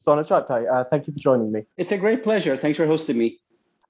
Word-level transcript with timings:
Soner 0.00 0.24
Cagaptay, 0.26 0.66
uh, 0.72 0.84
thank 0.84 1.06
you 1.06 1.12
for 1.12 1.18
joining 1.18 1.52
me. 1.52 1.64
It's 1.76 1.92
a 1.92 1.98
great 1.98 2.22
pleasure. 2.22 2.56
Thanks 2.56 2.78
for 2.78 2.86
hosting 2.86 3.18
me. 3.18 3.38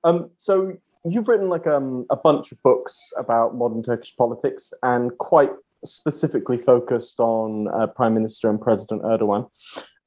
Um, 0.02 0.30
so 0.37 0.77
you've 1.05 1.28
written 1.28 1.48
like 1.48 1.68
um, 1.68 2.05
a 2.10 2.16
bunch 2.16 2.51
of 2.51 2.60
books 2.64 3.12
about 3.16 3.55
modern 3.55 3.82
Turkish 3.82 4.16
politics 4.16 4.73
and 4.82 5.16
quite 5.18 5.52
specifically 5.84 6.59
focused 6.59 7.20
on 7.20 7.68
uh, 7.68 7.87
Prime 7.87 8.15
Minister 8.15 8.51
and 8.51 8.60
President 8.60 9.02
Erdogan. 9.02 9.48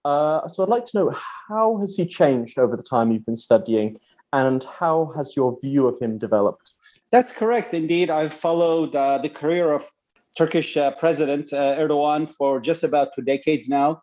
Uh, 0.04 0.46
so 0.50 0.62
I'd 0.62 0.70
like 0.70 0.84
to 0.86 0.98
know 0.98 1.16
how 1.48 1.78
has 1.78 1.96
he 1.96 2.06
changed 2.06 2.60
over 2.60 2.76
the 2.76 2.84
time 2.84 3.12
you've 3.12 3.26
been 3.26 3.38
studying, 3.38 3.98
and 4.34 4.64
how 4.66 5.14
has 5.16 5.38
your 5.38 5.58
view 5.62 5.88
of 5.88 5.98
him 6.00 6.18
developed? 6.18 6.74
That's 7.12 7.32
correct. 7.32 7.74
Indeed, 7.74 8.10
I've 8.10 8.34
followed 8.34 8.94
uh, 8.94 9.20
the 9.20 9.30
career 9.30 9.72
of 9.72 9.90
Turkish 10.38 10.76
uh, 10.76 10.92
President 10.92 11.54
uh, 11.54 11.78
Erdogan 11.78 12.30
for 12.30 12.60
just 12.60 12.84
about 12.84 13.16
two 13.16 13.22
decades 13.22 13.70
now. 13.70 14.02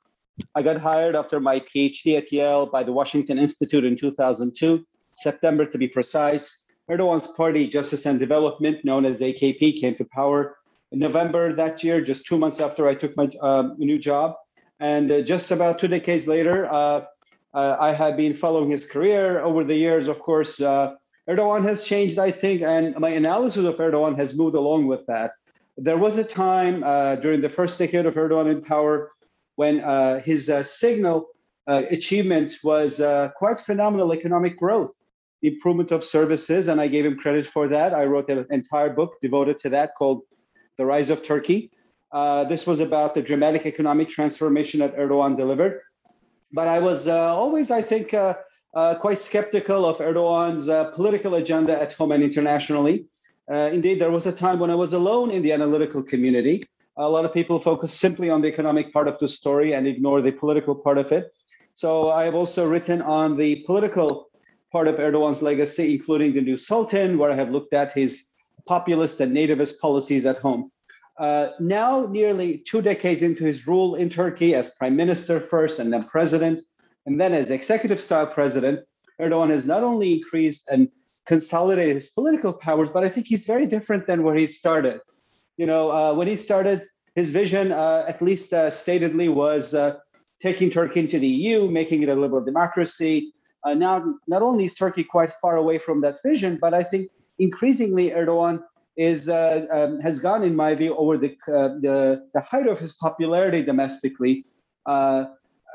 I 0.55 0.63
got 0.63 0.79
hired 0.79 1.17
after 1.17 1.41
my 1.41 1.61
PhD 1.61 2.17
at 2.17 2.33
Yale 2.33 2.67
by 2.67 2.83
the 2.83 2.93
Washington 2.93 3.39
Institute 3.39 3.85
in 3.85 3.97
2002, 3.97 4.85
September 5.13 5.67
to 5.67 5.79
be 5.79 5.89
precise. 5.89 6.67
Erdogan's 6.91 7.29
party, 7.29 7.67
Justice 7.69 8.07
and 8.07 8.19
Development, 8.19 8.85
known 8.85 9.05
as 9.05 9.21
AKP, 9.21 9.81
came 9.81 9.95
to 9.95 10.05
power 10.05 10.57
in 10.93 10.99
November 10.99 11.53
that 11.53 11.85
year, 11.85 12.01
just 12.01 12.27
two 12.27 12.37
months 12.37 12.61
after 12.61 12.89
I 12.89 12.95
took 12.95 13.17
my 13.17 13.29
uh, 13.41 13.71
new 13.79 13.99
job. 13.99 14.35
And 14.81 15.11
uh, 15.13 15.21
just 15.21 15.51
about 15.51 15.79
two 15.79 15.89
decades 15.89 16.27
later, 16.27 16.67
uh, 16.73 17.05
uh 17.53 17.77
I 17.81 17.93
have 17.93 18.17
been 18.17 18.35
following 18.35 18.71
his 18.71 18.85
career 18.85 19.41
over 19.41 19.63
the 19.65 19.75
years. 19.75 20.09
Of 20.09 20.19
course, 20.21 20.61
uh, 20.61 20.95
Erdogan 21.29 21.63
has 21.63 21.85
changed, 21.85 22.19
I 22.19 22.31
think, 22.31 22.63
and 22.63 22.99
my 22.99 23.11
analysis 23.11 23.65
of 23.67 23.77
Erdogan 23.77 24.17
has 24.17 24.37
moved 24.37 24.57
along 24.57 24.87
with 24.87 25.07
that. 25.07 25.33
There 25.77 25.99
was 25.99 26.19
a 26.19 26.25
time 26.25 26.83
uh, 26.83 27.17
during 27.17 27.41
the 27.41 27.49
first 27.49 27.79
decade 27.79 28.07
of 28.07 28.15
Erdogan 28.15 28.51
in 28.51 28.63
power 28.63 29.13
when 29.61 29.81
uh, 29.81 30.19
his 30.31 30.49
uh, 30.49 30.63
signal 30.63 31.29
uh, 31.67 31.83
achievement 31.91 32.51
was 32.71 32.93
quite 33.41 33.59
phenomenal 33.61 34.09
economic 34.19 34.55
growth, 34.63 34.93
improvement 35.43 35.91
of 35.97 36.01
services, 36.03 36.63
and 36.69 36.81
I 36.85 36.87
gave 36.95 37.05
him 37.09 37.17
credit 37.25 37.47
for 37.55 37.65
that. 37.75 37.89
I 37.93 38.05
wrote 38.11 38.31
an 38.31 38.47
entire 38.59 38.93
book 38.99 39.11
devoted 39.27 39.57
to 39.63 39.69
that 39.77 39.89
called 39.99 40.21
The 40.79 40.87
Rise 40.93 41.11
of 41.15 41.19
Turkey. 41.23 41.61
this 42.53 42.63
was 42.71 42.81
about 42.89 43.11
the 43.17 43.23
dramatic 43.31 43.63
economic 43.73 44.09
transformation 44.19 44.77
that 44.83 44.97
Erdogan 45.03 45.37
delivered. 45.43 45.75
But 46.59 46.67
I 46.77 46.79
was 46.89 47.01
always, 47.43 47.69
I 47.81 47.83
think, 47.91 48.07
uh, 48.15 48.35
quite 49.05 49.21
skeptical 49.31 49.81
of 49.91 49.97
Erdogan's 49.99 50.67
uh, 50.71 50.91
political 50.99 51.33
agenda 51.43 51.75
at 51.85 51.93
home 51.99 52.13
and 52.17 52.23
internationally. 52.31 52.97
Uh, 53.53 53.69
indeed, 53.79 53.97
there 54.01 54.15
was 54.19 54.27
a 54.27 54.37
time 54.45 54.59
when 54.63 54.71
I 54.77 54.79
was 54.85 54.93
alone 55.01 55.29
in 55.37 55.43
the 55.43 55.53
analytical 55.59 56.03
community 56.13 56.57
a 57.01 57.09
lot 57.09 57.25
of 57.25 57.33
people 57.33 57.59
focus 57.59 57.95
simply 57.95 58.29
on 58.29 58.43
the 58.43 58.49
economic 58.49 58.93
part 58.93 59.09
of 59.09 59.19
the 59.19 59.29
story 59.29 59.73
and 59.73 59.87
ignore 59.87 60.21
the 60.21 60.33
political 60.33 60.75
part 60.75 60.99
of 60.99 61.11
it. 61.13 61.33
So 61.75 62.11
I 62.11 62.25
have 62.27 62.35
also 62.35 62.69
written 62.69 63.01
on 63.01 63.39
the 63.39 63.65
political 63.65 64.29
part 64.71 64.87
of 64.87 64.97
Erdogan's 64.97 65.41
legacy, 65.41 65.95
including 65.95 66.35
the 66.35 66.43
new 66.43 66.59
Sultan, 66.59 67.17
where 67.17 67.31
I 67.31 67.37
have 67.37 67.51
looked 67.51 67.73
at 67.73 67.93
his 67.93 68.31
populist 68.67 69.21
and 69.21 69.35
nativist 69.35 69.81
policies 69.81 70.27
at 70.27 70.39
home. 70.39 70.71
Uh, 71.19 71.49
now, 71.59 72.07
nearly 72.07 72.59
two 72.59 72.83
decades 72.83 73.23
into 73.23 73.45
his 73.45 73.67
rule 73.67 73.95
in 73.95 74.11
Turkey 74.11 74.55
as 74.55 74.71
prime 74.79 74.95
minister 74.95 75.41
first 75.41 75.79
and 75.79 75.91
then 75.93 76.05
president, 76.05 76.61
and 77.07 77.19
then 77.19 77.33
as 77.33 77.51
executive 77.51 78.01
style 78.01 78.27
president, 78.27 78.81
Erdogan 79.21 79.49
has 79.49 79.67
not 79.67 79.83
only 79.83 80.13
increased 80.19 80.69
and 80.71 80.89
consolidated 81.27 81.95
his 81.95 82.11
political 82.11 82.53
powers, 82.53 82.91
but 82.93 83.05
I 83.05 83.09
think 83.09 83.27
he's 83.27 83.47
very 83.47 83.67
different 83.67 84.07
than 84.07 84.23
where 84.23 84.35
he 84.35 84.47
started. 84.47 85.01
You 85.57 85.67
know, 85.67 85.91
uh, 85.91 86.15
when 86.15 86.27
he 86.27 86.37
started, 86.37 86.89
his 87.15 87.31
vision, 87.31 87.73
uh, 87.73 88.05
at 88.07 88.23
least 88.23 88.53
uh, 88.53 88.71
statedly, 88.71 89.33
was 89.33 89.75
uh, 89.75 89.99
taking 90.41 90.71
Turkey 90.71 91.01
into 91.01 91.19
the 91.19 91.27
EU, 91.27 91.71
making 91.71 92.03
it 92.03 92.09
a 92.09 92.15
liberal 92.15 92.45
democracy. 92.45 93.33
Uh, 93.65 93.75
now, 93.75 94.15
not 94.27 94.43
only 94.43 94.65
is 94.65 94.75
Turkey 94.75 95.05
quite 95.05 95.33
far 95.33 95.57
away 95.57 95.79
from 95.79 96.01
that 96.01 96.17
vision, 96.25 96.59
but 96.61 96.73
I 96.73 96.83
think 96.83 97.11
increasingly 97.39 98.11
Erdogan 98.11 98.63
is 98.97 99.29
uh, 99.29 99.67
um, 99.71 100.01
has 100.01 100.19
gone, 100.19 100.43
in 100.43 100.55
my 100.57 100.75
view, 100.75 100.95
over 100.97 101.17
the 101.19 101.37
the, 101.47 102.27
the 102.35 102.41
height 102.41 102.67
of 102.67 102.79
his 102.79 102.95
popularity 102.95 103.63
domestically. 103.63 104.45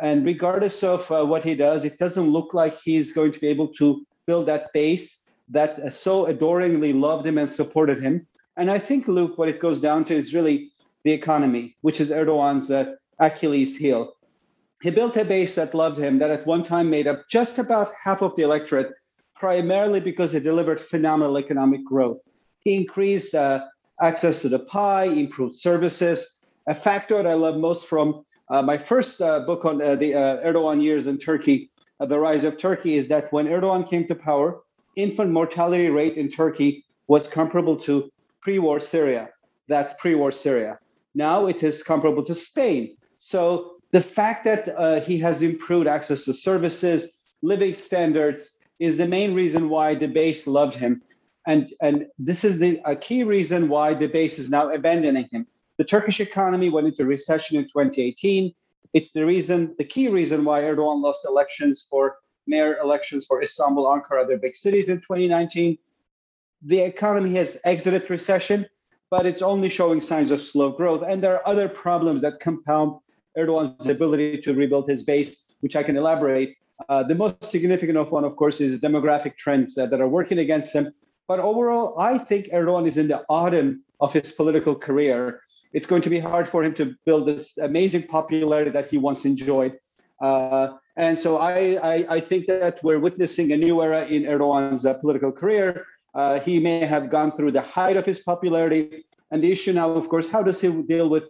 and 0.01 0.25
regardless 0.25 0.83
of 0.83 1.09
what 1.09 1.43
he 1.43 1.55
does, 1.55 1.85
it 1.85 1.97
doesn't 1.97 2.29
look 2.29 2.53
like 2.53 2.75
he's 2.81 3.13
going 3.13 3.31
to 3.31 3.39
be 3.39 3.47
able 3.47 3.69
to 3.69 4.05
build 4.27 4.45
that 4.45 4.73
base 4.73 5.25
that 5.49 5.93
so 5.93 6.25
adoringly 6.25 6.91
loved 6.91 7.25
him 7.25 7.37
and 7.37 7.49
supported 7.49 8.01
him. 8.01 8.27
And 8.57 8.71
I 8.71 8.79
think, 8.79 9.07
Luke, 9.07 9.37
what 9.37 9.49
it 9.49 9.59
goes 9.59 9.79
down 9.79 10.05
to 10.05 10.13
is 10.13 10.33
really 10.33 10.71
the 11.05 11.11
economy, 11.11 11.77
which 11.81 12.01
is 12.01 12.09
Erdogan's 12.09 12.69
uh, 12.69 12.95
Achilles 13.19 13.77
heel. 13.77 14.13
He 14.81 14.89
built 14.89 15.15
a 15.15 15.23
base 15.23 15.55
that 15.55 15.73
loved 15.73 15.99
him, 15.99 16.17
that 16.17 16.31
at 16.31 16.45
one 16.45 16.63
time 16.63 16.89
made 16.89 17.07
up 17.07 17.21
just 17.29 17.59
about 17.59 17.93
half 18.03 18.21
of 18.21 18.35
the 18.35 18.41
electorate, 18.41 18.91
primarily 19.35 19.99
because 19.99 20.31
he 20.33 20.39
delivered 20.39 20.79
phenomenal 20.81 21.37
economic 21.37 21.85
growth. 21.85 22.19
He 22.59 22.75
increased 22.75 23.35
uh, 23.35 23.65
access 24.01 24.41
to 24.41 24.49
the 24.49 24.59
pie, 24.59 25.05
improved 25.05 25.55
services. 25.55 26.43
A 26.67 26.73
factor 26.73 27.15
that 27.17 27.27
I 27.27 27.35
love 27.35 27.57
most 27.57 27.87
from 27.87 28.25
uh, 28.49 28.63
my 28.63 28.77
first 28.77 29.21
uh, 29.21 29.41
book 29.41 29.63
on 29.63 29.81
uh, 29.81 29.95
the 29.95 30.15
uh, 30.15 30.37
Erdogan 30.37 30.81
years 30.81 31.05
in 31.05 31.19
Turkey, 31.19 31.69
The 31.99 32.19
Rise 32.19 32.43
of 32.43 32.57
Turkey, 32.57 32.95
is 32.95 33.07
that 33.09 33.31
when 33.31 33.45
Erdogan 33.45 33.87
came 33.87 34.07
to 34.07 34.15
power, 34.15 34.61
infant 34.95 35.31
mortality 35.31 35.89
rate 35.89 36.17
in 36.17 36.29
Turkey 36.31 36.83
was 37.07 37.29
comparable 37.29 37.77
to 37.77 38.09
pre-war 38.41 38.79
Syria. 38.79 39.29
That's 39.67 39.93
pre-war 39.93 40.31
Syria. 40.31 40.79
Now 41.15 41.47
it 41.47 41.63
is 41.63 41.81
comparable 41.81 42.23
to 42.23 42.35
Spain. 42.35 42.97
So 43.17 43.77
the 43.91 44.01
fact 44.01 44.43
that 44.43 44.67
uh, 44.77 44.99
he 44.99 45.17
has 45.19 45.41
improved 45.41 45.87
access 45.87 46.25
to 46.25 46.33
services, 46.33 47.29
living 47.41 47.73
standards, 47.75 48.59
is 48.79 48.97
the 48.97 49.07
main 49.07 49.33
reason 49.33 49.69
why 49.69 49.95
the 49.95 50.07
base 50.07 50.45
loved 50.45 50.75
him. 50.75 51.01
And, 51.47 51.71
and 51.81 52.07
this 52.19 52.43
is 52.43 52.59
the 52.59 52.81
a 52.85 52.95
key 52.95 53.23
reason 53.23 53.69
why 53.69 53.93
the 53.93 54.07
base 54.07 54.37
is 54.37 54.49
now 54.49 54.69
abandoning 54.69 55.29
him. 55.31 55.47
The 55.77 55.85
Turkish 55.85 56.19
economy 56.19 56.69
went 56.69 56.87
into 56.87 57.05
recession 57.05 57.57
in 57.57 57.63
2018. 57.63 58.53
It's 58.93 59.11
the 59.11 59.25
reason, 59.25 59.75
the 59.77 59.85
key 59.85 60.09
reason 60.09 60.43
why 60.43 60.61
Erdogan 60.61 61.01
lost 61.01 61.25
elections 61.25 61.87
for 61.89 62.17
mayor 62.47 62.77
elections 62.77 63.25
for 63.25 63.41
Istanbul, 63.41 63.85
Ankara, 63.85 64.23
other 64.23 64.37
big 64.37 64.55
cities 64.55 64.89
in 64.89 64.97
2019. 64.97 65.77
The 66.63 66.79
economy 66.79 67.35
has 67.35 67.57
exited 67.63 68.09
recession 68.09 68.65
but 69.15 69.25
it's 69.25 69.41
only 69.41 69.69
showing 69.69 70.01
signs 70.01 70.29
of 70.29 70.41
slow 70.41 70.69
growth. 70.69 71.01
And 71.07 71.23
there 71.23 71.35
are 71.35 71.47
other 71.47 71.69
problems 71.69 72.19
that 72.19 72.41
compound 72.41 72.99
Erdogan's 73.37 73.87
ability 73.87 74.41
to 74.41 74.53
rebuild 74.53 74.89
his 74.89 75.03
base, 75.03 75.55
which 75.61 75.77
I 75.77 75.83
can 75.83 75.95
elaborate. 75.95 76.57
Uh, 76.89 77.01
the 77.01 77.15
most 77.15 77.41
significant 77.45 77.97
of 77.97 78.11
one, 78.11 78.25
of 78.25 78.35
course, 78.35 78.59
is 78.59 78.77
demographic 78.81 79.37
trends 79.37 79.77
uh, 79.77 79.85
that 79.85 80.01
are 80.01 80.09
working 80.09 80.39
against 80.39 80.75
him. 80.75 80.91
But 81.29 81.39
overall, 81.39 81.97
I 81.97 82.17
think 82.17 82.47
Erdogan 82.47 82.87
is 82.87 82.97
in 82.97 83.07
the 83.07 83.23
autumn 83.29 83.85
of 84.01 84.11
his 84.11 84.33
political 84.33 84.75
career. 84.75 85.39
It's 85.71 85.87
going 85.87 86.01
to 86.01 86.09
be 86.09 86.19
hard 86.19 86.45
for 86.45 86.61
him 86.61 86.73
to 86.75 86.93
build 87.05 87.25
this 87.25 87.57
amazing 87.57 88.03
popularity 88.07 88.71
that 88.71 88.89
he 88.89 88.97
once 88.97 89.23
enjoyed. 89.23 89.77
Uh, 90.21 90.73
and 90.97 91.17
so 91.17 91.37
I, 91.37 91.79
I, 91.81 92.05
I, 92.09 92.19
think 92.19 92.47
that 92.47 92.81
we're 92.83 92.99
witnessing 92.99 93.51
a 93.51 93.57
new 93.57 93.81
era 93.81 94.05
in 94.05 94.23
Erdogan's 94.23 94.85
uh, 94.85 94.93
political 94.95 95.31
career. 95.31 95.85
Uh, 96.15 96.39
he 96.39 96.59
may 96.59 96.79
have 96.79 97.09
gone 97.09 97.29
through 97.29 97.51
the 97.51 97.61
height 97.61 97.97
of 97.97 98.05
his 98.05 98.19
popularity. 98.19 99.05
And 99.31 99.43
the 99.43 99.51
issue 99.51 99.73
now, 99.73 99.91
of 99.91 100.07
course, 100.07 100.29
how 100.29 100.41
does 100.41 100.61
he 100.61 100.69
deal 100.83 101.09
with 101.09 101.29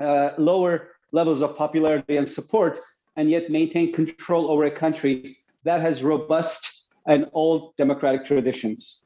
uh, 0.00 0.30
lower 0.38 0.92
levels 1.12 1.42
of 1.42 1.56
popularity 1.56 2.16
and 2.16 2.26
support 2.26 2.80
and 3.16 3.28
yet 3.28 3.50
maintain 3.50 3.92
control 3.92 4.50
over 4.50 4.64
a 4.64 4.70
country 4.70 5.38
that 5.64 5.82
has 5.82 6.02
robust 6.02 6.88
and 7.06 7.28
old 7.34 7.76
democratic 7.76 8.24
traditions? 8.24 9.04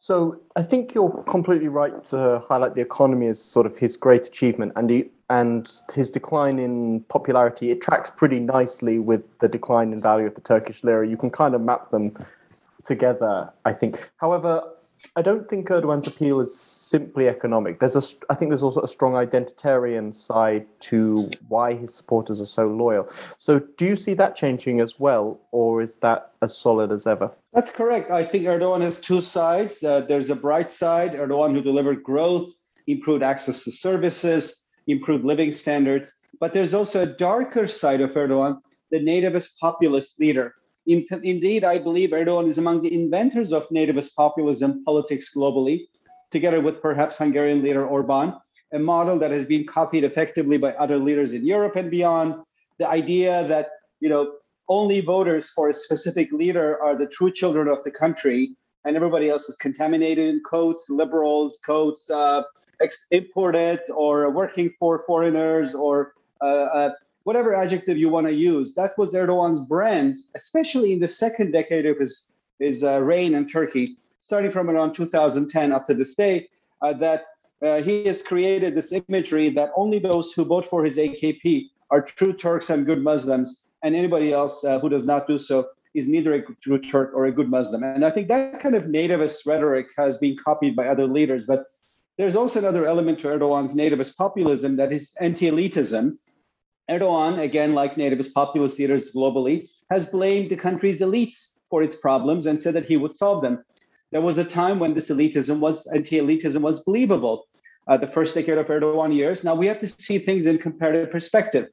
So 0.00 0.40
I 0.56 0.62
think 0.62 0.94
you're 0.94 1.24
completely 1.24 1.68
right 1.68 2.02
to 2.04 2.40
highlight 2.48 2.74
the 2.74 2.80
economy 2.80 3.26
as 3.26 3.42
sort 3.42 3.66
of 3.66 3.76
his 3.76 3.96
great 3.96 4.26
achievement 4.26 4.72
and 4.76 4.88
he, 4.88 5.10
and 5.28 5.68
his 5.92 6.10
decline 6.10 6.58
in 6.58 7.00
popularity. 7.08 7.70
It 7.72 7.82
tracks 7.82 8.08
pretty 8.08 8.38
nicely 8.38 8.98
with 9.00 9.22
the 9.40 9.48
decline 9.48 9.92
in 9.92 10.00
value 10.00 10.26
of 10.26 10.36
the 10.36 10.40
Turkish 10.40 10.84
lira. 10.84 11.06
You 11.06 11.16
can 11.16 11.30
kind 11.30 11.54
of 11.54 11.60
map 11.60 11.90
them 11.90 12.16
together, 12.84 13.52
I 13.64 13.72
think. 13.72 14.10
However, 14.16 14.62
I 15.16 15.22
don't 15.22 15.48
think 15.48 15.68
Erdogan's 15.68 16.06
appeal 16.06 16.40
is 16.40 16.58
simply 16.58 17.28
economic. 17.28 17.80
There's 17.80 17.96
a, 17.96 18.02
I 18.30 18.34
think 18.34 18.50
there's 18.50 18.62
also 18.62 18.80
a 18.82 18.88
strong 18.88 19.12
identitarian 19.12 20.14
side 20.14 20.66
to 20.80 21.30
why 21.48 21.74
his 21.74 21.94
supporters 21.94 22.40
are 22.40 22.46
so 22.46 22.66
loyal. 22.66 23.08
So, 23.36 23.60
do 23.76 23.84
you 23.86 23.96
see 23.96 24.14
that 24.14 24.34
changing 24.34 24.80
as 24.80 24.98
well, 24.98 25.40
or 25.52 25.82
is 25.82 25.96
that 25.98 26.32
as 26.42 26.56
solid 26.56 26.90
as 26.92 27.06
ever? 27.06 27.30
That's 27.52 27.70
correct. 27.70 28.10
I 28.10 28.24
think 28.24 28.44
Erdogan 28.44 28.80
has 28.82 29.00
two 29.00 29.20
sides. 29.20 29.82
Uh, 29.82 30.00
there's 30.00 30.30
a 30.30 30.36
bright 30.36 30.70
side, 30.70 31.12
Erdogan 31.12 31.54
who 31.54 31.62
delivered 31.62 32.02
growth, 32.02 32.50
improved 32.86 33.22
access 33.22 33.64
to 33.64 33.72
services, 33.72 34.68
improved 34.86 35.24
living 35.24 35.52
standards. 35.52 36.12
But 36.40 36.52
there's 36.52 36.74
also 36.74 37.02
a 37.02 37.06
darker 37.06 37.68
side 37.68 38.00
of 38.00 38.10
Erdogan, 38.12 38.58
the 38.90 39.00
nativist 39.00 39.58
populist 39.60 40.20
leader 40.20 40.54
in, 40.88 41.04
indeed, 41.22 41.64
I 41.64 41.78
believe 41.78 42.10
Erdogan 42.10 42.48
is 42.48 42.56
among 42.56 42.80
the 42.80 42.92
inventors 42.92 43.52
of 43.52 43.68
nativist 43.68 44.16
populism 44.16 44.82
politics 44.84 45.34
globally, 45.34 45.86
together 46.30 46.60
with 46.62 46.80
perhaps 46.80 47.18
Hungarian 47.18 47.62
leader 47.62 47.86
Orban, 47.86 48.34
a 48.72 48.78
model 48.78 49.18
that 49.18 49.30
has 49.30 49.44
been 49.44 49.66
copied 49.66 50.04
effectively 50.04 50.56
by 50.56 50.72
other 50.74 50.96
leaders 50.96 51.32
in 51.32 51.44
Europe 51.46 51.76
and 51.76 51.90
beyond. 51.90 52.34
The 52.78 52.88
idea 52.88 53.44
that 53.48 53.68
you 54.00 54.08
know 54.08 54.32
only 54.68 55.00
voters 55.00 55.50
for 55.50 55.68
a 55.68 55.74
specific 55.74 56.32
leader 56.32 56.82
are 56.82 56.96
the 56.96 57.06
true 57.06 57.30
children 57.30 57.68
of 57.68 57.84
the 57.84 57.90
country, 57.90 58.56
and 58.86 58.96
everybody 58.96 59.28
else 59.28 59.48
is 59.50 59.56
contaminated 59.56 60.26
in 60.26 60.40
coats, 60.40 60.88
liberals, 60.88 61.58
coats, 61.64 62.10
uh, 62.10 62.42
ex- 62.80 63.06
imported 63.10 63.80
or 63.94 64.30
working 64.30 64.70
for 64.78 65.00
foreigners 65.00 65.74
or 65.74 66.14
uh, 66.40 66.68
uh, 66.80 66.90
whatever 67.28 67.54
adjective 67.54 67.98
you 67.98 68.08
want 68.08 68.26
to 68.26 68.32
use. 68.32 68.72
That 68.72 68.96
was 68.96 69.12
Erdogan's 69.12 69.60
brand, 69.60 70.16
especially 70.34 70.94
in 70.94 70.98
the 70.98 71.12
second 71.24 71.52
decade 71.52 71.84
of 71.84 71.98
his, 71.98 72.32
his 72.58 72.82
uh, 72.82 73.02
reign 73.02 73.34
in 73.34 73.46
Turkey, 73.46 73.98
starting 74.20 74.50
from 74.50 74.70
around 74.70 74.94
2010 74.94 75.70
up 75.70 75.86
to 75.88 75.92
this 75.92 76.14
day, 76.14 76.48
uh, 76.80 76.94
that 76.94 77.24
uh, 77.60 77.82
he 77.82 78.06
has 78.06 78.22
created 78.22 78.74
this 78.74 78.94
imagery 78.94 79.50
that 79.50 79.72
only 79.76 79.98
those 79.98 80.32
who 80.32 80.42
vote 80.42 80.64
for 80.64 80.82
his 80.82 80.96
AKP 80.96 81.66
are 81.90 82.00
true 82.00 82.32
Turks 82.32 82.70
and 82.70 82.86
good 82.86 83.02
Muslims, 83.02 83.66
and 83.82 83.94
anybody 83.94 84.32
else 84.32 84.64
uh, 84.64 84.78
who 84.80 84.88
does 84.88 85.04
not 85.04 85.26
do 85.26 85.38
so 85.38 85.68
is 85.92 86.08
neither 86.08 86.32
a 86.32 86.42
true 86.62 86.78
Turk 86.78 87.10
or 87.14 87.26
a 87.26 87.32
good 87.32 87.50
Muslim. 87.50 87.82
And 87.82 88.06
I 88.06 88.10
think 88.10 88.28
that 88.28 88.58
kind 88.58 88.74
of 88.74 88.84
nativist 88.84 89.44
rhetoric 89.44 89.88
has 89.98 90.16
been 90.16 90.34
copied 90.34 90.74
by 90.74 90.88
other 90.88 91.06
leaders. 91.06 91.44
But 91.44 91.66
there's 92.16 92.36
also 92.36 92.58
another 92.58 92.86
element 92.86 93.18
to 93.20 93.28
Erdogan's 93.28 93.76
nativist 93.76 94.16
populism 94.16 94.76
that 94.76 94.92
is 94.92 95.14
anti 95.20 95.50
elitism, 95.50 96.16
Erdogan, 96.90 97.38
again, 97.38 97.74
like 97.74 97.96
nativist 97.96 98.32
populist 98.32 98.78
leaders 98.78 99.12
globally, 99.12 99.68
has 99.90 100.06
blamed 100.06 100.50
the 100.50 100.56
country's 100.56 101.00
elites 101.00 101.58
for 101.68 101.82
its 101.82 101.96
problems 101.96 102.46
and 102.46 102.60
said 102.60 102.74
that 102.74 102.86
he 102.86 102.96
would 102.96 103.14
solve 103.14 103.42
them. 103.42 103.62
There 104.10 104.22
was 104.22 104.38
a 104.38 104.44
time 104.44 104.78
when 104.78 104.94
this 104.94 105.10
elitism 105.10 105.58
was 105.60 105.86
anti-elitism 105.88 106.60
was 106.60 106.82
believable. 106.82 107.46
Uh, 107.88 107.96
the 107.96 108.06
first 108.06 108.34
decade 108.34 108.58
of 108.58 108.66
Erdogan 108.66 109.14
years. 109.14 109.44
Now 109.44 109.54
we 109.54 109.66
have 109.66 109.78
to 109.78 109.86
see 109.86 110.18
things 110.18 110.44
in 110.44 110.58
comparative 110.58 111.10
perspective. 111.10 111.70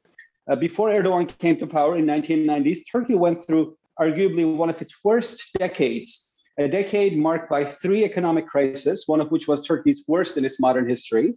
Uh, 0.47 0.55
before 0.55 0.87
Erdogan 0.89 1.27
came 1.39 1.57
to 1.57 1.67
power 1.67 1.97
in 1.97 2.05
1990s, 2.05 2.79
Turkey 2.89 3.15
went 3.15 3.45
through 3.45 3.77
arguably 3.99 4.55
one 4.55 4.69
of 4.69 4.81
its 4.81 4.95
worst 5.03 5.51
decades, 5.59 6.41
a 6.57 6.69
decade 6.69 7.17
marked 7.17 7.49
by 7.49 7.65
three 7.65 8.05
economic 8.05 8.47
crises, 8.47 9.03
one 9.07 9.19
of 9.19 9.29
which 9.29 9.49
was 9.49 9.67
Turkey's 9.67 10.03
worst 10.07 10.37
in 10.37 10.45
its 10.45 10.57
modern 10.57 10.87
history. 10.87 11.33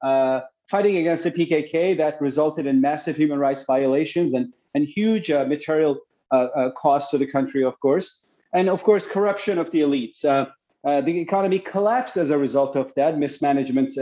Uh, 0.00 0.40
fighting 0.68 0.96
against 0.96 1.24
the 1.24 1.30
PKK 1.30 1.96
that 1.96 2.20
resulted 2.20 2.66
in 2.66 2.80
massive 2.80 3.16
human 3.16 3.38
rights 3.38 3.64
violations 3.64 4.34
and, 4.34 4.52
and 4.74 4.86
huge 4.86 5.30
uh, 5.30 5.44
material 5.46 5.98
uh, 6.32 6.48
uh, 6.56 6.70
costs 6.72 7.10
to 7.10 7.18
the 7.18 7.26
country, 7.26 7.62
of 7.62 7.78
course. 7.80 8.28
And 8.52 8.68
of 8.68 8.82
course, 8.82 9.06
corruption 9.06 9.58
of 9.58 9.70
the 9.70 9.80
elites. 9.82 10.24
Uh, 10.24 10.46
uh, 10.84 11.00
the 11.00 11.18
economy 11.18 11.58
collapsed 11.58 12.16
as 12.16 12.30
a 12.30 12.38
result 12.38 12.76
of 12.76 12.94
that 12.94 13.18
mismanagement 13.18 13.96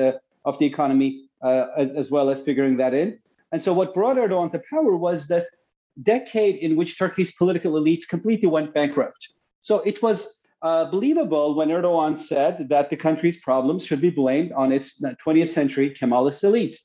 of 0.44 0.59
the 0.59 0.67
economy, 0.67 1.29
as, 1.44 1.91
as, 1.93 2.11
well 2.11 2.29
as 2.29 2.43
figuring 2.43 2.76
that 2.76 2.93
in. 2.93 3.19
And 3.53 3.62
so, 3.62 3.73
what 3.73 3.94
brought 3.94 4.17
Erdogan 4.17 4.50
to 4.53 4.62
power 4.69 4.97
was 4.97 5.29
that 5.29 5.47
decade 6.03 6.56
in 6.56 6.76
which 6.76 6.99
Turkey's 6.99 7.32
political 7.35 7.73
elites 7.73 8.09
completely 8.09 8.49
went 8.49 8.75
bankrupt. 8.75 9.32
So 9.61 9.81
it 9.81 10.03
was 10.03 10.41
uh, 10.62 10.85
believable 10.87 11.55
when 11.55 11.69
Erdogan 11.69 12.17
said 12.17 12.69
that 12.69 12.88
the 12.88 12.97
country's 12.97 13.41
problems 13.41 13.85
should 13.85 14.00
be 14.00 14.11
blamed 14.11 14.53
on 14.53 14.70
its 14.73 15.03
20th 15.03 15.49
century 15.49 15.91
Kemalist 15.91 16.44
elites. 16.44 16.76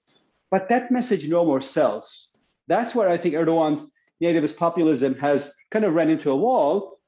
But 0.50 0.70
that 0.70 0.92
message 0.92 1.28
no 1.28 1.46
more 1.46 1.62
sells. 1.62 2.38
That's 2.68 2.96
where 2.96 3.10
I 3.10 3.18
think 3.18 3.36
Erdogan's 3.36 3.86
nativist 4.22 4.58
populism 4.58 5.16
has 5.16 5.54
kind 5.72 5.86
of 5.86 5.94
ran 5.94 6.10
into 6.10 6.32
a 6.32 6.36
wall. 6.36 7.00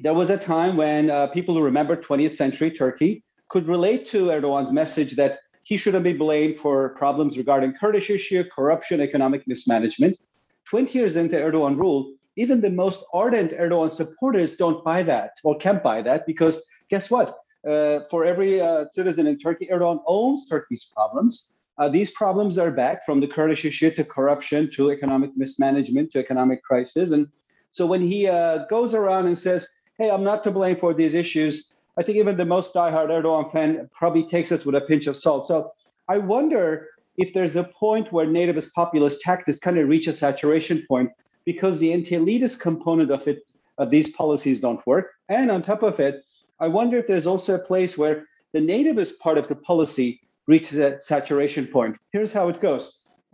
There 0.00 0.14
was 0.14 0.30
a 0.30 0.36
time 0.36 0.76
when 0.76 1.10
uh, 1.10 1.28
people 1.28 1.54
who 1.54 1.62
remember 1.62 1.96
20th 1.96 2.34
century 2.34 2.70
Turkey 2.70 3.22
could 3.48 3.66
relate 3.66 4.06
to 4.08 4.26
Erdogan's 4.26 4.72
message 4.72 5.16
that 5.16 5.38
he 5.62 5.76
shouldn't 5.76 6.04
be 6.04 6.12
blamed 6.12 6.56
for 6.56 6.90
problems 6.90 7.36
regarding 7.36 7.74
Kurdish 7.74 8.10
issue, 8.10 8.42
corruption, 8.44 9.00
economic 9.00 9.46
mismanagement. 9.46 10.16
20 10.64 10.98
years 10.98 11.16
into 11.16 11.36
Erdogan 11.36 11.78
rule, 11.78 12.14
even 12.38 12.60
the 12.60 12.70
most 12.70 13.04
ardent 13.12 13.50
Erdogan 13.50 13.90
supporters 13.90 14.54
don't 14.54 14.84
buy 14.84 15.02
that 15.02 15.32
or 15.42 15.56
can't 15.56 15.82
buy 15.82 16.00
that 16.02 16.24
because 16.24 16.64
guess 16.88 17.10
what? 17.10 17.36
Uh, 17.68 18.00
for 18.08 18.24
every 18.24 18.60
uh, 18.60 18.84
citizen 18.92 19.26
in 19.26 19.36
Turkey, 19.36 19.66
Erdogan 19.66 20.00
owns 20.06 20.46
Turkey's 20.46 20.84
problems. 20.84 21.54
Uh, 21.78 21.88
these 21.88 22.12
problems 22.12 22.56
are 22.56 22.70
back 22.70 23.04
from 23.04 23.18
the 23.18 23.26
Kurdish 23.26 23.64
issue 23.64 23.90
to 23.90 24.04
corruption 24.04 24.70
to 24.70 24.92
economic 24.92 25.36
mismanagement 25.36 26.12
to 26.12 26.20
economic 26.20 26.62
crisis. 26.62 27.10
And 27.10 27.26
so 27.72 27.86
when 27.86 28.02
he 28.02 28.28
uh, 28.28 28.66
goes 28.66 28.94
around 28.94 29.26
and 29.26 29.36
says, 29.36 29.66
hey, 29.98 30.08
I'm 30.08 30.22
not 30.22 30.44
to 30.44 30.52
blame 30.52 30.76
for 30.76 30.94
these 30.94 31.14
issues, 31.14 31.72
I 31.98 32.04
think 32.04 32.18
even 32.18 32.36
the 32.36 32.46
most 32.46 32.72
diehard 32.72 33.08
Erdogan 33.10 33.50
fan 33.50 33.90
probably 33.92 34.24
takes 34.24 34.52
it 34.52 34.64
with 34.64 34.76
a 34.76 34.80
pinch 34.82 35.08
of 35.08 35.16
salt. 35.16 35.48
So 35.48 35.72
I 36.08 36.18
wonder 36.18 36.86
if 37.16 37.32
there's 37.32 37.56
a 37.56 37.64
point 37.64 38.12
where 38.12 38.26
nativist 38.26 38.72
populist 38.74 39.22
tactics 39.22 39.58
kind 39.58 39.76
of 39.76 39.88
reach 39.88 40.06
a 40.06 40.12
saturation 40.12 40.84
point 40.86 41.10
because 41.48 41.80
the 41.80 41.94
anti-elitist 41.94 42.60
component 42.60 43.10
of 43.10 43.26
it 43.26 43.38
of 43.78 43.88
these 43.88 44.10
policies 44.10 44.60
don't 44.60 44.86
work. 44.86 45.06
And 45.30 45.50
on 45.50 45.62
top 45.62 45.82
of 45.82 45.98
it, 45.98 46.22
I 46.60 46.68
wonder 46.68 46.98
if 46.98 47.06
there's 47.06 47.26
also 47.26 47.54
a 47.54 47.66
place 47.70 47.96
where 47.96 48.26
the 48.52 48.60
nativist 48.60 49.18
part 49.18 49.38
of 49.38 49.48
the 49.48 49.54
policy 49.54 50.20
reaches 50.46 50.76
a 50.76 51.00
saturation 51.00 51.66
point. 51.66 51.96
Here's 52.12 52.34
how 52.34 52.50
it 52.50 52.60
goes. 52.60 52.84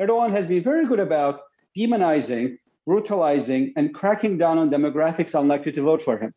Erdogan 0.00 0.30
has 0.30 0.46
been 0.46 0.62
very 0.62 0.86
good 0.86 1.00
about 1.00 1.40
demonizing, 1.76 2.56
brutalizing, 2.86 3.72
and 3.74 3.92
cracking 3.92 4.38
down 4.38 4.58
on 4.58 4.70
demographics 4.70 5.36
unlikely 5.36 5.72
to 5.72 5.82
vote 5.82 6.00
for 6.00 6.16
him. 6.16 6.32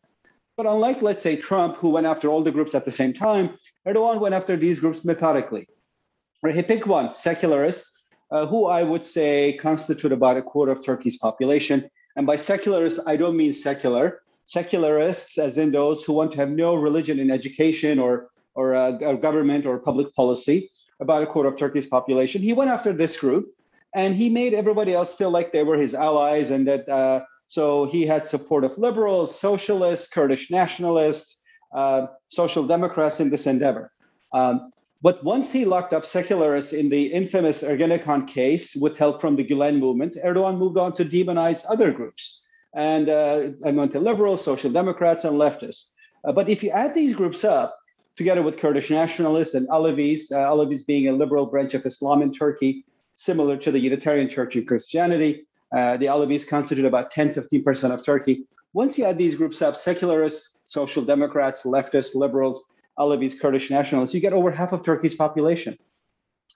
But 0.56 0.66
unlike, 0.66 1.00
let's 1.00 1.22
say, 1.22 1.36
Trump, 1.36 1.76
who 1.76 1.90
went 1.90 2.08
after 2.08 2.28
all 2.28 2.42
the 2.42 2.50
groups 2.50 2.74
at 2.74 2.86
the 2.86 2.98
same 3.00 3.12
time, 3.12 3.56
Erdogan 3.86 4.18
went 4.20 4.34
after 4.34 4.56
these 4.56 4.80
groups 4.80 5.04
methodically. 5.04 5.68
Right? 6.42 6.56
He 6.56 6.62
picked 6.62 6.88
one, 6.88 7.12
secularists, 7.12 7.97
uh, 8.30 8.46
who 8.46 8.66
I 8.66 8.82
would 8.82 9.04
say 9.04 9.58
constitute 9.60 10.12
about 10.12 10.36
a 10.36 10.42
quarter 10.42 10.72
of 10.72 10.84
Turkey's 10.84 11.16
population. 11.16 11.88
And 12.16 12.26
by 12.26 12.36
secularists, 12.36 13.00
I 13.06 13.16
don't 13.16 13.36
mean 13.36 13.52
secular. 13.52 14.22
Secularists, 14.44 15.38
as 15.38 15.58
in 15.58 15.72
those 15.72 16.04
who 16.04 16.12
want 16.12 16.32
to 16.32 16.38
have 16.38 16.50
no 16.50 16.74
religion 16.74 17.18
in 17.18 17.30
education 17.30 17.98
or, 17.98 18.30
or 18.54 18.74
uh, 18.74 18.92
government 18.92 19.66
or 19.66 19.78
public 19.78 20.14
policy, 20.14 20.70
about 21.00 21.22
a 21.22 21.26
quarter 21.26 21.48
of 21.48 21.56
Turkey's 21.56 21.86
population. 21.86 22.42
He 22.42 22.52
went 22.52 22.70
after 22.70 22.92
this 22.92 23.16
group 23.16 23.46
and 23.94 24.14
he 24.14 24.28
made 24.28 24.54
everybody 24.54 24.94
else 24.94 25.14
feel 25.14 25.30
like 25.30 25.52
they 25.52 25.62
were 25.62 25.76
his 25.76 25.94
allies 25.94 26.50
and 26.50 26.66
that 26.66 26.88
uh, 26.88 27.24
so 27.48 27.86
he 27.86 28.04
had 28.04 28.26
support 28.26 28.64
of 28.64 28.76
liberals, 28.76 29.38
socialists, 29.38 30.08
Kurdish 30.08 30.50
nationalists, 30.50 31.44
uh, 31.74 32.06
social 32.28 32.66
democrats 32.66 33.20
in 33.20 33.30
this 33.30 33.46
endeavor. 33.46 33.92
Um, 34.32 34.70
but 35.00 35.22
once 35.24 35.52
he 35.52 35.64
locked 35.64 35.92
up 35.92 36.04
secularists 36.04 36.72
in 36.72 36.88
the 36.88 37.06
infamous 37.06 37.62
Ergenekon 37.62 38.26
case 38.26 38.74
with 38.74 38.96
help 38.96 39.20
from 39.20 39.36
the 39.36 39.44
Gulen 39.44 39.78
movement, 39.78 40.16
Erdogan 40.24 40.58
moved 40.58 40.76
on 40.78 40.92
to 40.96 41.04
demonize 41.04 41.64
other 41.68 41.92
groups. 41.92 42.44
And 42.74 43.08
uh, 43.08 43.50
I 43.64 43.70
went 43.70 43.92
to 43.92 44.00
liberals, 44.00 44.44
social 44.44 44.70
democrats, 44.70 45.24
and 45.24 45.36
leftists. 45.36 45.90
Uh, 46.24 46.32
but 46.32 46.48
if 46.48 46.62
you 46.62 46.70
add 46.70 46.94
these 46.94 47.14
groups 47.14 47.44
up, 47.44 47.78
together 48.16 48.42
with 48.42 48.58
Kurdish 48.58 48.90
nationalists 48.90 49.54
and 49.54 49.68
Alevis, 49.68 50.32
uh, 50.32 50.50
Alevis 50.50 50.82
being 50.84 51.08
a 51.08 51.12
liberal 51.12 51.46
branch 51.46 51.74
of 51.74 51.86
Islam 51.86 52.20
in 52.20 52.32
Turkey, 52.32 52.84
similar 53.14 53.56
to 53.56 53.70
the 53.70 53.78
Unitarian 53.78 54.28
Church 54.28 54.56
in 54.56 54.66
Christianity, 54.66 55.46
uh, 55.74 55.96
the 55.96 56.06
Alevis 56.06 56.48
constitute 56.48 56.84
about 56.84 57.12
10, 57.12 57.30
15% 57.30 57.92
of 57.92 58.04
Turkey. 58.04 58.44
Once 58.72 58.98
you 58.98 59.04
add 59.04 59.18
these 59.18 59.36
groups 59.36 59.62
up, 59.62 59.76
secularists, 59.76 60.58
social 60.66 61.04
democrats, 61.04 61.62
leftists, 61.62 62.16
liberals, 62.16 62.64
Alevis 62.98 63.38
Kurdish 63.40 63.70
nationalists, 63.70 64.14
you 64.14 64.20
get 64.20 64.32
over 64.32 64.50
half 64.50 64.72
of 64.72 64.82
Turkey's 64.82 65.14
population. 65.14 65.76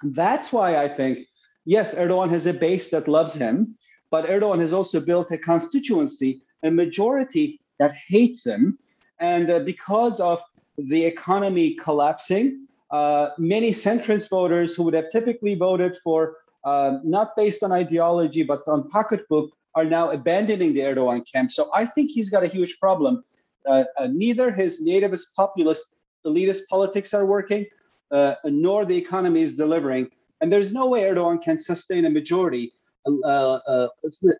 That's 0.02 0.52
why 0.52 0.76
I 0.76 0.88
think, 0.88 1.26
yes, 1.64 1.94
Erdogan 1.94 2.30
has 2.30 2.46
a 2.46 2.52
base 2.52 2.90
that 2.90 3.08
loves 3.08 3.34
him, 3.34 3.76
but 4.10 4.26
Erdogan 4.26 4.60
has 4.60 4.72
also 4.72 5.00
built 5.00 5.30
a 5.30 5.38
constituency, 5.38 6.42
a 6.62 6.70
majority 6.70 7.60
that 7.78 7.94
hates 8.08 8.44
him. 8.44 8.78
And 9.20 9.50
uh, 9.50 9.60
because 9.60 10.20
of 10.20 10.42
the 10.76 11.04
economy 11.04 11.74
collapsing, 11.74 12.66
uh, 12.90 13.30
many 13.38 13.72
centrist 13.72 14.28
voters 14.28 14.74
who 14.74 14.82
would 14.82 14.94
have 14.94 15.10
typically 15.10 15.54
voted 15.54 15.96
for 16.04 16.36
uh, 16.64 16.98
not 17.02 17.34
based 17.36 17.62
on 17.62 17.72
ideology 17.72 18.42
but 18.42 18.62
on 18.68 18.88
pocketbook 18.88 19.50
are 19.74 19.84
now 19.84 20.10
abandoning 20.10 20.74
the 20.74 20.80
Erdogan 20.80 21.22
camp. 21.32 21.50
So 21.50 21.70
I 21.74 21.84
think 21.86 22.10
he's 22.10 22.28
got 22.28 22.44
a 22.44 22.46
huge 22.46 22.78
problem. 22.78 23.24
Uh, 23.66 23.84
uh, 23.96 24.08
neither 24.12 24.50
his 24.50 24.86
nativist 24.86 25.34
populist 25.34 25.94
elitist 26.26 26.66
politics 26.68 27.14
are 27.14 27.26
working, 27.26 27.66
uh, 28.10 28.34
nor 28.44 28.84
the 28.84 28.96
economy 28.96 29.42
is 29.42 29.56
delivering. 29.56 30.08
And 30.40 30.50
there's 30.50 30.72
no 30.72 30.88
way 30.88 31.02
Erdogan 31.02 31.42
can 31.42 31.58
sustain 31.58 32.04
a 32.04 32.10
majority, 32.10 32.72
uh, 33.06 33.28
uh, 33.28 33.88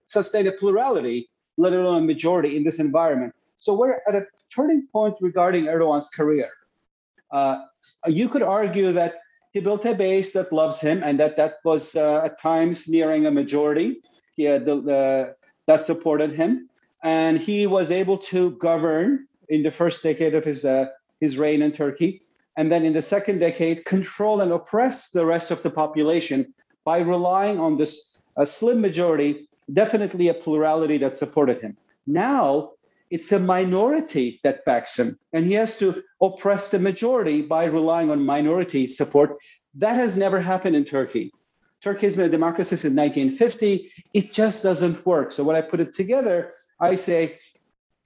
sustain 0.07 0.47
a 0.47 0.53
plurality, 0.53 1.29
let 1.57 1.73
alone 1.73 2.03
a 2.03 2.07
majority 2.07 2.57
in 2.57 2.65
this 2.65 2.79
environment. 2.79 3.35
So 3.59 3.75
we're 3.75 4.01
at 4.09 4.15
a 4.15 4.27
turning 4.51 4.87
point 4.89 5.15
regarding 5.21 5.67
Erdogan's 5.67 6.11
career. 6.11 6.51
Uh, 7.31 7.63
you 8.07 8.29
could 8.29 8.43
argue 8.43 8.93
that 8.93 9.21
he 9.53 9.61
built 9.61 9.85
a 9.85 9.95
base 9.95 10.33
that 10.33 10.53
loves 10.53 10.81
him 10.81 11.03
and 11.05 11.19
that 11.21 11.37
that 11.37 11.57
was 11.65 11.95
uh, 11.95 12.23
at 12.25 12.41
times 12.41 12.89
nearing 12.89 13.27
a 13.27 13.31
majority 13.31 14.03
yeah, 14.37 14.59
the, 14.59 14.81
the, 14.81 15.37
that 15.67 15.83
supported 15.83 16.33
him. 16.33 16.69
And 17.03 17.39
he 17.39 17.67
was 17.67 17.91
able 17.91 18.19
to 18.19 18.53
govern 18.53 19.27
in 19.49 19.63
the 19.63 19.71
first 19.71 20.03
decade 20.03 20.35
of 20.35 20.45
his, 20.45 20.65
uh, 20.65 20.89
his 21.23 21.39
reign 21.39 21.63
in 21.63 21.71
Turkey. 21.71 22.21
And 22.57 22.71
then 22.71 22.85
in 22.85 22.93
the 22.93 23.01
second 23.15 23.39
decade, 23.39 23.85
control 23.85 24.41
and 24.41 24.51
oppress 24.53 25.11
the 25.11 25.25
rest 25.25 25.53
of 25.53 25.63
the 25.63 25.71
population 25.71 26.53
by 26.85 26.99
relying 26.99 27.61
on 27.61 27.77
this 27.77 28.19
a 28.37 28.45
slim 28.45 28.81
majority, 28.81 29.49
definitely 29.73 30.27
a 30.29 30.35
plurality 30.35 30.99
that 30.99 31.15
supported 31.15 31.61
him. 31.61 31.77
Now 32.07 32.73
it's 33.11 33.31
a 33.31 33.39
minority 33.39 34.41
that 34.43 34.65
backs 34.65 34.99
him, 34.99 35.17
and 35.33 35.47
he 35.47 35.53
has 35.53 35.79
to 35.79 36.03
oppress 36.21 36.71
the 36.71 36.81
majority 36.81 37.41
by 37.41 37.65
relying 37.67 38.11
on 38.11 38.27
minority 38.35 38.89
support. 38.89 39.37
That 39.75 39.97
has 40.05 40.17
never 40.17 40.41
happened 40.41 40.75
in 40.75 40.85
Turkey. 40.85 41.31
Turkey 41.83 42.07
has 42.07 42.17
been 42.17 42.27
a 42.27 42.39
democracy 42.39 42.77
since 42.77 42.97
1950. 42.97 43.93
It 44.13 44.33
just 44.33 44.63
doesn't 44.63 45.07
work. 45.07 45.31
So 45.31 45.45
when 45.45 45.57
I 45.57 45.61
put 45.61 45.81
it 45.81 45.95
together, 45.95 46.53
I 46.81 46.97
say 46.97 47.39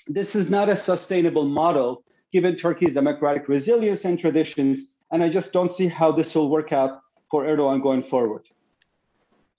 this 0.07 0.35
is 0.35 0.51
not 0.51 0.69
a 0.69 0.77
sustainable 0.77 1.47
model 1.63 2.03
given 2.37 2.55
Turkey's 2.55 2.93
democratic 2.93 3.49
resilience 3.49 4.05
and 4.05 4.19
traditions. 4.19 4.93
And 5.11 5.23
I 5.23 5.31
just 5.31 5.55
don't 5.55 5.73
see 5.73 5.89
how 5.89 6.13
this 6.13 6.35
will 6.35 6.51
work 6.51 6.71
out 6.71 7.01
for 7.31 7.45
Erdogan 7.45 7.83
going 7.83 8.03
forward. 8.03 8.45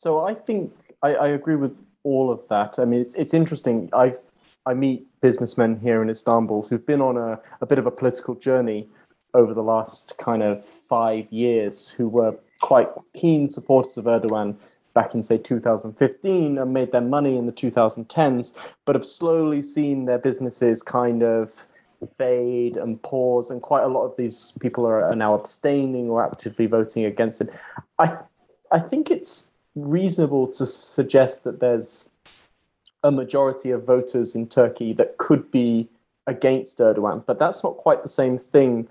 So 0.03 0.09
I 0.23 0.35
think 0.35 0.71
I, 1.01 1.09
I 1.25 1.27
agree 1.29 1.55
with 1.55 1.75
all 2.03 2.29
of 2.29 2.47
that. 2.49 2.77
I 2.77 2.85
mean, 2.85 3.01
it's, 3.01 3.15
it's 3.15 3.33
interesting. 3.33 3.89
I've 3.93 4.19
I 4.67 4.75
meet 4.75 5.07
businessmen 5.21 5.79
here 5.79 6.03
in 6.03 6.09
Istanbul 6.09 6.67
who've 6.67 6.85
been 6.85 7.01
on 7.01 7.17
a, 7.17 7.39
a 7.61 7.65
bit 7.65 7.79
of 7.79 7.87
a 7.87 7.91
political 8.01 8.35
journey 8.35 8.89
over 9.33 9.55
the 9.55 9.63
last 9.63 10.15
kind 10.19 10.43
of 10.43 10.63
five 10.63 11.25
years 11.31 11.89
who 11.89 12.07
were 12.07 12.35
quite 12.61 12.89
keen 13.15 13.49
supporters 13.49 13.97
of 13.97 14.05
Erdogan 14.05 14.55
back 14.93 15.15
in, 15.15 15.23
say, 15.23 15.39
2015 15.39 16.57
and 16.59 16.73
made 16.73 16.91
their 16.91 17.01
money 17.01 17.37
in 17.37 17.47
the 17.47 17.51
2010s, 17.51 18.53
but 18.85 18.93
have 18.93 19.05
slowly 19.05 19.63
seen 19.63 20.05
their 20.05 20.19
businesses 20.19 20.83
kind 20.83 21.23
of 21.23 21.65
fade 22.17 22.77
and 22.77 23.01
pause. 23.01 23.49
And 23.49 23.61
quite 23.61 23.83
a 23.83 23.87
lot 23.87 24.05
of 24.05 24.17
these 24.17 24.53
people 24.59 24.85
are, 24.85 25.03
are 25.05 25.15
now 25.15 25.33
abstaining 25.33 26.09
or 26.09 26.23
actively 26.25 26.65
voting 26.65 27.05
against 27.05 27.41
it. 27.41 27.49
I, 27.99 28.17
I 28.71 28.79
think 28.79 29.09
it's 29.09 29.49
reasonable 29.75 30.47
to 30.47 30.65
suggest 30.65 31.43
that 31.43 31.59
there's 31.59 32.09
a 33.03 33.11
majority 33.11 33.71
of 33.71 33.85
voters 33.85 34.35
in 34.35 34.47
Turkey 34.47 34.93
that 34.93 35.17
could 35.17 35.49
be 35.51 35.87
against 36.25 36.79
Erdogan, 36.79 37.25
but 37.25 37.39
that's 37.39 37.63
not 37.63 37.77
quite 37.77 38.03
the 38.03 38.09
same 38.09 38.37
thing 38.37 38.87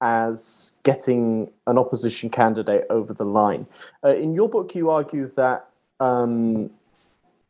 as 0.00 0.76
getting 0.84 1.50
an 1.66 1.76
opposition 1.76 2.30
candidate 2.30 2.86
over 2.88 3.12
the 3.12 3.24
line. 3.24 3.66
Uh, 4.04 4.14
in 4.14 4.32
your 4.32 4.48
book, 4.48 4.74
you 4.74 4.90
argue 4.90 5.26
that 5.26 5.68
um, 6.00 6.70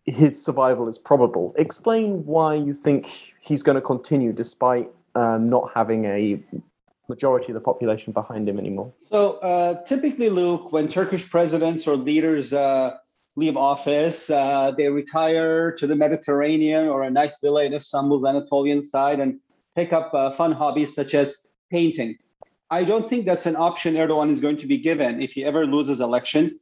his 0.06 0.42
survival 0.42 0.88
is 0.88 0.98
probable. 0.98 1.54
Explain 1.58 2.24
why 2.24 2.54
you 2.54 2.72
think 2.72 3.34
he's 3.40 3.62
going 3.62 3.76
to 3.76 3.82
continue 3.82 4.32
despite 4.32 4.88
um, 5.18 5.48
not 5.48 5.64
having 5.74 6.04
a 6.04 6.40
majority 7.08 7.48
of 7.52 7.54
the 7.54 7.60
population 7.60 8.12
behind 8.12 8.48
him 8.48 8.58
anymore. 8.58 8.92
So, 9.12 9.38
uh, 9.38 9.82
typically, 9.84 10.30
Luke, 10.30 10.72
when 10.72 10.88
Turkish 10.88 11.28
presidents 11.28 11.86
or 11.88 11.96
leaders 11.96 12.52
uh, 12.52 12.96
leave 13.38 13.56
office. 13.56 14.28
Uh, 14.28 14.72
they 14.76 14.88
retire 14.88 15.72
to 15.72 15.86
the 15.86 15.94
Mediterranean 15.94 16.88
or 16.88 17.04
a 17.04 17.10
nice 17.10 17.38
villa 17.40 17.64
in 17.64 17.72
Istanbul's 17.72 18.24
Anatolian 18.24 18.82
side 18.82 19.20
and 19.20 19.38
take 19.76 19.92
up 19.92 20.12
uh, 20.12 20.32
fun 20.32 20.52
hobbies 20.52 20.94
such 20.94 21.14
as 21.14 21.46
painting. 21.70 22.18
I 22.70 22.82
don't 22.84 23.08
think 23.08 23.24
that's 23.24 23.46
an 23.46 23.56
option 23.56 23.94
Erdogan 23.94 24.30
is 24.30 24.40
going 24.40 24.58
to 24.58 24.66
be 24.66 24.76
given 24.76 25.22
if 25.22 25.32
he 25.32 25.44
ever 25.44 25.64
loses 25.64 26.00
elections. 26.00 26.56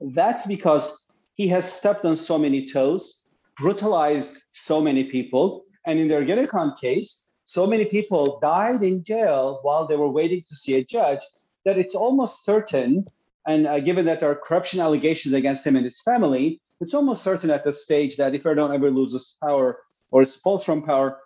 That's 0.00 0.46
because 0.46 1.06
he 1.34 1.46
has 1.48 1.70
stepped 1.70 2.04
on 2.04 2.16
so 2.16 2.38
many 2.38 2.66
toes, 2.66 3.24
brutalized 3.58 4.42
so 4.50 4.80
many 4.80 5.04
people. 5.04 5.64
And 5.86 6.00
in 6.00 6.08
the 6.08 6.14
Ergenekon 6.14 6.80
case, 6.80 7.28
so 7.52 7.66
many 7.66 7.84
people 7.84 8.38
died 8.40 8.82
in 8.82 9.04
jail 9.04 9.58
while 9.60 9.86
they 9.86 9.98
were 10.02 10.10
waiting 10.10 10.42
to 10.48 10.54
see 10.56 10.74
a 10.76 10.82
judge 10.82 11.20
that 11.66 11.76
it's 11.76 11.94
almost 11.94 12.46
certain 12.46 13.06
and 13.46 13.66
uh, 13.66 13.78
given 13.78 14.06
that 14.06 14.20
there 14.20 14.30
are 14.30 14.34
corruption 14.34 14.80
allegations 14.80 15.34
against 15.34 15.66
him 15.66 15.76
and 15.76 15.84
his 15.84 16.00
family, 16.00 16.62
it's 16.80 16.94
almost 16.94 17.22
certain 17.22 17.50
at 17.50 17.62
this 17.62 17.82
stage 17.82 18.16
that 18.16 18.34
if 18.34 18.44
Erdogan 18.44 18.74
ever 18.74 18.90
loses 18.90 19.36
power 19.42 19.80
or 20.12 20.22
is 20.22 20.30
expelled 20.30 20.64
from 20.64 20.82
power, 20.82 21.18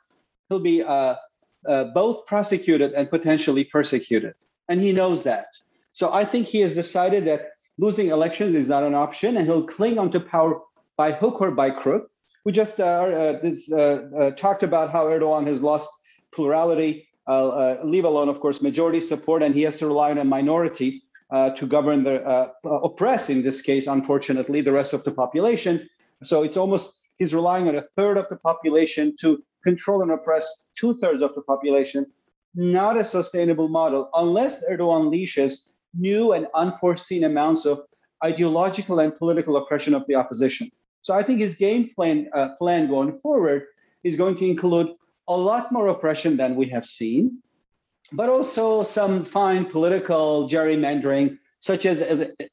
he'll 0.49 0.59
be 0.59 0.83
uh, 0.83 1.15
uh, 1.69 1.85
both 2.01 2.27
prosecuted 2.27 2.93
and 2.95 3.09
potentially 3.09 3.63
persecuted. 3.65 4.35
And 4.69 4.81
he 4.81 4.91
knows 4.91 5.23
that. 5.23 5.47
So 5.93 6.13
I 6.13 6.25
think 6.25 6.49
he 6.49 6.61
has 6.61 6.75
decided 6.75 7.25
that 7.27 7.51
losing 7.79 8.09
elections 8.09 8.55
is 8.57 8.69
not 8.69 8.83
an 8.83 8.95
option 8.95 9.37
and 9.37 9.47
he'll 9.47 9.67
cling 9.67 9.97
onto 9.97 10.19
power 10.19 10.61
by 10.97 11.13
hook 11.13 11.41
or 11.41 11.53
by 11.53 11.71
crook. 11.71 12.11
We 12.45 12.51
just 12.51 12.81
uh, 12.81 12.85
uh, 12.85 13.41
this, 13.43 13.71
uh, 13.71 14.33
talked 14.37 14.65
about 14.65 14.91
how 14.91 15.05
Erdogan 15.07 15.47
has 15.47 15.63
lost 15.63 15.89
plurality, 16.33 17.09
leave 17.85 18.05
alone, 18.05 18.29
of 18.29 18.41
course, 18.41 18.63
majority 18.63 19.01
support, 19.01 19.43
and 19.43 19.55
he 19.55 19.63
has 19.63 19.79
to 19.79 19.87
rely 19.87 20.11
on 20.11 20.19
a 20.19 20.25
minority 20.25 21.03
uh, 21.31 21.51
to 21.51 21.67
govern 21.67 22.05
the 22.05 22.25
uh, 22.25 22.51
uh, 22.65 22.69
oppress, 22.83 23.29
in 23.31 23.43
this 23.43 23.61
case, 23.61 23.87
unfortunately, 23.87 24.61
the 24.61 24.73
rest 24.73 24.93
of 24.93 25.03
the 25.05 25.11
population. 25.11 25.89
So 26.23 26.43
it's 26.43 26.57
almost 26.57 27.01
he's 27.19 27.35
relying 27.35 27.69
on 27.69 27.77
a 27.77 27.83
third 27.97 28.17
of 28.17 28.29
the 28.29 28.37
population 28.37 29.15
to 29.21 29.43
control 29.65 30.03
and 30.03 30.13
oppress 30.13 30.67
two 30.77 30.95
thirds 30.95 31.23
of 31.23 31.35
the 31.35 31.43
population. 31.43 32.07
Not 32.55 32.97
a 32.97 33.05
sustainable 33.05 33.69
model 33.69 34.09
unless 34.15 34.65
Erdogan 34.71 35.11
unleashes 35.11 35.73
new 35.95 36.33
and 36.33 36.47
unforeseen 36.55 37.25
amounts 37.25 37.67
of 37.67 37.81
ideological 38.25 39.01
and 39.01 39.17
political 39.19 39.57
oppression 39.57 39.95
of 39.95 40.07
the 40.07 40.15
opposition. 40.15 40.71
So 41.03 41.15
I 41.15 41.23
think 41.23 41.41
his 41.41 41.57
game 41.57 41.91
plan, 41.95 42.29
uh, 42.35 42.51
plan 42.59 42.89
going 42.89 43.19
forward 43.19 43.65
is 44.05 44.17
going 44.17 44.37
to 44.37 44.47
include 44.47 44.95
a 45.29 45.37
lot 45.37 45.73
more 45.73 45.89
oppression 45.89 46.37
than 46.37 46.55
we 46.55 46.67
have 46.69 46.87
seen 46.87 47.43
but 48.13 48.29
also 48.29 48.85
some 48.85 49.25
fine 49.25 49.65
political 49.65 50.49
gerrymandering, 50.49 51.39
such 51.61 51.87
as 51.87 52.03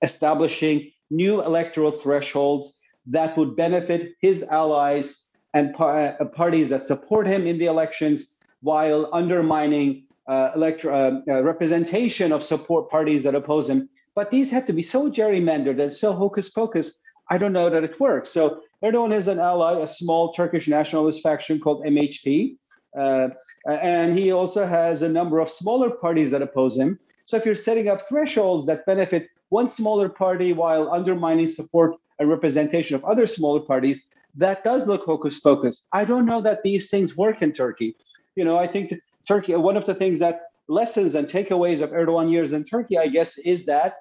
establishing 0.02 0.92
new 1.10 1.44
electoral 1.44 1.92
thresholds 1.92 2.80
that 3.06 3.38
would 3.38 3.56
benefit 3.56 4.14
his 4.20 4.44
allies 4.44 5.36
and 5.54 5.74
par- 5.74 6.18
uh, 6.20 6.26
parties 6.26 6.70
that 6.70 6.84
support 6.84 7.28
him 7.28 7.46
in 7.46 7.60
the 7.60 7.66
elections 7.66 8.38
while 8.62 9.10
undermining 9.14 10.06
uh, 10.28 10.52
uh, 10.56 10.90
uh, 10.90 11.44
representation 11.44 12.32
of 12.32 12.42
support 12.42 12.90
parties 12.90 13.24
that 13.24 13.36
oppose 13.36 13.70
him. 13.70 13.90
But 14.16 14.32
these 14.32 14.50
have 14.52 14.66
to 14.68 14.74
be 14.74 14.82
so 14.82 15.12
gerrymandered 15.12 15.82
and 15.82 15.94
so 15.94 16.14
hocus 16.14 16.50
pocus. 16.50 17.00
I 17.30 17.38
don't 17.38 17.54
know 17.54 17.70
that 17.70 17.84
it 17.84 18.00
works. 18.00 18.30
So 18.30 18.62
Erdogan 18.84 19.12
has 19.12 19.28
an 19.28 19.40
ally, 19.40 19.80
a 19.80 19.88
small 19.88 20.34
Turkish 20.34 20.68
nationalist 20.68 21.22
faction 21.22 21.60
called 21.60 21.86
MHP, 21.86 22.58
uh, 22.98 23.30
and 23.68 24.18
he 24.18 24.32
also 24.32 24.66
has 24.66 25.02
a 25.02 25.10
number 25.10 25.40
of 25.40 25.50
smaller 25.50 25.90
parties 25.90 26.32
that 26.32 26.42
oppose 26.42 26.78
him. 26.78 27.00
So 27.26 27.38
if 27.38 27.46
you're 27.46 27.56
setting 27.56 27.90
up 27.90 28.02
thresholds 28.02 28.68
that 28.68 28.86
benefit 28.86 29.30
one 29.50 29.70
smaller 29.70 30.10
party 30.10 30.54
while 30.54 30.92
undermining 30.92 31.50
support 31.50 31.96
and 32.20 32.30
representation 32.30 32.96
of 32.96 33.04
other 33.06 33.26
smaller 33.26 33.60
parties, 33.60 34.04
that 34.36 34.64
does 34.64 34.88
look 34.88 35.04
hocus 35.04 35.40
pocus. 35.40 35.86
I 35.94 36.06
don't 36.06 36.26
know 36.26 36.42
that 36.42 36.64
these 36.64 36.90
things 36.90 37.16
work 37.16 37.42
in 37.42 37.54
Turkey. 37.54 37.96
You 38.36 38.46
know, 38.46 38.58
I 38.58 38.68
think 38.68 38.94
Turkey, 39.28 39.56
one 39.56 39.78
of 39.78 39.86
the 39.86 39.94
things 39.94 40.20
that 40.20 40.42
lessons 40.68 41.16
and 41.16 41.28
takeaways 41.28 41.82
of 41.82 41.92
Erdogan 41.92 42.32
years 42.32 42.54
in 42.54 42.64
Turkey, 42.64 42.98
I 42.98 43.08
guess, 43.08 43.38
is 43.38 43.66
that 43.66 43.98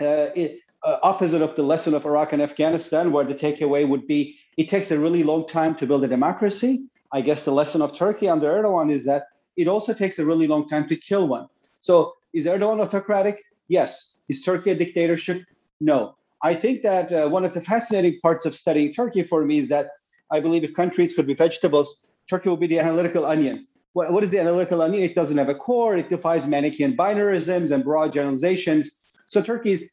uh, 0.00 0.30
it, 0.34 0.60
uh, 0.84 0.98
opposite 1.02 1.42
of 1.42 1.54
the 1.56 1.62
lesson 1.62 1.94
of 1.94 2.06
Iraq 2.06 2.32
and 2.32 2.42
Afghanistan, 2.42 3.12
where 3.12 3.24
the 3.24 3.34
takeaway 3.34 3.86
would 3.86 4.06
be 4.06 4.38
it 4.56 4.68
takes 4.68 4.90
a 4.90 4.98
really 4.98 5.22
long 5.22 5.46
time 5.46 5.74
to 5.76 5.86
build 5.86 6.04
a 6.04 6.08
democracy. 6.08 6.86
I 7.12 7.20
guess 7.20 7.44
the 7.44 7.52
lesson 7.52 7.82
of 7.82 7.96
Turkey 7.96 8.28
under 8.28 8.48
Erdogan 8.48 8.90
is 8.90 9.04
that 9.04 9.24
it 9.56 9.68
also 9.68 9.92
takes 9.92 10.18
a 10.18 10.24
really 10.24 10.46
long 10.46 10.66
time 10.66 10.88
to 10.88 10.96
kill 10.96 11.28
one. 11.28 11.46
So 11.80 12.14
is 12.32 12.46
Erdogan 12.46 12.80
autocratic? 12.80 13.42
Yes. 13.68 14.20
Is 14.28 14.42
Turkey 14.42 14.70
a 14.70 14.74
dictatorship? 14.74 15.42
No. 15.80 16.16
I 16.42 16.54
think 16.54 16.82
that 16.82 17.12
uh, 17.12 17.28
one 17.28 17.44
of 17.44 17.52
the 17.54 17.60
fascinating 17.60 18.18
parts 18.20 18.46
of 18.46 18.54
studying 18.54 18.92
Turkey 18.92 19.22
for 19.22 19.44
me 19.44 19.58
is 19.58 19.68
that 19.68 19.90
I 20.30 20.40
believe 20.40 20.64
if 20.64 20.74
countries 20.74 21.14
could 21.14 21.26
be 21.26 21.34
vegetables, 21.34 22.06
Turkey 22.28 22.48
will 22.48 22.56
be 22.56 22.66
the 22.66 22.78
analytical 22.78 23.26
onion. 23.26 23.66
what, 23.92 24.12
what 24.12 24.24
is 24.24 24.30
the 24.30 24.40
analytical 24.40 24.80
onion? 24.82 25.02
It 25.02 25.14
doesn't 25.14 25.36
have 25.36 25.48
a 25.48 25.54
core. 25.54 25.96
It 25.96 26.08
defies 26.08 26.46
Manichaean 26.46 26.96
binarisms 26.96 27.70
and 27.70 27.84
broad 27.84 28.12
generalizations. 28.12 29.18
So 29.28 29.42
Turkey 29.42 29.72
is 29.72 29.92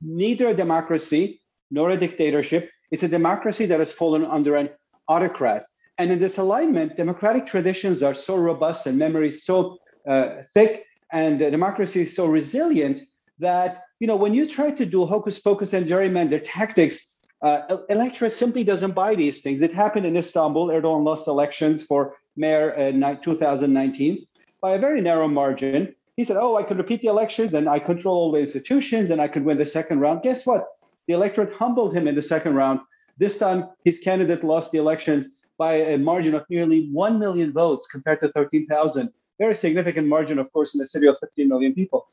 neither 0.00 0.48
a 0.48 0.54
democracy 0.54 1.40
nor 1.70 1.90
a 1.90 1.96
dictatorship. 1.96 2.70
It's 2.90 3.02
a 3.02 3.08
democracy 3.08 3.66
that 3.66 3.80
has 3.80 3.92
fallen 3.92 4.24
under 4.24 4.54
an 4.54 4.70
autocrat. 5.08 5.64
And 6.02 6.10
in 6.10 6.18
this 6.18 6.36
alignment, 6.36 6.96
democratic 6.96 7.46
traditions 7.46 8.02
are 8.02 8.12
so 8.12 8.34
robust 8.34 8.88
and 8.88 8.98
memory 8.98 9.30
so 9.30 9.78
uh, 10.08 10.42
thick 10.52 10.84
and 11.12 11.38
democracy 11.38 12.00
is 12.00 12.16
so 12.16 12.26
resilient 12.26 13.02
that 13.38 13.84
you 14.00 14.08
know 14.08 14.16
when 14.16 14.34
you 14.34 14.48
try 14.48 14.72
to 14.72 14.84
do 14.84 15.06
hocus 15.06 15.38
pocus 15.38 15.72
and 15.74 15.86
gerrymander 15.86 16.42
tactics, 16.44 17.24
uh, 17.42 17.76
electorate 17.88 18.34
simply 18.34 18.64
doesn't 18.64 18.96
buy 18.96 19.14
these 19.14 19.42
things. 19.42 19.62
It 19.62 19.72
happened 19.72 20.04
in 20.04 20.16
Istanbul. 20.16 20.70
Erdogan 20.70 21.04
lost 21.04 21.28
elections 21.28 21.84
for 21.84 22.16
mayor 22.34 22.70
in 22.72 22.98
2019 23.22 24.26
by 24.60 24.72
a 24.72 24.78
very 24.78 25.00
narrow 25.00 25.28
margin. 25.28 25.94
He 26.16 26.24
said, 26.24 26.36
"Oh, 26.36 26.56
I 26.56 26.64
could 26.64 26.78
repeat 26.78 27.00
the 27.02 27.14
elections 27.16 27.54
and 27.54 27.68
I 27.68 27.78
control 27.78 28.16
all 28.16 28.32
the 28.32 28.40
institutions 28.40 29.10
and 29.10 29.20
I 29.20 29.28
could 29.28 29.44
win 29.44 29.56
the 29.56 29.66
second 29.78 30.00
round." 30.00 30.22
Guess 30.22 30.46
what? 30.46 30.66
The 31.06 31.14
electorate 31.14 31.54
humbled 31.54 31.94
him 31.94 32.08
in 32.08 32.16
the 32.16 32.28
second 32.34 32.56
round. 32.56 32.80
This 33.18 33.38
time, 33.38 33.68
his 33.84 34.00
candidate 34.00 34.42
lost 34.42 34.72
the 34.72 34.78
election 34.78 35.30
by 35.62 35.74
a 35.94 35.96
margin 35.96 36.34
of 36.34 36.44
nearly 36.50 36.88
1 36.90 37.20
million 37.20 37.52
votes 37.52 37.86
compared 37.86 38.20
to 38.20 38.28
13,000. 38.32 39.12
Very 39.38 39.54
significant 39.54 40.08
margin, 40.08 40.40
of 40.40 40.52
course, 40.52 40.74
in 40.74 40.80
a 40.80 40.86
city 40.94 41.06
of 41.06 41.16
15 41.20 41.48
million 41.48 41.72
people. 41.72 42.08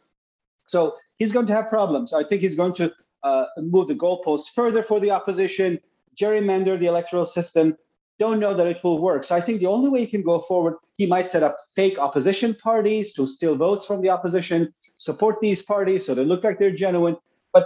So 0.67 0.95
he's 1.17 1.31
going 1.31 1.47
to 1.47 1.53
have 1.53 1.67
problems. 1.67 2.13
I 2.13 2.23
think 2.23 2.43
he's 2.43 2.55
going 2.55 2.75
to 2.81 2.93
uh, 3.23 3.45
move 3.57 3.87
the 3.87 3.95
goalposts 3.95 4.49
further 4.53 4.83
for 4.83 4.99
the 4.99 5.09
opposition, 5.09 5.79
gerrymander 6.15 6.77
the 6.77 6.85
electoral 6.85 7.25
system. 7.25 7.75
Don't 8.19 8.39
know 8.39 8.53
that 8.53 8.67
it 8.67 8.83
will 8.83 9.01
work. 9.01 9.23
So 9.23 9.33
I 9.35 9.41
think 9.41 9.61
the 9.61 9.73
only 9.75 9.89
way 9.89 10.01
he 10.01 10.11
can 10.15 10.21
go 10.21 10.37
forward, 10.41 10.75
he 10.99 11.07
might 11.07 11.27
set 11.27 11.41
up 11.41 11.57
fake 11.75 11.97
opposition 11.97 12.53
parties 12.53 13.13
to 13.15 13.25
steal 13.25 13.55
votes 13.55 13.83
from 13.83 14.01
the 14.03 14.11
opposition, 14.17 14.71
support 14.97 15.41
these 15.41 15.63
parties 15.63 16.05
so 16.05 16.13
they 16.13 16.23
look 16.31 16.43
like 16.43 16.59
they're 16.59 16.79
genuine. 16.85 17.17
But 17.51 17.65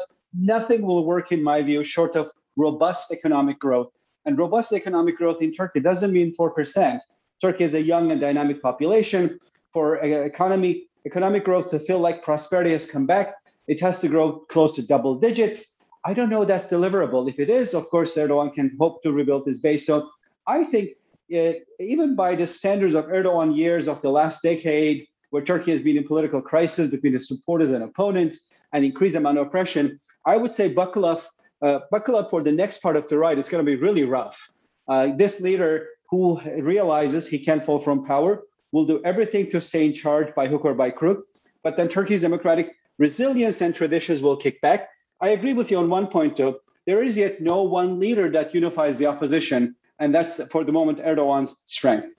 nothing 0.54 0.84
will 0.84 1.06
work, 1.06 1.34
in 1.34 1.44
my 1.44 1.62
view, 1.62 1.84
short 1.84 2.16
of 2.16 2.32
robust 2.56 3.12
economic 3.12 3.60
growth. 3.60 3.92
And 4.26 4.38
robust 4.38 4.72
economic 4.74 5.18
growth 5.18 5.42
in 5.42 5.54
Turkey 5.54 5.80
doesn't 5.80 6.14
mean 6.14 6.34
4%. 6.36 7.00
Turkey 7.42 7.64
is 7.64 7.74
a 7.74 7.82
young 7.82 8.12
and 8.12 8.22
dynamic 8.22 8.62
population. 8.62 9.40
For 9.72 10.04
uh, 10.04 10.08
economy, 10.08 10.88
economic 11.06 11.44
growth 11.44 11.72
to 11.72 11.80
feel 11.80 12.00
like 12.00 12.24
prosperity 12.24 12.72
has 12.72 12.90
come 12.90 13.06
back, 13.06 13.36
it 13.68 13.82
has 13.82 14.00
to 14.02 14.08
grow 14.08 14.40
close 14.50 14.76
to 14.76 14.86
double 14.86 15.16
digits. 15.16 15.84
I 16.06 16.14
don't 16.14 16.30
know 16.30 16.46
that's 16.46 16.70
deliverable. 16.70 17.30
If 17.30 17.40
it 17.40 17.50
is, 17.50 17.74
of 17.74 17.90
course, 17.90 18.16
Erdogan 18.16 18.54
can 18.54 18.76
hope 18.80 19.04
to 19.04 19.12
rebuild 19.12 19.46
his 19.46 19.60
base. 19.60 19.86
So 19.86 20.10
I 20.48 20.64
think 20.64 20.92
it, 21.30 21.66
even 21.80 22.16
by 22.16 22.36
the 22.36 22.46
standards 22.46 22.94
of 22.94 23.06
Erdogan 23.06 23.56
years 23.56 23.88
of 23.88 24.02
the 24.02 24.12
last 24.12 24.44
decade, 24.44 25.08
where 25.30 25.44
Turkey 25.44 25.72
has 25.72 25.82
been 25.82 25.98
in 25.98 26.04
political 26.06 26.42
crisis 26.42 26.92
between 26.92 27.16
its 27.16 27.28
supporters 27.28 27.72
and 27.72 27.84
opponents 27.84 28.42
and 28.74 28.86
increased 28.86 29.16
amount 29.16 29.38
of 29.38 29.48
oppression, 29.48 30.00
I 30.26 30.38
would 30.38 30.52
say 30.52 30.72
buckle 30.72 31.06
up, 31.06 31.22
uh, 31.64 31.80
buckle 31.90 32.16
up 32.16 32.30
for 32.30 32.44
the 32.44 32.52
next 32.52 32.82
part 32.82 32.96
of 32.96 33.08
the 33.08 33.18
ride. 33.18 33.40
It's 33.40 33.50
going 33.50 33.66
to 33.66 33.70
be 33.70 33.78
really 33.78 34.04
rough. 34.04 34.52
Uh, 34.88 35.12
this 35.16 35.42
leader 35.42 35.88
who 36.10 36.40
realizes 36.62 37.28
he 37.28 37.40
can't 37.40 37.64
fall 37.64 37.80
from 37.80 38.06
power 38.06 38.44
will 38.72 38.86
do 38.86 39.02
everything 39.06 39.50
to 39.52 39.62
stay 39.62 39.86
in 39.86 39.94
charge 39.94 40.36
by 40.36 40.48
hook 40.48 40.66
or 40.66 40.74
by 40.74 40.90
crook. 40.90 41.26
But 41.64 41.78
then 41.78 41.88
Turkey's 41.88 42.22
democratic 42.22 42.76
resilience 42.98 43.62
and 43.62 43.74
traditions 43.74 44.22
will 44.22 44.38
kick 44.38 44.60
back. 44.62 44.90
I 45.22 45.30
agree 45.30 45.54
with 45.54 45.72
you 45.72 45.78
on 45.78 45.90
one 45.90 46.08
point, 46.08 46.36
though. 46.36 46.60
There 46.86 47.02
is 47.02 47.18
yet 47.18 47.42
no 47.42 47.64
one 47.64 48.00
leader 48.00 48.30
that 48.32 48.54
unifies 48.54 48.98
the 48.98 49.06
opposition, 49.06 49.76
and 50.00 50.14
that's 50.14 50.44
for 50.48 50.66
the 50.66 50.74
moment 50.74 51.00
Erdogan's 51.00 51.56
strength. 51.66 52.14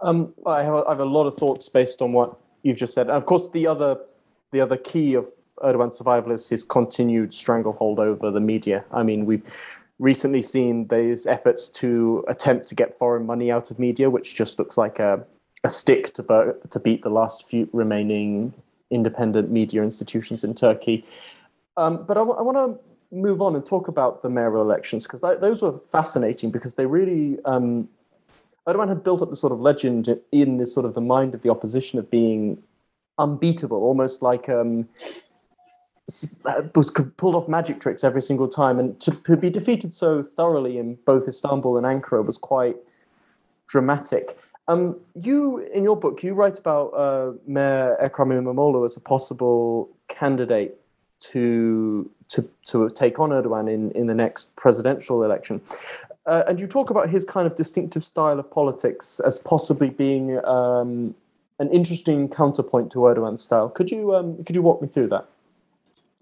Um, 0.00 0.32
I, 0.46 0.62
have 0.62 0.74
a, 0.74 0.84
I 0.86 0.90
have 0.92 1.00
a 1.00 1.04
lot 1.04 1.26
of 1.26 1.36
thoughts 1.36 1.68
based 1.68 2.00
on 2.00 2.12
what 2.12 2.38
you've 2.62 2.78
just 2.78 2.94
said. 2.94 3.08
And 3.08 3.16
of 3.16 3.26
course, 3.26 3.50
the 3.50 3.66
other 3.66 3.98
the 4.52 4.62
other 4.62 4.78
key 4.78 5.12
of 5.12 5.28
Erdogan's 5.62 5.96
survival 5.96 6.32
is 6.32 6.48
his 6.48 6.64
continued 6.64 7.34
stranglehold 7.34 7.98
over 7.98 8.30
the 8.30 8.40
media. 8.40 8.84
I 8.92 9.02
mean, 9.02 9.26
we've 9.26 9.42
recently 9.98 10.42
seen 10.42 10.86
these 10.88 11.26
efforts 11.26 11.68
to 11.68 12.24
attempt 12.28 12.68
to 12.68 12.74
get 12.74 12.94
foreign 12.94 13.26
money 13.26 13.50
out 13.50 13.70
of 13.70 13.78
media, 13.78 14.10
which 14.10 14.34
just 14.34 14.58
looks 14.58 14.76
like 14.76 14.98
a, 14.98 15.24
a 15.64 15.70
stick 15.70 16.14
to, 16.14 16.54
to 16.70 16.78
beat 16.78 17.02
the 17.02 17.10
last 17.10 17.48
few 17.48 17.68
remaining 17.72 18.54
independent 18.90 19.50
media 19.50 19.82
institutions 19.82 20.44
in 20.44 20.54
Turkey. 20.54 21.04
Um, 21.76 22.04
but 22.06 22.16
I, 22.16 22.20
w- 22.20 22.38
I 22.38 22.42
want 22.42 22.56
to 22.56 23.16
move 23.16 23.40
on 23.40 23.54
and 23.54 23.64
talk 23.64 23.88
about 23.88 24.22
the 24.22 24.28
mayoral 24.28 24.62
elections 24.62 25.04
because 25.04 25.20
th- 25.20 25.40
those 25.40 25.62
were 25.62 25.78
fascinating 25.78 26.50
because 26.50 26.74
they 26.74 26.86
really 26.86 27.38
um, 27.44 27.88
Erdogan 28.68 28.88
had 28.88 29.02
built 29.02 29.22
up 29.22 29.30
this 29.30 29.40
sort 29.40 29.52
of 29.52 29.60
legend 29.60 30.18
in 30.30 30.58
this 30.58 30.74
sort 30.74 30.84
of 30.84 30.94
the 30.94 31.00
mind 31.00 31.34
of 31.34 31.42
the 31.42 31.48
opposition 31.48 31.98
of 31.98 32.10
being 32.10 32.62
unbeatable, 33.18 33.78
almost 33.78 34.20
like 34.20 34.48
um, 34.48 34.88
was 36.74 36.90
pulled 37.16 37.34
off 37.34 37.48
magic 37.48 37.80
tricks 37.80 38.02
every 38.02 38.22
single 38.22 38.48
time, 38.48 38.78
and 38.78 38.98
to, 39.00 39.10
to 39.10 39.36
be 39.36 39.50
defeated 39.50 39.92
so 39.92 40.22
thoroughly 40.22 40.78
in 40.78 40.96
both 41.04 41.28
Istanbul 41.28 41.76
and 41.76 41.86
Ankara 41.86 42.24
was 42.24 42.38
quite 42.38 42.76
dramatic. 43.66 44.38
Um, 44.68 44.96
you, 45.14 45.58
in 45.58 45.84
your 45.84 45.96
book, 45.96 46.22
you 46.22 46.34
write 46.34 46.58
about 46.58 46.88
uh, 46.94 47.32
Mayor 47.46 47.96
Ekrem 48.02 48.32
İmamoğlu 48.32 48.84
as 48.84 48.96
a 48.96 49.00
possible 49.00 49.88
candidate 50.08 50.74
to 51.20 52.10
to 52.28 52.48
to 52.66 52.90
take 52.90 53.18
on 53.18 53.30
Erdogan 53.30 53.68
in, 53.68 53.90
in 53.92 54.06
the 54.06 54.14
next 54.14 54.54
presidential 54.56 55.22
election. 55.22 55.60
Uh, 56.26 56.44
and 56.46 56.60
you 56.60 56.66
talk 56.66 56.90
about 56.90 57.08
his 57.08 57.24
kind 57.24 57.46
of 57.46 57.56
distinctive 57.56 58.04
style 58.04 58.38
of 58.38 58.50
politics 58.50 59.20
as 59.20 59.38
possibly 59.38 59.88
being 59.88 60.44
um, 60.44 61.14
an 61.58 61.70
interesting 61.70 62.28
counterpoint 62.28 62.92
to 62.92 62.98
Erdogan's 62.98 63.40
style. 63.40 63.70
Could 63.70 63.90
you 63.90 64.14
um, 64.14 64.44
could 64.44 64.54
you 64.54 64.62
walk 64.62 64.82
me 64.82 64.88
through 64.88 65.08
that? 65.08 65.26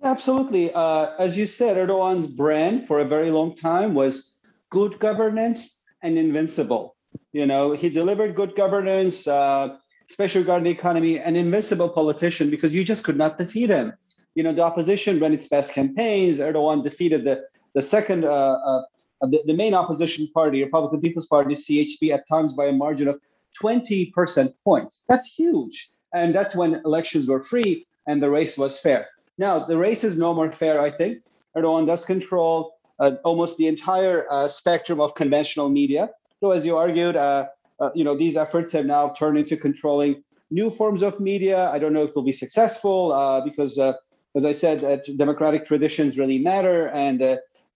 Absolutely. 0.02 0.72
Uh, 0.74 1.12
as 1.18 1.36
you 1.36 1.46
said, 1.46 1.76
Erdogan's 1.76 2.26
brand 2.26 2.84
for 2.86 3.00
a 3.00 3.04
very 3.04 3.30
long 3.30 3.56
time 3.56 3.94
was 3.94 4.40
good 4.70 4.98
governance 4.98 5.84
and 6.02 6.18
invincible. 6.18 6.96
You 7.32 7.46
know, 7.46 7.72
he 7.72 7.88
delivered 7.88 8.34
good 8.34 8.54
governance, 8.54 9.26
uh, 9.26 9.76
especially 10.08 10.42
regarding 10.42 10.64
the 10.64 10.70
economy, 10.70 11.18
an 11.18 11.34
invincible 11.36 11.88
politician 11.88 12.50
because 12.50 12.72
you 12.72 12.84
just 12.84 13.04
could 13.04 13.16
not 13.16 13.38
defeat 13.38 13.70
him. 13.70 13.92
You 14.34 14.42
know, 14.42 14.52
the 14.52 14.62
opposition 14.62 15.18
ran 15.18 15.32
its 15.32 15.48
best 15.48 15.72
campaigns. 15.72 16.38
Erdogan 16.38 16.82
defeated 16.84 17.24
the 17.24 17.44
the 17.74 17.82
second, 17.82 18.24
uh, 18.24 18.28
uh, 18.30 18.82
the, 19.20 19.42
the 19.46 19.52
main 19.52 19.74
opposition 19.74 20.28
party, 20.32 20.62
Republican 20.64 21.00
People's 21.02 21.26
Party, 21.26 21.54
CHP, 21.54 22.10
at 22.10 22.26
times 22.26 22.54
by 22.54 22.66
a 22.66 22.72
margin 22.72 23.06
of 23.08 23.20
20 23.54 24.10
percent 24.12 24.54
points. 24.64 25.04
That's 25.08 25.26
huge, 25.26 25.90
and 26.14 26.34
that's 26.34 26.54
when 26.54 26.74
elections 26.84 27.28
were 27.28 27.42
free 27.42 27.86
and 28.06 28.22
the 28.22 28.30
race 28.30 28.56
was 28.56 28.78
fair. 28.78 29.08
Now 29.38 29.58
the 29.58 29.78
race 29.78 30.04
is 30.04 30.16
no 30.18 30.34
more 30.34 30.50
fair. 30.52 30.80
I 30.80 30.90
think 30.90 31.22
Erdogan 31.56 31.86
does 31.86 32.04
control 32.04 32.76
uh, 32.98 33.12
almost 33.24 33.58
the 33.58 33.66
entire 33.66 34.26
uh, 34.30 34.48
spectrum 34.48 35.00
of 35.00 35.14
conventional 35.14 35.68
media. 35.68 36.10
So 36.40 36.50
as 36.50 36.64
you 36.64 36.76
argued, 36.76 37.16
uh, 37.16 37.48
uh, 37.80 37.90
you 37.94 38.04
know, 38.04 38.16
these 38.16 38.36
efforts 38.36 38.72
have 38.72 38.86
now 38.86 39.10
turned 39.10 39.38
into 39.38 39.56
controlling 39.56 40.22
new 40.50 40.70
forms 40.70 41.02
of 41.02 41.20
media. 41.20 41.70
I 41.70 41.78
don't 41.78 41.92
know 41.92 42.04
if 42.04 42.10
it 42.10 42.16
will 42.16 42.22
be 42.22 42.32
successful 42.32 43.12
uh, 43.12 43.42
because, 43.42 43.78
uh, 43.78 43.94
as 44.34 44.44
I 44.44 44.52
said, 44.52 45.02
democratic 45.16 45.66
traditions 45.66 46.18
really 46.18 46.38
matter, 46.38 46.88
and 46.88 47.20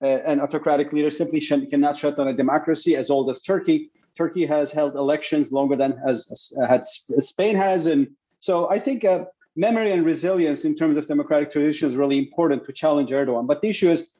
an 0.03 0.40
autocratic 0.40 0.92
leader 0.92 1.11
simply 1.11 1.40
sh- 1.40 1.68
cannot 1.68 1.99
shut 1.99 2.16
down 2.16 2.29
a 2.29 2.35
democracy 2.35 2.96
as 2.96 3.11
old 3.11 3.31
as 3.31 3.40
Turkey. 3.42 3.90
Turkey 4.14 4.44
has 4.44 4.73
held 4.73 4.94
elections 4.94 5.53
longer 5.53 5.77
than 5.77 5.99
as 6.07 6.53
had 6.68 6.85
Spain 6.85 7.57
has, 7.57 7.87
and 7.87 8.09
so 8.40 8.70
I 8.70 8.79
think 8.79 9.05
memory 9.56 9.92
and 9.92 10.04
resilience 10.04 10.64
in 10.64 10.74
terms 10.74 10.96
of 10.96 11.06
democratic 11.06 11.52
tradition 11.52 11.88
is 11.88 11.96
really 11.96 12.18
important 12.18 12.64
to 12.66 12.72
challenge 12.72 13.10
Erdogan. 13.10 13.46
But 13.46 13.60
the 13.62 13.68
issue 13.68 13.90
is, 13.90 14.10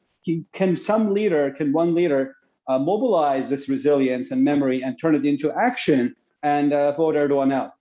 can 0.52 0.76
some 0.76 1.14
leader, 1.14 1.50
can 1.50 1.72
one 1.72 1.94
leader 1.94 2.36
uh, 2.68 2.78
mobilize 2.78 3.48
this 3.48 3.68
resilience 3.68 4.30
and 4.30 4.44
memory 4.44 4.82
and 4.82 4.98
turn 5.00 5.14
it 5.14 5.24
into 5.24 5.50
action 5.52 6.14
and 6.42 6.72
uh, 6.72 6.92
vote 6.92 7.14
Erdogan 7.14 7.52
out. 7.52 7.72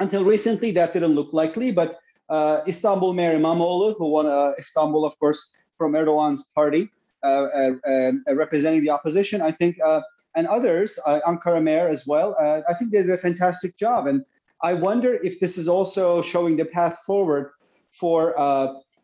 Until 0.00 0.24
recently, 0.24 0.70
that 0.72 0.92
didn't 0.92 1.14
look 1.14 1.32
likely, 1.32 1.72
but 1.72 1.98
uh, 2.28 2.60
Istanbul 2.66 3.12
Mayor 3.14 3.38
İmamoğlu, 3.38 3.94
who 3.96 4.08
won 4.08 4.26
uh, 4.26 4.52
Istanbul, 4.58 5.04
of 5.04 5.18
course, 5.18 5.50
from 5.78 5.92
Erdogan's 5.92 6.44
party, 6.54 6.90
uh, 7.22 7.46
uh, 7.86 8.12
representing 8.34 8.82
the 8.82 8.90
opposition, 8.90 9.40
I 9.40 9.50
think, 9.50 9.78
and 10.34 10.46
others, 10.46 10.98
Ankara 11.06 11.62
Mayor 11.62 11.88
as 11.88 12.06
well, 12.06 12.36
I 12.68 12.74
think 12.74 12.92
they 12.92 13.02
did 13.02 13.10
a 13.10 13.16
fantastic 13.16 13.76
job. 13.78 14.06
And 14.06 14.22
I 14.70 14.74
wonder 14.74 15.14
if 15.28 15.40
this 15.40 15.54
is 15.58 15.68
also 15.68 16.22
showing 16.22 16.54
the 16.56 16.64
path 16.64 16.96
forward 17.06 17.52
for 17.90 18.20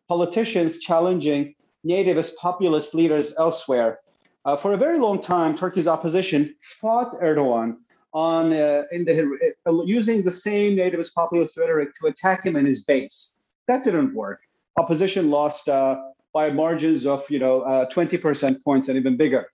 politicians 0.09 0.79
challenging 0.79 1.55
nativist 1.85 2.33
populist 2.45 2.95
leaders 2.95 3.35
elsewhere 3.39 4.01
uh, 4.45 4.57
for 4.57 4.73
a 4.73 4.77
very 4.77 4.99
long 4.99 5.23
time, 5.23 5.57
Turkey's 5.57 5.87
opposition 5.87 6.55
fought 6.61 7.15
Erdogan 7.21 7.77
on 8.13 8.53
uh, 8.53 8.85
the, 8.91 9.55
uh, 9.67 9.83
using 9.85 10.23
the 10.23 10.31
same 10.31 10.77
nativist 10.77 11.15
populist 11.15 11.57
rhetoric 11.57 11.91
to 12.01 12.09
attack 12.09 12.45
him 12.45 12.57
and 12.57 12.67
his 12.67 12.85
base. 12.85 13.41
That 13.69 13.85
didn't 13.85 14.15
work. 14.15 14.41
Opposition 14.77 15.31
lost 15.31 15.69
uh, 15.69 16.03
by 16.35 16.51
margins 16.51 17.07
of 17.07 17.29
you 17.31 17.39
know 17.39 17.61
uh, 17.63 17.89
20 17.89 18.19
percent 18.19 18.65
points 18.65 18.89
and 18.89 18.99
even 18.99 19.17
bigger. 19.17 19.47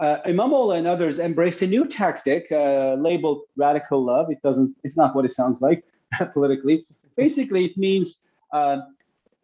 Uh, 0.00 0.18
Imamoglu 0.26 0.78
and 0.78 0.86
others 0.86 1.18
embraced 1.18 1.62
a 1.62 1.66
new 1.66 1.86
tactic 1.86 2.50
uh, 2.50 2.94
labeled 2.94 3.42
radical 3.56 4.02
love. 4.04 4.30
It 4.30 4.42
doesn't. 4.42 4.74
It's 4.84 4.96
not 4.96 5.14
what 5.14 5.24
it 5.24 5.32
sounds 5.32 5.60
like 5.60 5.84
politically. 6.32 6.86
Basically, 7.16 7.66
it 7.66 7.76
means 7.76 8.24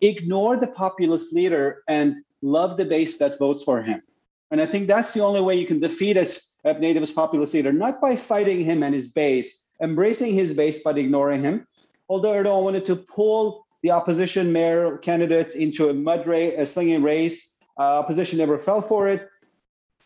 ignore 0.00 0.56
the 0.56 0.66
populist 0.66 1.32
leader 1.32 1.82
and 1.88 2.16
love 2.42 2.76
the 2.76 2.84
base 2.84 3.18
that 3.18 3.38
votes 3.38 3.62
for 3.62 3.82
him. 3.82 4.02
And 4.50 4.61
I 4.61 4.66
think 4.66 4.87
that's 4.87 5.12
the 5.12 5.20
only 5.20 5.40
way 5.40 5.56
you 5.56 5.66
can 5.66 5.80
defeat 5.80 6.16
a, 6.16 6.26
a 6.64 6.74
nativist 6.74 7.14
populist 7.14 7.54
leader, 7.54 7.72
not 7.72 8.00
by 8.00 8.16
fighting 8.16 8.61
him 8.61 8.82
and 8.82 8.94
his 8.94 9.08
base, 9.08 9.64
embracing 9.82 10.34
his 10.34 10.54
base 10.54 10.80
but 10.82 10.98
ignoring 10.98 11.42
him, 11.42 11.66
although 12.08 12.32
Erdogan 12.32 12.64
wanted 12.64 12.87
to 12.87 12.96
pull 12.96 13.66
the 13.82 13.90
opposition 13.90 14.52
mayor 14.52 14.98
candidates 14.98 15.54
into 15.54 15.88
a 15.88 15.94
mud 15.94 16.26
race, 16.26 16.54
a 16.56 16.66
slinging 16.66 17.02
race, 17.02 17.56
uh, 17.78 17.98
opposition 18.00 18.38
never 18.38 18.58
fell 18.58 18.80
for 18.80 19.08
it. 19.08 19.28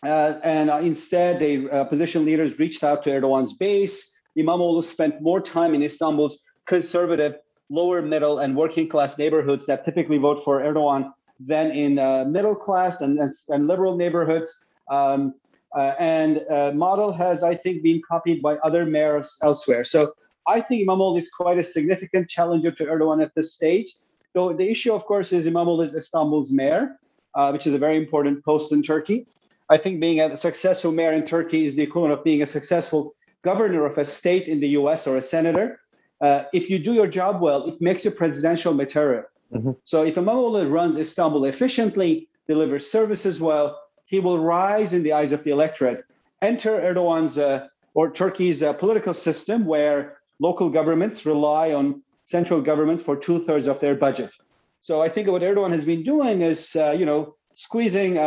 Uh, 0.02 0.34
and 0.42 0.70
uh, 0.70 0.78
instead, 0.78 1.38
the 1.38 1.70
opposition 1.70 2.24
leaders 2.24 2.58
reached 2.58 2.82
out 2.82 3.04
to 3.04 3.10
Erdogan's 3.10 3.52
base. 3.52 4.20
Imamoglu 4.36 4.84
spent 4.84 5.20
more 5.20 5.40
time 5.40 5.74
in 5.74 5.82
Istanbul's 5.82 6.40
conservative, 6.66 7.36
lower 7.70 8.02
middle, 8.02 8.40
and 8.40 8.56
working 8.56 8.88
class 8.88 9.18
neighborhoods 9.18 9.66
that 9.66 9.84
typically 9.84 10.18
vote 10.18 10.42
for 10.44 10.60
Erdogan 10.60 11.12
than 11.38 11.70
in 11.70 11.98
uh, 11.98 12.24
middle 12.24 12.56
class 12.56 13.00
and, 13.00 13.18
and, 13.18 13.32
and 13.48 13.66
liberal 13.66 13.96
neighborhoods. 13.96 14.64
Um, 14.90 15.34
uh, 15.76 15.94
and 15.98 16.44
uh, 16.50 16.72
model 16.74 17.12
has, 17.12 17.42
I 17.42 17.54
think, 17.54 17.82
been 17.82 18.02
copied 18.06 18.42
by 18.42 18.56
other 18.56 18.84
mayors 18.84 19.38
elsewhere. 19.42 19.84
So 19.84 20.12
I 20.46 20.60
think 20.60 20.86
Imamoglu 20.86 21.18
is 21.18 21.30
quite 21.30 21.58
a 21.58 21.64
significant 21.64 22.28
challenger 22.28 22.70
to 22.72 22.84
Erdogan 22.84 23.22
at 23.22 23.34
this 23.34 23.54
stage. 23.54 23.94
Though 24.34 24.52
the 24.52 24.68
issue, 24.68 24.92
of 24.92 25.04
course, 25.06 25.32
is 25.32 25.46
Imamoglu 25.46 25.84
is 25.84 25.94
Istanbul's 25.94 26.52
mayor, 26.52 26.98
uh, 27.34 27.50
which 27.50 27.66
is 27.66 27.74
a 27.74 27.78
very 27.78 27.96
important 27.96 28.44
post 28.44 28.72
in 28.72 28.82
Turkey. 28.82 29.26
I 29.72 29.78
think 29.78 30.00
being 30.00 30.20
a 30.20 30.36
successful 30.36 30.92
mayor 30.92 31.12
in 31.12 31.24
Turkey 31.24 31.64
is 31.64 31.74
the 31.74 31.82
equivalent 31.82 32.12
of 32.18 32.22
being 32.22 32.42
a 32.42 32.46
successful 32.46 33.14
governor 33.40 33.86
of 33.86 33.96
a 33.96 34.04
state 34.04 34.46
in 34.46 34.60
the 34.60 34.68
US 34.80 35.06
or 35.06 35.16
a 35.16 35.22
senator. 35.22 35.78
Uh, 36.20 36.44
if 36.52 36.68
you 36.68 36.78
do 36.78 36.92
your 36.92 37.06
job 37.06 37.40
well, 37.40 37.64
it 37.66 37.80
makes 37.80 38.04
you 38.04 38.10
presidential 38.10 38.74
material. 38.74 39.24
Mm-hmm. 39.50 39.72
So 39.84 40.04
if 40.04 40.16
Imamoglu 40.16 40.70
runs 40.70 40.98
Istanbul 40.98 41.46
efficiently, 41.46 42.28
delivers 42.46 42.90
services 42.90 43.40
well, 43.40 43.80
he 44.04 44.20
will 44.20 44.38
rise 44.38 44.92
in 44.92 45.02
the 45.02 45.14
eyes 45.14 45.32
of 45.32 45.42
the 45.42 45.52
electorate. 45.52 46.04
Enter 46.42 46.78
Erdogan's 46.78 47.38
uh, 47.38 47.68
or 47.94 48.10
Turkey's 48.10 48.62
uh, 48.62 48.74
political 48.74 49.14
system 49.14 49.64
where 49.64 50.18
local 50.38 50.68
governments 50.68 51.24
rely 51.24 51.72
on 51.72 52.02
central 52.26 52.60
government 52.60 53.00
for 53.00 53.16
two 53.16 53.38
thirds 53.46 53.66
of 53.66 53.80
their 53.80 53.94
budget. 53.94 54.32
So 54.82 55.00
I 55.00 55.08
think 55.08 55.28
what 55.28 55.40
Erdogan 55.40 55.72
has 55.72 55.86
been 55.86 56.02
doing 56.02 56.42
is, 56.42 56.76
uh, 56.76 56.94
you 56.98 57.06
know, 57.06 57.36
squeezing 57.54 58.18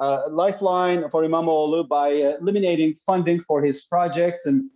a 0.00 0.28
lifeline 0.30 1.08
for 1.10 1.24
Imam 1.24 1.44
Imamoglu 1.44 1.88
by 1.88 2.08
eliminating 2.40 2.94
funding 2.94 3.40
for 3.40 3.62
his 3.62 3.84
projects. 3.84 4.46
And 4.46 4.70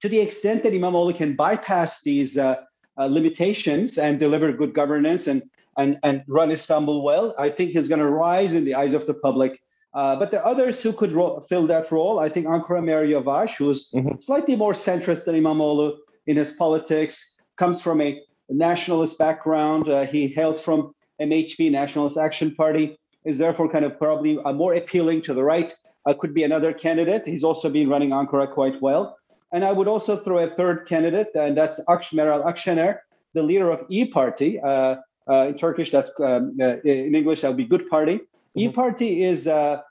to 0.00 0.08
the 0.08 0.20
extent 0.20 0.62
that 0.62 0.72
Imam 0.72 0.92
Imamoglu 0.92 1.16
can 1.16 1.36
bypass 1.36 2.02
these 2.02 2.36
uh, 2.36 2.62
uh, 2.98 3.06
limitations 3.06 3.98
and 3.98 4.18
deliver 4.18 4.52
good 4.52 4.74
governance 4.74 5.26
and 5.26 5.42
and, 5.76 5.98
and 6.02 6.24
run 6.28 6.50
Istanbul 6.50 7.02
well. 7.02 7.34
I 7.38 7.48
think 7.48 7.70
he's 7.70 7.88
going 7.88 8.00
to 8.00 8.10
rise 8.10 8.52
in 8.52 8.64
the 8.64 8.74
eyes 8.74 8.92
of 8.92 9.06
the 9.06 9.14
public. 9.14 9.60
Uh, 9.94 10.16
but 10.16 10.30
there 10.30 10.40
are 10.40 10.46
others 10.46 10.82
who 10.82 10.92
could 10.92 11.12
ro- 11.12 11.40
fill 11.40 11.66
that 11.66 11.90
role. 11.90 12.18
I 12.18 12.28
think 12.28 12.46
Ankara 12.46 12.84
Mayor 12.84 13.06
Yavaş, 13.06 13.56
who's 13.56 13.90
mm-hmm. 13.90 14.18
slightly 14.20 14.54
more 14.56 14.72
centrist 14.72 15.24
than 15.24 15.34
Imamoglu 15.34 15.96
in 16.26 16.36
his 16.36 16.52
politics, 16.52 17.36
comes 17.56 17.82
from 17.82 18.00
a 18.00 18.20
nationalist 18.48 19.18
background. 19.18 19.88
Uh, 19.88 20.06
he 20.06 20.28
hails 20.28 20.60
from 20.60 20.92
MHP, 21.20 21.70
Nationalist 21.70 22.18
Action 22.18 22.54
Party, 22.54 22.96
is 23.24 23.38
therefore 23.38 23.68
kind 23.68 23.84
of 23.84 23.98
probably 23.98 24.38
uh, 24.38 24.52
more 24.52 24.74
appealing 24.74 25.22
to 25.22 25.34
the 25.34 25.44
right. 25.44 25.74
Uh, 26.06 26.14
could 26.14 26.32
be 26.32 26.44
another 26.44 26.72
candidate. 26.72 27.26
He's 27.26 27.44
also 27.44 27.68
been 27.68 27.88
running 27.88 28.10
Ankara 28.10 28.50
quite 28.50 28.80
well. 28.80 29.18
And 29.52 29.64
I 29.64 29.72
would 29.72 29.88
also 29.88 30.16
throw 30.16 30.38
a 30.38 30.46
third 30.46 30.86
candidate, 30.86 31.28
and 31.34 31.56
that's 31.56 31.80
Meral 31.88 32.44
Akşener, 32.44 32.98
the 33.34 33.42
leader 33.42 33.70
of 33.70 33.84
E 33.88 34.06
Party. 34.06 34.60
Uh, 34.60 34.96
uh, 35.30 35.46
in 35.48 35.54
Turkish, 35.54 35.90
that 35.90 36.10
um, 36.24 36.56
uh, 36.60 36.76
in 36.82 37.14
English 37.14 37.42
that 37.42 37.48
would 37.48 37.56
be 37.56 37.66
Good 37.66 37.88
Party. 37.88 38.16
Mm-hmm. 38.16 38.60
E 38.60 38.68
Party 38.72 39.22
is 39.22 39.46
uh, 39.46 39.82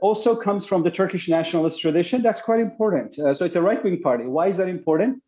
also 0.00 0.36
comes 0.36 0.66
from 0.66 0.82
the 0.82 0.90
Turkish 0.90 1.28
nationalist 1.28 1.80
tradition. 1.80 2.22
That's 2.22 2.40
quite 2.40 2.60
important. 2.60 3.14
so 3.14 3.44
it's 3.44 3.56
a 3.56 3.62
right 3.62 3.82
wing 3.82 4.00
party. 4.02 4.24
Why 4.24 4.48
is 4.48 4.56
that 4.58 4.68
important? 4.68 5.22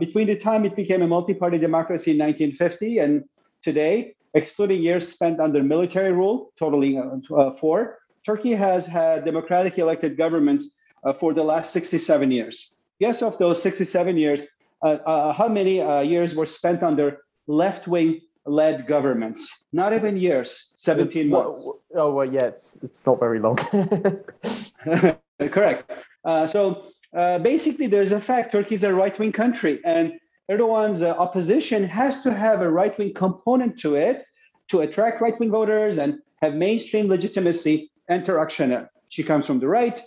between 0.00 0.26
the 0.26 0.36
time 0.36 0.64
it 0.64 0.74
became 0.74 1.02
a 1.02 1.06
multi 1.06 1.34
party 1.34 1.56
democracy 1.56 2.10
in 2.10 2.18
1950 2.18 2.98
and 2.98 3.24
today, 3.62 4.14
excluding 4.34 4.82
years 4.82 5.08
spent 5.08 5.40
under 5.40 5.62
military 5.62 6.12
rule, 6.12 6.52
totaling 6.58 7.22
uh, 7.36 7.50
four, 7.52 7.98
Turkey 8.24 8.52
has 8.52 8.86
had 8.86 9.24
democratically 9.24 9.82
elected 9.82 10.16
governments 10.16 10.70
uh, 11.04 11.12
for 11.12 11.32
the 11.32 11.42
last 11.42 11.72
67 11.72 12.30
years. 12.30 12.76
Guess 13.00 13.22
of 13.22 13.38
those 13.38 13.62
67 13.62 14.16
years, 14.16 14.46
uh, 14.82 15.32
how 15.32 15.48
many 15.48 15.76
years 16.06 16.34
were 16.34 16.46
spent 16.46 16.82
under 16.82 17.18
left 17.46 17.88
wing 17.88 18.20
led 18.46 18.86
governments. 18.86 19.64
Not 19.72 19.92
even 19.92 20.16
years, 20.16 20.72
17 20.76 21.22
it's, 21.22 21.30
months. 21.30 21.68
oh, 21.94 22.12
well, 22.12 22.26
yeah, 22.26 22.46
it's, 22.46 22.78
it's 22.82 23.04
not 23.06 23.20
very 23.20 23.38
long. 23.38 23.56
Correct. 25.50 25.90
Uh, 26.24 26.46
so 26.46 26.84
uh, 27.14 27.38
basically, 27.38 27.86
there's 27.86 28.12
a 28.12 28.20
fact 28.20 28.52
Turkey 28.52 28.74
is 28.74 28.84
a 28.84 28.92
right 28.92 29.16
wing 29.18 29.32
country, 29.32 29.80
and 29.84 30.18
Erdogan's 30.50 31.02
uh, 31.02 31.10
opposition 31.10 31.84
has 31.84 32.22
to 32.22 32.34
have 32.34 32.60
a 32.60 32.70
right 32.70 32.96
wing 32.98 33.14
component 33.14 33.78
to 33.78 33.94
it 33.94 34.24
to 34.68 34.80
attract 34.80 35.20
right 35.20 35.38
wing 35.38 35.50
voters 35.50 35.98
and 35.98 36.18
have 36.42 36.54
mainstream 36.54 37.06
legitimacy. 37.06 37.90
Enter 38.08 38.38
Akşener. 38.38 38.88
She 39.08 39.22
comes 39.22 39.46
from 39.46 39.60
the 39.60 39.68
right. 39.68 40.00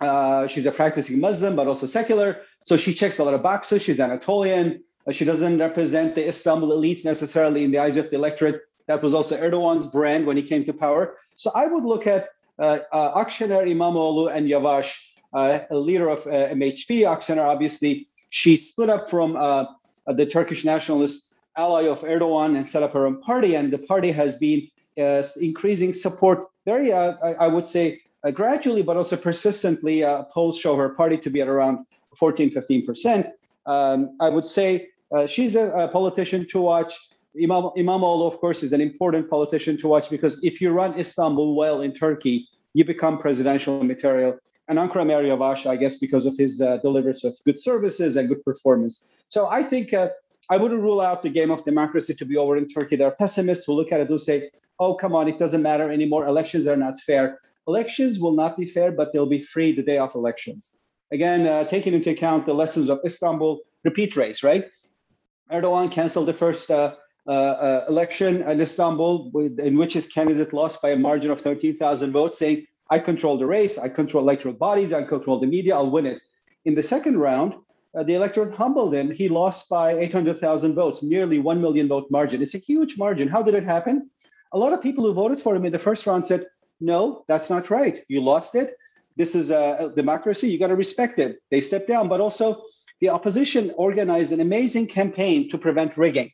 Uh, 0.00 0.46
she's 0.46 0.66
a 0.66 0.70
practicing 0.70 1.18
Muslim, 1.18 1.56
but 1.56 1.66
also 1.66 1.86
secular. 1.86 2.42
So 2.64 2.76
she 2.76 2.92
checks 2.92 3.18
a 3.18 3.24
lot 3.24 3.32
of 3.32 3.42
boxes. 3.42 3.80
She's 3.82 4.00
Anatolian. 4.00 4.84
Uh, 5.06 5.12
she 5.12 5.24
doesn't 5.24 5.58
represent 5.58 6.14
the 6.14 6.28
Istanbul 6.28 6.70
elites 6.70 7.04
necessarily 7.04 7.64
in 7.64 7.70
the 7.70 7.78
eyes 7.78 7.96
of 7.96 8.10
the 8.10 8.16
electorate. 8.16 8.60
That 8.86 9.02
was 9.02 9.14
also 9.14 9.38
Erdogan's 9.38 9.86
brand 9.86 10.26
when 10.26 10.36
he 10.36 10.42
came 10.42 10.64
to 10.66 10.74
power. 10.74 11.16
So 11.36 11.50
I 11.54 11.66
would 11.66 11.84
look 11.84 12.06
at 12.06 12.28
uh, 12.58 12.80
uh, 12.92 13.24
Akşener, 13.24 13.66
Imamoglu, 13.66 14.34
and 14.36 14.46
Yavaş, 14.46 14.94
uh, 15.32 15.60
a 15.70 15.76
leader 15.76 16.08
of 16.08 16.26
uh, 16.26 16.52
MHP. 16.52 17.06
Akşener, 17.06 17.46
obviously, 17.46 18.06
she 18.34 18.56
split 18.56 18.90
up 18.90 19.08
from 19.08 19.36
uh, 19.36 19.64
the 20.08 20.26
Turkish 20.26 20.64
nationalist 20.64 21.32
ally 21.56 21.84
of 21.84 22.00
Erdogan 22.00 22.56
and 22.56 22.68
set 22.68 22.82
up 22.82 22.92
her 22.92 23.06
own 23.06 23.20
party. 23.20 23.54
And 23.54 23.72
the 23.72 23.78
party 23.78 24.10
has 24.10 24.36
been 24.38 24.66
uh, 25.00 25.22
increasing 25.40 25.92
support 25.92 26.48
very, 26.64 26.92
I, 26.92 27.10
I, 27.34 27.46
would 27.46 27.68
say, 27.68 28.02
gradually, 28.32 28.82
but 28.82 28.96
also 28.96 29.16
persistently. 29.16 30.02
polls 30.32 30.58
show 30.58 30.74
her 30.74 30.88
party 30.88 31.16
to 31.18 31.30
be 31.30 31.42
at 31.42 31.46
around 31.46 31.86
14, 32.16 32.50
15%. 32.50 33.30
Um, 33.66 34.16
I 34.20 34.30
would 34.30 34.48
say 34.48 34.88
uh, 35.14 35.28
she's 35.28 35.54
a, 35.54 35.70
a, 35.70 35.86
politician 35.86 36.44
to 36.48 36.60
watch. 36.60 36.92
Imam 37.40 37.70
Imamoglu, 37.78 38.26
of 38.26 38.38
course, 38.38 38.64
is 38.64 38.72
an 38.72 38.80
important 38.80 39.30
politician 39.30 39.78
to 39.78 39.86
watch 39.86 40.10
because 40.10 40.42
if 40.42 40.60
you 40.60 40.70
run 40.72 40.98
Istanbul 40.98 41.54
well 41.54 41.82
in 41.82 41.94
Turkey, 41.94 42.48
you 42.72 42.84
become 42.84 43.16
presidential 43.16 43.84
material. 43.84 44.40
And 44.68 44.78
Ankara 44.78 45.06
Mayor 45.06 45.22
Yavaş, 45.22 45.66
I 45.66 45.76
guess, 45.76 45.96
because 45.98 46.24
of 46.26 46.36
his 46.36 46.60
uh, 46.60 46.78
of 46.82 47.34
good 47.44 47.60
services 47.60 48.16
and 48.16 48.28
good 48.28 48.42
performance. 48.44 49.04
So 49.28 49.46
I 49.48 49.62
think 49.62 49.92
uh, 49.92 50.08
I 50.50 50.56
wouldn't 50.56 50.80
rule 50.80 51.00
out 51.00 51.22
the 51.22 51.30
game 51.30 51.50
of 51.50 51.64
democracy 51.64 52.14
to 52.14 52.24
be 52.24 52.36
over 52.36 52.56
in 52.56 52.66
Turkey. 52.66 52.96
There 52.96 53.08
are 53.08 53.16
pessimists 53.16 53.66
who 53.66 53.74
look 53.74 53.92
at 53.92 54.00
it 54.00 54.08
who 54.08 54.18
say, 54.18 54.50
oh, 54.78 54.94
come 54.94 55.14
on, 55.14 55.28
it 55.28 55.38
doesn't 55.38 55.62
matter 55.62 55.90
anymore. 55.90 56.26
Elections 56.26 56.66
are 56.66 56.76
not 56.76 56.98
fair. 57.00 57.40
Elections 57.66 58.20
will 58.20 58.32
not 58.32 58.56
be 58.56 58.66
fair, 58.66 58.92
but 58.92 59.12
they'll 59.12 59.26
be 59.26 59.40
free 59.40 59.72
the 59.72 59.82
day 59.82 59.98
of 59.98 60.14
elections. 60.14 60.76
Again, 61.12 61.46
uh, 61.46 61.64
taking 61.64 61.94
into 61.94 62.10
account 62.10 62.46
the 62.46 62.54
lessons 62.54 62.90
of 62.90 63.00
Istanbul 63.04 63.60
repeat 63.84 64.16
race, 64.16 64.42
right? 64.42 64.64
Erdogan 65.50 65.90
canceled 65.90 66.26
the 66.26 66.32
first 66.32 66.70
uh, 66.70 66.96
uh, 67.26 67.30
uh, 67.30 67.84
election 67.88 68.42
in 68.42 68.60
Istanbul, 68.60 69.30
in 69.58 69.76
which 69.78 69.94
his 69.94 70.06
candidate 70.06 70.52
lost 70.52 70.82
by 70.82 70.90
a 70.90 70.96
margin 70.96 71.30
of 71.30 71.40
13,000 71.40 72.12
votes, 72.12 72.38
saying, 72.38 72.66
I 72.90 72.98
control 72.98 73.38
the 73.38 73.46
race, 73.46 73.78
I 73.78 73.88
control 73.88 74.22
electoral 74.22 74.54
bodies, 74.54 74.92
I 74.92 75.02
control 75.04 75.40
the 75.40 75.46
media, 75.46 75.74
I'll 75.74 75.90
win 75.90 76.06
it. 76.06 76.20
In 76.64 76.74
the 76.74 76.82
second 76.82 77.18
round, 77.18 77.54
uh, 77.94 78.02
the 78.02 78.14
electorate 78.14 78.54
humbled 78.54 78.94
him. 78.94 79.10
He 79.10 79.28
lost 79.28 79.68
by 79.68 79.92
800,000 79.92 80.74
votes, 80.74 81.02
nearly 81.02 81.38
1 81.38 81.60
million 81.60 81.88
vote 81.88 82.10
margin. 82.10 82.42
It's 82.42 82.54
a 82.54 82.58
huge 82.58 82.98
margin. 82.98 83.28
How 83.28 83.42
did 83.42 83.54
it 83.54 83.64
happen? 83.64 84.10
A 84.52 84.58
lot 84.58 84.72
of 84.72 84.82
people 84.82 85.04
who 85.04 85.12
voted 85.12 85.40
for 85.40 85.54
him 85.54 85.64
in 85.64 85.72
the 85.72 85.78
first 85.78 86.06
round 86.06 86.26
said, 86.26 86.46
no, 86.80 87.24
that's 87.28 87.50
not 87.50 87.70
right. 87.70 88.04
You 88.08 88.20
lost 88.20 88.54
it. 88.54 88.76
This 89.16 89.34
is 89.34 89.50
a 89.50 89.92
democracy. 89.94 90.48
You 90.48 90.58
got 90.58 90.68
to 90.68 90.76
respect 90.76 91.18
it. 91.18 91.38
They 91.50 91.60
stepped 91.60 91.88
down, 91.88 92.08
but 92.08 92.20
also 92.20 92.62
the 93.00 93.10
opposition 93.10 93.72
organized 93.76 94.32
an 94.32 94.40
amazing 94.40 94.88
campaign 94.88 95.48
to 95.50 95.58
prevent 95.58 95.96
rigging, 95.96 96.32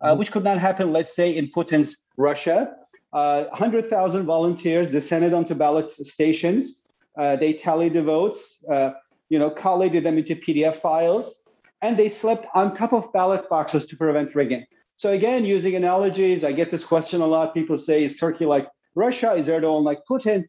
uh, 0.00 0.10
mm-hmm. 0.10 0.18
which 0.18 0.30
could 0.30 0.44
not 0.44 0.58
happen, 0.58 0.92
let's 0.92 1.14
say, 1.16 1.36
in 1.36 1.46
Putin's 1.48 1.96
Russia. 2.16 2.74
Uh, 3.12 3.44
100,000 3.44 4.26
volunteers 4.26 4.90
descended 4.90 5.32
onto 5.32 5.54
ballot 5.54 5.92
stations. 6.06 6.86
Uh, 7.18 7.36
they 7.36 7.52
tallied 7.52 7.94
the 7.94 8.02
votes, 8.02 8.64
uh, 8.70 8.92
you 9.28 9.38
know, 9.38 9.50
collated 9.50 10.04
them 10.04 10.18
into 10.18 10.36
PDF 10.36 10.76
files, 10.76 11.42
and 11.82 11.96
they 11.96 12.08
slept 12.08 12.46
on 12.54 12.76
top 12.76 12.92
of 12.92 13.12
ballot 13.12 13.48
boxes 13.48 13.86
to 13.86 13.96
prevent 13.96 14.34
rigging. 14.34 14.64
So 14.96 15.12
again, 15.12 15.44
using 15.44 15.74
analogies, 15.76 16.44
I 16.44 16.52
get 16.52 16.70
this 16.70 16.84
question 16.84 17.20
a 17.20 17.26
lot. 17.26 17.54
People 17.54 17.78
say, 17.78 18.04
is 18.04 18.16
Turkey 18.16 18.46
like 18.46 18.68
Russia? 18.94 19.32
Is 19.32 19.48
Erdogan 19.48 19.84
like 19.84 20.00
Putin? 20.10 20.44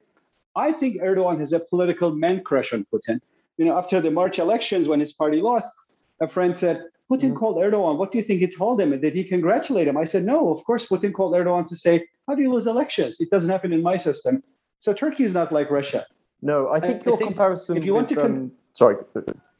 I 0.55 0.71
think 0.71 1.01
Erdogan 1.01 1.39
has 1.39 1.53
a 1.53 1.59
political 1.59 2.13
man 2.15 2.43
crush 2.43 2.73
on 2.73 2.85
Putin 2.91 3.19
you 3.59 3.65
know, 3.65 3.77
after 3.77 3.99
the 3.99 4.09
March 4.09 4.39
elections 4.39 4.87
when 4.87 5.01
his 5.01 5.11
party 5.11 5.41
lost, 5.41 5.75
a 6.21 6.27
friend 6.27 6.55
said, 6.55 6.85
Putin 7.09 7.29
mm-hmm. 7.29 7.35
called 7.35 7.57
Erdogan. 7.57 7.97
What 7.97 8.11
do 8.11 8.17
you 8.19 8.23
think 8.23 8.39
he 8.39 8.47
told 8.47 8.79
him? 8.79 8.99
Did 8.99 9.15
he 9.15 9.23
congratulate 9.23 9.87
him? 9.87 9.97
I 9.97 10.05
said, 10.05 10.23
no, 10.23 10.51
of 10.51 10.63
course, 10.63 10.87
Putin 10.87 11.13
called 11.13 11.33
Erdogan 11.33 11.67
to 11.69 11.75
say, 11.75 12.05
how 12.27 12.35
do 12.35 12.41
you 12.43 12.51
lose 12.53 12.67
elections? 12.67 13.19
It 13.19 13.29
doesn't 13.31 13.49
happen 13.49 13.73
in 13.73 13.81
my 13.81 13.97
system. 13.97 14.43
So 14.77 14.93
Turkey 14.93 15.23
is 15.23 15.33
not 15.33 15.51
like 15.51 15.71
Russia. 15.71 16.05
No, 16.41 16.69
I 16.69 16.79
think 16.79 17.01
I, 17.01 17.05
your 17.05 17.15
I 17.15 17.17
think 17.17 17.29
comparison. 17.31 17.77
If 17.77 17.85
you 17.85 17.93
want 17.93 18.09
with, 18.09 18.19
to, 18.19 18.25
um, 18.25 18.51
sorry, 18.73 18.97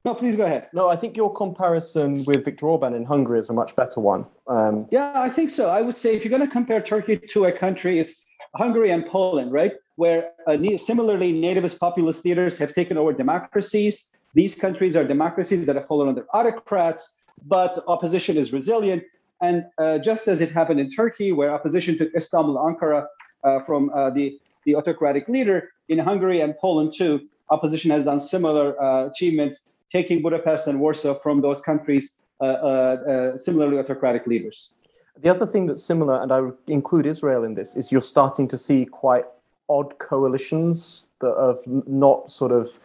No, 0.06 0.14
please 0.14 0.38
go 0.38 0.46
ahead. 0.46 0.70
No, 0.74 0.88
I 0.90 0.96
think 0.96 1.18
your 1.18 1.34
comparison 1.34 2.24
with 2.24 2.46
Viktor 2.46 2.68
Orban 2.68 2.94
in 2.94 3.04
Hungary 3.04 3.40
is 3.40 3.50
a 3.50 3.54
much 3.54 3.76
better 3.76 4.00
one. 4.00 4.26
Um, 4.48 4.88
yeah, 4.92 5.12
I 5.16 5.30
think 5.30 5.50
so. 5.50 5.70
I 5.70 5.82
would 5.82 5.98
say 5.98 6.16
if 6.16 6.24
you're 6.24 6.30
going 6.30 6.48
to 6.48 6.52
compare 6.52 6.82
Turkey 6.82 7.18
to 7.18 7.46
a 7.46 7.52
country, 7.52 8.00
it's 8.00 8.24
Hungary 8.56 8.92
and 8.92 9.06
Poland, 9.06 9.52
right? 9.52 9.74
Where 9.96 10.32
uh, 10.48 10.58
similarly 10.78 11.34
nativist 11.34 11.80
populist 11.80 12.24
leaders 12.24 12.58
have 12.60 12.74
taken 12.74 12.98
over 12.98 13.12
democracies. 13.12 14.12
These 14.34 14.56
countries 14.56 14.96
are 14.96 15.04
democracies 15.04 15.66
that 15.66 15.76
have 15.76 15.88
fallen 15.88 16.08
under 16.08 16.26
autocrats, 16.34 17.16
but 17.46 17.84
opposition 17.88 18.38
is 18.38 18.54
resilient. 18.54 19.04
And 19.42 19.66
uh, 19.78 20.00
just 20.00 20.28
as 20.28 20.42
it 20.42 20.52
happened 20.52 20.80
in 20.80 20.90
Turkey, 20.90 21.32
where 21.32 21.52
opposition 21.52 21.98
took 21.98 22.14
Istanbul, 22.16 22.58
Ankara 22.58 23.08
uh, 23.44 23.60
from 23.62 23.90
uh, 23.92 24.10
the, 24.10 24.38
the 24.66 24.76
autocratic 24.76 25.30
leader, 25.30 25.70
in 25.88 25.98
Hungary 25.98 26.42
and 26.42 26.58
Poland 26.58 26.94
too, 26.94 27.28
opposition 27.50 27.90
has 27.92 28.06
done 28.06 28.20
similar 28.20 28.82
uh, 28.82 29.08
achievements, 29.08 29.70
taking 29.90 30.22
Budapest 30.22 30.68
and 30.68 30.80
Warsaw 30.80 31.16
from 31.16 31.42
those 31.42 31.62
countries, 31.62 32.18
uh, 32.42 32.44
uh, 32.44 33.38
similarly 33.38 33.80
autocratic 33.80 34.28
leaders. 34.28 34.76
The 35.22 35.30
other 35.30 35.46
thing 35.46 35.66
that's 35.66 35.84
similar, 35.84 36.22
and 36.22 36.32
I 36.32 36.42
include 36.68 37.06
Israel 37.06 37.44
in 37.44 37.56
this, 37.56 37.76
is 37.76 37.92
you're 37.92 38.02
starting 38.02 38.48
to 38.50 38.58
see 38.58 38.86
quite 38.86 39.26
odd 39.68 39.98
coalitions 40.00 41.08
that 41.20 41.32
of 41.32 41.60
not 41.88 42.32
sort 42.32 42.52
of 42.52 42.80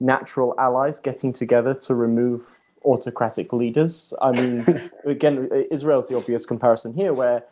natural 0.00 0.54
allies 0.58 1.00
getting 1.00 1.32
together 1.32 1.74
to 1.74 1.94
remove 1.94 2.42
autocratic 2.88 3.52
leaders. 3.52 4.14
I 4.20 4.32
mean, 4.32 4.90
again, 5.04 5.48
Israel 5.70 6.00
is 6.00 6.08
the 6.08 6.16
obvious 6.16 6.46
comparison 6.46 6.94
here, 6.94 7.12
where 7.12 7.44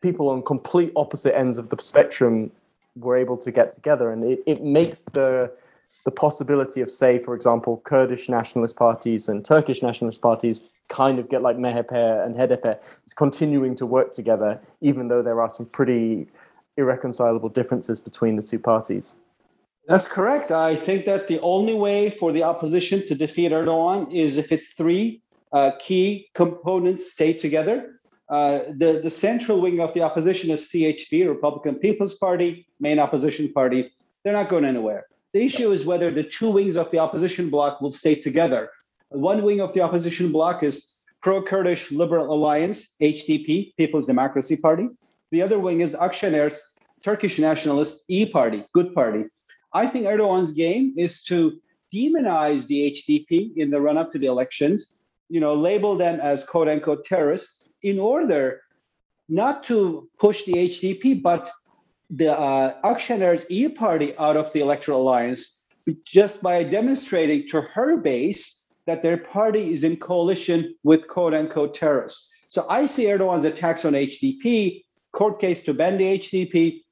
people 0.00 0.28
on 0.28 0.42
complete 0.42 0.92
opposite 0.96 1.36
ends 1.36 1.58
of 1.58 1.68
the 1.70 1.76
spectrum 1.82 2.50
were 2.96 3.16
able 3.16 3.36
to 3.38 3.50
get 3.50 3.72
together, 3.72 4.10
and 4.10 4.24
it, 4.24 4.42
it 4.46 4.62
makes 4.62 5.04
the 5.04 5.50
the 6.04 6.10
possibility 6.10 6.80
of, 6.82 6.90
say, 6.90 7.18
for 7.18 7.34
example, 7.34 7.80
Kurdish 7.84 8.28
nationalist 8.28 8.76
parties 8.76 9.28
and 9.28 9.44
Turkish 9.44 9.82
nationalist 9.82 10.20
parties 10.20 10.60
kind 10.88 11.18
of 11.18 11.30
get 11.30 11.40
like 11.42 11.56
MHP 11.56 12.26
and 12.26 12.34
HDP 12.36 12.78
continuing 13.16 13.74
to 13.76 13.86
work 13.86 14.12
together, 14.12 14.60
even 14.82 15.08
though 15.08 15.22
there 15.22 15.40
are 15.40 15.48
some 15.48 15.66
pretty 15.66 16.26
irreconcilable 16.76 17.48
differences 17.48 18.00
between 18.00 18.36
the 18.36 18.42
two 18.42 18.58
parties. 18.58 19.16
That's 19.86 20.06
correct. 20.06 20.50
I 20.50 20.76
think 20.76 21.04
that 21.04 21.28
the 21.28 21.40
only 21.40 21.74
way 21.74 22.08
for 22.08 22.32
the 22.32 22.42
opposition 22.42 23.06
to 23.06 23.14
defeat 23.14 23.52
Erdogan 23.52 24.12
is 24.12 24.38
if 24.38 24.50
its 24.50 24.68
three 24.72 25.22
uh, 25.52 25.72
key 25.78 26.28
components 26.34 27.12
stay 27.12 27.34
together. 27.34 28.00
Uh, 28.30 28.60
the, 28.76 29.00
the 29.02 29.10
central 29.10 29.60
wing 29.60 29.80
of 29.80 29.92
the 29.92 30.00
opposition 30.00 30.50
is 30.50 30.70
CHP, 30.70 31.28
Republican 31.28 31.78
People's 31.78 32.14
Party, 32.14 32.66
main 32.80 32.98
opposition 32.98 33.52
party. 33.52 33.92
They're 34.22 34.32
not 34.32 34.48
going 34.48 34.64
anywhere. 34.64 35.04
The 35.34 35.44
issue 35.44 35.70
is 35.70 35.84
whether 35.84 36.10
the 36.10 36.24
two 36.24 36.50
wings 36.50 36.76
of 36.76 36.90
the 36.90 36.98
opposition 36.98 37.50
bloc 37.50 37.82
will 37.82 37.92
stay 37.92 38.14
together. 38.14 38.70
One 39.10 39.42
wing 39.42 39.60
of 39.60 39.74
the 39.74 39.82
opposition 39.82 40.32
bloc 40.32 40.62
is 40.62 41.04
pro 41.20 41.42
Kurdish 41.42 41.92
Liberal 41.92 42.32
Alliance, 42.32 42.96
HDP, 43.02 43.76
People's 43.76 44.06
Democracy 44.06 44.56
Party. 44.56 44.88
The 45.30 45.42
other 45.42 45.58
wing 45.58 45.82
is 45.82 45.94
Akşener's 45.94 46.58
Turkish 47.02 47.38
nationalist 47.38 48.04
E 48.08 48.26
Party, 48.30 48.64
Good 48.72 48.94
Party. 48.94 49.24
I 49.74 49.88
think 49.88 50.06
Erdogan's 50.06 50.52
game 50.52 50.94
is 50.96 51.22
to 51.24 51.60
demonize 51.92 52.66
the 52.66 52.92
HDP 52.92 53.56
in 53.56 53.70
the 53.70 53.80
run 53.80 53.98
up 53.98 54.12
to 54.12 54.18
the 54.18 54.26
elections, 54.26 54.96
you 55.28 55.40
know, 55.40 55.54
label 55.54 55.96
them 55.96 56.20
as 56.20 56.44
quote 56.44 56.68
unquote 56.68 57.04
terrorists 57.04 57.68
in 57.82 57.98
order 57.98 58.60
not 59.28 59.64
to 59.64 60.08
push 60.18 60.44
the 60.44 60.52
HDP, 60.52 61.20
but 61.22 61.50
the 62.10 62.38
uh, 62.38 62.96
E 63.48 63.68
Party 63.68 64.16
out 64.18 64.36
of 64.36 64.52
the 64.52 64.60
electoral 64.60 65.02
alliance 65.02 65.64
just 66.04 66.42
by 66.42 66.62
demonstrating 66.62 67.48
to 67.48 67.60
her 67.60 67.96
base 67.96 68.74
that 68.86 69.02
their 69.02 69.16
party 69.16 69.72
is 69.72 69.82
in 69.82 69.96
coalition 69.96 70.74
with 70.82 71.08
quote 71.08 71.34
unquote 71.34 71.74
terrorists. 71.74 72.28
So 72.48 72.66
I 72.68 72.86
see 72.86 73.06
Erdogan's 73.06 73.44
attacks 73.44 73.84
on 73.84 73.94
HDP, 73.94 74.82
court 75.12 75.40
case 75.40 75.62
to 75.64 75.74
ban 75.74 75.98
the 75.98 76.18
HDP, 76.18 76.82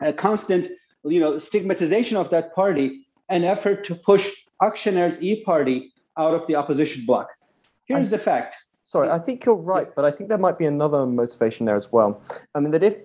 a 0.00 0.12
constant 0.12 0.68
you 1.06 1.20
know, 1.20 1.38
stigmatization 1.38 2.16
of 2.16 2.30
that 2.30 2.54
party, 2.54 3.06
an 3.28 3.44
effort 3.44 3.84
to 3.84 3.94
push 3.94 4.30
Akşener's 4.62 5.22
E 5.22 5.42
Party 5.42 5.92
out 6.16 6.34
of 6.34 6.46
the 6.46 6.54
opposition 6.54 7.04
bloc. 7.06 7.28
Here's 7.84 8.12
I, 8.12 8.16
the 8.16 8.22
fact. 8.22 8.56
Sorry, 8.84 9.10
I 9.10 9.18
think 9.18 9.44
you're 9.44 9.54
right, 9.54 9.94
but 9.94 10.04
I 10.04 10.10
think 10.10 10.28
there 10.28 10.38
might 10.38 10.58
be 10.58 10.66
another 10.66 11.06
motivation 11.06 11.66
there 11.66 11.76
as 11.76 11.90
well. 11.92 12.20
I 12.54 12.60
mean, 12.60 12.70
that 12.70 12.82
if 12.82 12.96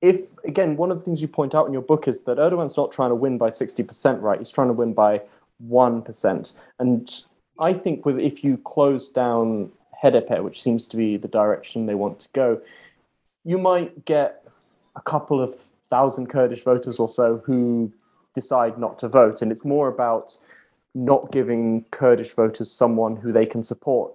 if 0.00 0.32
again 0.44 0.76
one 0.76 0.90
of 0.90 0.98
the 0.98 1.02
things 1.04 1.22
you 1.22 1.28
point 1.28 1.54
out 1.54 1.66
in 1.66 1.72
your 1.72 1.82
book 1.82 2.08
is 2.08 2.22
that 2.24 2.38
Erdogan's 2.38 2.76
not 2.76 2.90
trying 2.90 3.10
to 3.10 3.14
win 3.14 3.38
by 3.38 3.48
60%, 3.48 4.20
right? 4.20 4.38
He's 4.38 4.50
trying 4.50 4.66
to 4.66 4.72
win 4.72 4.92
by 4.92 5.22
1%. 5.68 6.52
And 6.80 7.22
I 7.60 7.72
think 7.72 8.04
with 8.04 8.18
if 8.18 8.42
you 8.42 8.56
close 8.58 9.08
down 9.08 9.70
HDP, 10.02 10.42
which 10.42 10.60
seems 10.60 10.86
to 10.88 10.96
be 10.96 11.16
the 11.16 11.28
direction 11.28 11.86
they 11.86 11.94
want 11.94 12.18
to 12.20 12.28
go, 12.32 12.60
you 13.44 13.58
might 13.58 14.04
get 14.04 14.44
a 14.96 15.00
couple 15.00 15.40
of 15.40 15.54
thousand 15.92 16.28
Kurdish 16.28 16.64
voters 16.64 16.98
or 16.98 17.08
so 17.08 17.42
who 17.44 17.92
decide 18.34 18.78
not 18.78 18.98
to 19.00 19.08
vote. 19.08 19.42
And 19.42 19.52
it's 19.52 19.64
more 19.64 19.88
about 19.88 20.38
not 20.94 21.30
giving 21.30 21.84
Kurdish 21.90 22.30
voters 22.30 22.70
someone 22.70 23.16
who 23.16 23.30
they 23.32 23.46
can 23.46 23.62
support, 23.62 24.12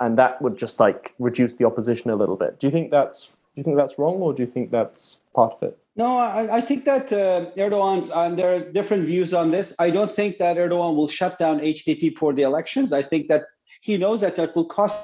and 0.00 0.18
that 0.18 0.42
would 0.42 0.56
just 0.56 0.80
like 0.80 1.14
reduce 1.18 1.54
the 1.54 1.64
opposition 1.64 2.10
a 2.10 2.16
little 2.16 2.36
bit. 2.36 2.58
Do 2.58 2.66
you 2.66 2.70
think 2.70 2.90
that's 2.90 3.28
do 3.28 3.60
you 3.60 3.62
think 3.64 3.76
that's 3.76 3.98
wrong, 3.98 4.16
or 4.24 4.32
do 4.34 4.42
you 4.42 4.50
think 4.54 4.70
that's 4.70 5.18
part 5.34 5.52
of 5.54 5.62
it? 5.68 5.78
No, 5.96 6.16
I, 6.16 6.58
I 6.58 6.60
think 6.60 6.84
that 6.84 7.12
uh, 7.12 7.50
Erdogan's, 7.56 8.10
and 8.10 8.38
there 8.38 8.50
are 8.54 8.60
different 8.60 9.04
views 9.04 9.34
on 9.34 9.50
this. 9.50 9.74
I 9.80 9.90
don't 9.90 10.10
think 10.18 10.38
that 10.38 10.56
Erdogan 10.56 10.94
will 10.94 11.08
shut 11.08 11.38
down 11.40 11.58
HDP 11.58 12.16
for 12.16 12.32
the 12.32 12.42
elections. 12.42 12.92
I 12.92 13.02
think 13.02 13.26
that 13.28 13.42
he 13.80 13.96
knows 13.96 14.20
that 14.20 14.36
that 14.36 14.54
will 14.54 14.70
cost 14.78 14.96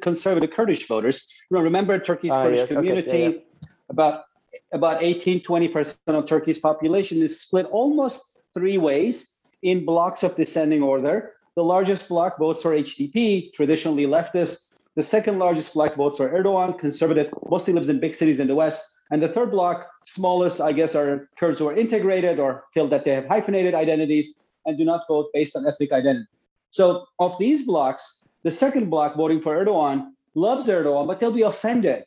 conservative 0.00 0.50
Kurdish 0.56 0.86
voters. 0.88 1.16
You 1.50 1.58
know, 1.58 1.62
remember 1.62 1.98
Turkey's 1.98 2.32
ah, 2.32 2.42
Kurdish 2.42 2.60
yes. 2.60 2.68
community, 2.68 3.22
okay, 3.26 3.36
yeah, 3.36 3.40
yeah. 3.62 3.68
about 3.90 4.24
about 4.72 5.02
18, 5.02 5.40
20% 5.40 5.96
of 6.08 6.26
Turkey's 6.26 6.58
population 6.58 7.22
is 7.22 7.40
split 7.40 7.66
almost 7.66 8.40
three 8.54 8.78
ways 8.78 9.38
in 9.62 9.84
blocks 9.84 10.22
of 10.22 10.36
descending 10.36 10.82
order. 10.82 11.32
The 11.56 11.64
largest 11.64 12.08
block 12.08 12.38
votes 12.38 12.62
for 12.62 12.72
HDP, 12.72 13.52
traditionally 13.52 14.06
leftist, 14.06 14.72
the 14.94 15.02
second 15.02 15.38
largest 15.38 15.74
block 15.74 15.96
votes 15.96 16.18
for 16.18 16.28
Erdogan, 16.28 16.78
conservative, 16.78 17.32
mostly 17.48 17.72
lives 17.72 17.88
in 17.88 18.00
big 18.00 18.14
cities 18.14 18.40
in 18.40 18.46
the 18.46 18.54
West. 18.54 18.84
And 19.10 19.22
the 19.22 19.28
third 19.28 19.50
block, 19.50 19.88
smallest, 20.06 20.60
I 20.60 20.72
guess, 20.72 20.94
are 20.94 21.28
Kurds 21.38 21.58
who 21.58 21.68
are 21.68 21.74
integrated 21.74 22.38
or 22.38 22.64
feel 22.72 22.88
that 22.88 23.04
they 23.04 23.14
have 23.14 23.26
hyphenated 23.26 23.74
identities 23.74 24.42
and 24.66 24.76
do 24.76 24.84
not 24.84 25.02
vote 25.08 25.28
based 25.32 25.56
on 25.56 25.66
ethnic 25.66 25.92
identity. 25.92 26.26
So, 26.70 27.06
of 27.18 27.38
these 27.38 27.66
blocks, 27.66 28.26
the 28.42 28.50
second 28.50 28.90
block 28.90 29.16
voting 29.16 29.40
for 29.40 29.62
Erdogan 29.62 30.12
loves 30.34 30.66
Erdogan, 30.66 31.06
but 31.06 31.20
they'll 31.20 31.32
be 31.32 31.42
offended 31.42 32.04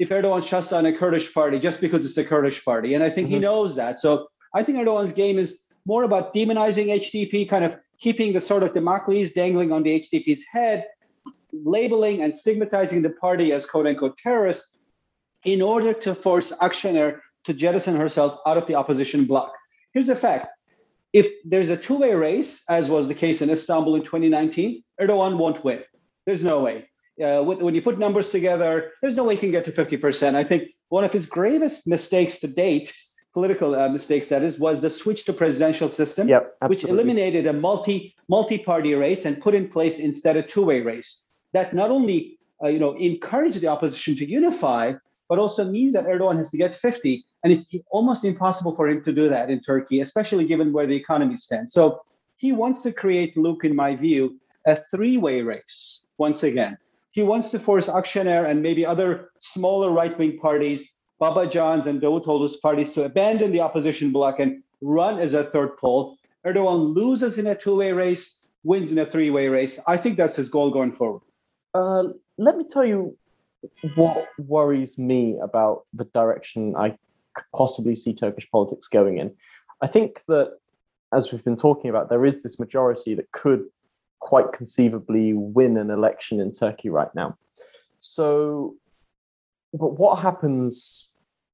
if 0.00 0.08
Erdogan 0.08 0.42
shuts 0.42 0.70
down 0.70 0.86
a 0.86 0.92
Kurdish 0.94 1.32
party 1.32 1.60
just 1.60 1.80
because 1.80 2.04
it's 2.06 2.14
the 2.14 2.24
Kurdish 2.24 2.64
party. 2.64 2.94
And 2.94 3.04
I 3.04 3.10
think 3.10 3.26
mm-hmm. 3.26 3.34
he 3.34 3.40
knows 3.40 3.76
that. 3.76 4.00
So 4.00 4.28
I 4.54 4.62
think 4.62 4.78
Erdogan's 4.78 5.12
game 5.12 5.38
is 5.38 5.60
more 5.84 6.04
about 6.04 6.34
demonizing 6.34 6.86
HDP, 6.86 7.48
kind 7.48 7.64
of 7.64 7.76
keeping 7.98 8.32
the 8.32 8.40
sort 8.40 8.62
of 8.62 8.72
Damocles 8.72 9.32
dangling 9.32 9.72
on 9.72 9.82
the 9.82 10.00
HDP's 10.00 10.44
head, 10.50 10.86
labeling 11.52 12.22
and 12.22 12.34
stigmatizing 12.34 13.02
the 13.02 13.10
party 13.10 13.52
as 13.52 13.66
quote 13.66 13.86
unquote 13.86 14.16
terrorist 14.16 14.78
in 15.44 15.60
order 15.60 15.92
to 15.92 16.14
force 16.14 16.50
Akşener 16.62 17.18
to 17.44 17.52
jettison 17.52 17.96
herself 17.96 18.38
out 18.46 18.56
of 18.56 18.66
the 18.66 18.74
opposition 18.74 19.26
bloc. 19.26 19.52
Here's 19.92 20.06
the 20.06 20.16
fact. 20.16 20.48
If 21.12 21.26
there's 21.44 21.68
a 21.68 21.76
two-way 21.76 22.14
race, 22.14 22.62
as 22.70 22.88
was 22.88 23.08
the 23.08 23.14
case 23.14 23.42
in 23.42 23.50
Istanbul 23.50 23.96
in 23.96 24.02
2019, 24.02 24.82
Erdogan 25.00 25.36
won't 25.36 25.62
win. 25.62 25.82
There's 26.24 26.44
no 26.44 26.62
way. 26.62 26.89
Uh, 27.22 27.42
when 27.42 27.74
you 27.74 27.82
put 27.82 27.98
numbers 27.98 28.30
together, 28.30 28.92
there's 29.02 29.16
no 29.16 29.24
way 29.24 29.34
he 29.34 29.40
can 29.40 29.50
get 29.50 29.64
to 29.64 29.72
50%. 29.72 30.34
I 30.34 30.44
think 30.44 30.70
one 30.88 31.04
of 31.04 31.12
his 31.12 31.26
gravest 31.26 31.86
mistakes 31.86 32.38
to 32.40 32.48
date, 32.48 32.94
political 33.34 33.74
uh, 33.74 33.88
mistakes 33.88 34.28
that 34.28 34.42
is, 34.42 34.58
was 34.58 34.80
the 34.80 34.90
switch 34.90 35.24
to 35.26 35.32
presidential 35.32 35.88
system, 35.88 36.28
yep, 36.28 36.56
which 36.66 36.84
eliminated 36.84 37.46
a 37.46 37.52
multi 37.52 38.14
multi-party 38.28 38.94
race 38.94 39.24
and 39.24 39.40
put 39.40 39.54
in 39.54 39.68
place 39.68 39.98
instead 39.98 40.36
a 40.36 40.42
two-way 40.42 40.80
race 40.80 41.28
that 41.52 41.72
not 41.72 41.90
only 41.90 42.38
uh, 42.62 42.68
you 42.68 42.78
know 42.78 42.92
encourage 42.94 43.56
the 43.56 43.68
opposition 43.68 44.16
to 44.16 44.28
unify, 44.28 44.92
but 45.28 45.38
also 45.38 45.64
means 45.64 45.92
that 45.92 46.06
Erdogan 46.06 46.36
has 46.36 46.50
to 46.50 46.58
get 46.58 46.74
50, 46.74 47.24
and 47.44 47.52
it's 47.52 47.74
almost 47.90 48.24
impossible 48.24 48.74
for 48.74 48.88
him 48.88 49.02
to 49.04 49.12
do 49.12 49.28
that 49.28 49.50
in 49.50 49.60
Turkey, 49.60 50.00
especially 50.00 50.44
given 50.44 50.72
where 50.72 50.86
the 50.86 50.96
economy 50.96 51.36
stands. 51.36 51.72
So 51.72 52.02
he 52.36 52.52
wants 52.52 52.82
to 52.82 52.92
create, 52.92 53.36
Luke, 53.36 53.64
in 53.64 53.76
my 53.76 53.94
view, 53.94 54.40
a 54.66 54.76
three-way 54.76 55.42
race 55.42 56.06
once 56.18 56.42
again. 56.42 56.76
He 57.12 57.22
wants 57.22 57.50
to 57.50 57.58
force 57.58 57.88
Akşener 57.88 58.48
and 58.48 58.62
maybe 58.62 58.86
other 58.86 59.30
smaller 59.38 59.90
right-wing 59.90 60.38
parties, 60.38 60.92
Babacan's 61.20 61.86
and 61.86 62.00
Davutoğlu's 62.00 62.56
parties, 62.56 62.92
to 62.92 63.04
abandon 63.04 63.52
the 63.52 63.60
opposition 63.60 64.12
bloc 64.12 64.38
and 64.38 64.62
run 64.80 65.18
as 65.18 65.34
a 65.34 65.44
third 65.44 65.76
pole. 65.76 66.16
Erdogan 66.46 66.94
loses 66.94 67.38
in 67.38 67.46
a 67.46 67.54
two-way 67.54 67.92
race, 67.92 68.48
wins 68.62 68.92
in 68.92 68.98
a 68.98 69.04
three-way 69.04 69.48
race. 69.48 69.80
I 69.86 69.96
think 69.96 70.16
that's 70.16 70.36
his 70.36 70.48
goal 70.48 70.70
going 70.70 70.92
forward. 70.92 71.22
Uh, 71.74 72.04
let 72.38 72.56
me 72.56 72.64
tell 72.64 72.84
you 72.84 73.16
what 73.96 74.28
worries 74.38 74.96
me 74.96 75.38
about 75.42 75.84
the 75.92 76.04
direction 76.04 76.74
I 76.76 76.96
could 77.34 77.44
possibly 77.54 77.94
see 77.94 78.14
Turkish 78.14 78.50
politics 78.50 78.88
going 78.88 79.18
in. 79.18 79.34
I 79.82 79.86
think 79.86 80.24
that, 80.26 80.58
as 81.12 81.32
we've 81.32 81.44
been 81.44 81.56
talking 81.56 81.90
about, 81.90 82.08
there 82.08 82.24
is 82.24 82.42
this 82.42 82.58
majority 82.58 83.14
that 83.16 83.32
could 83.32 83.66
quite 84.20 84.52
conceivably 84.52 85.32
win 85.32 85.76
an 85.76 85.90
election 85.90 86.40
in 86.40 86.52
Turkey 86.52 86.88
right 86.90 87.12
now. 87.14 87.36
So, 87.98 88.76
but 89.72 89.98
what 89.98 90.20
happens 90.20 91.08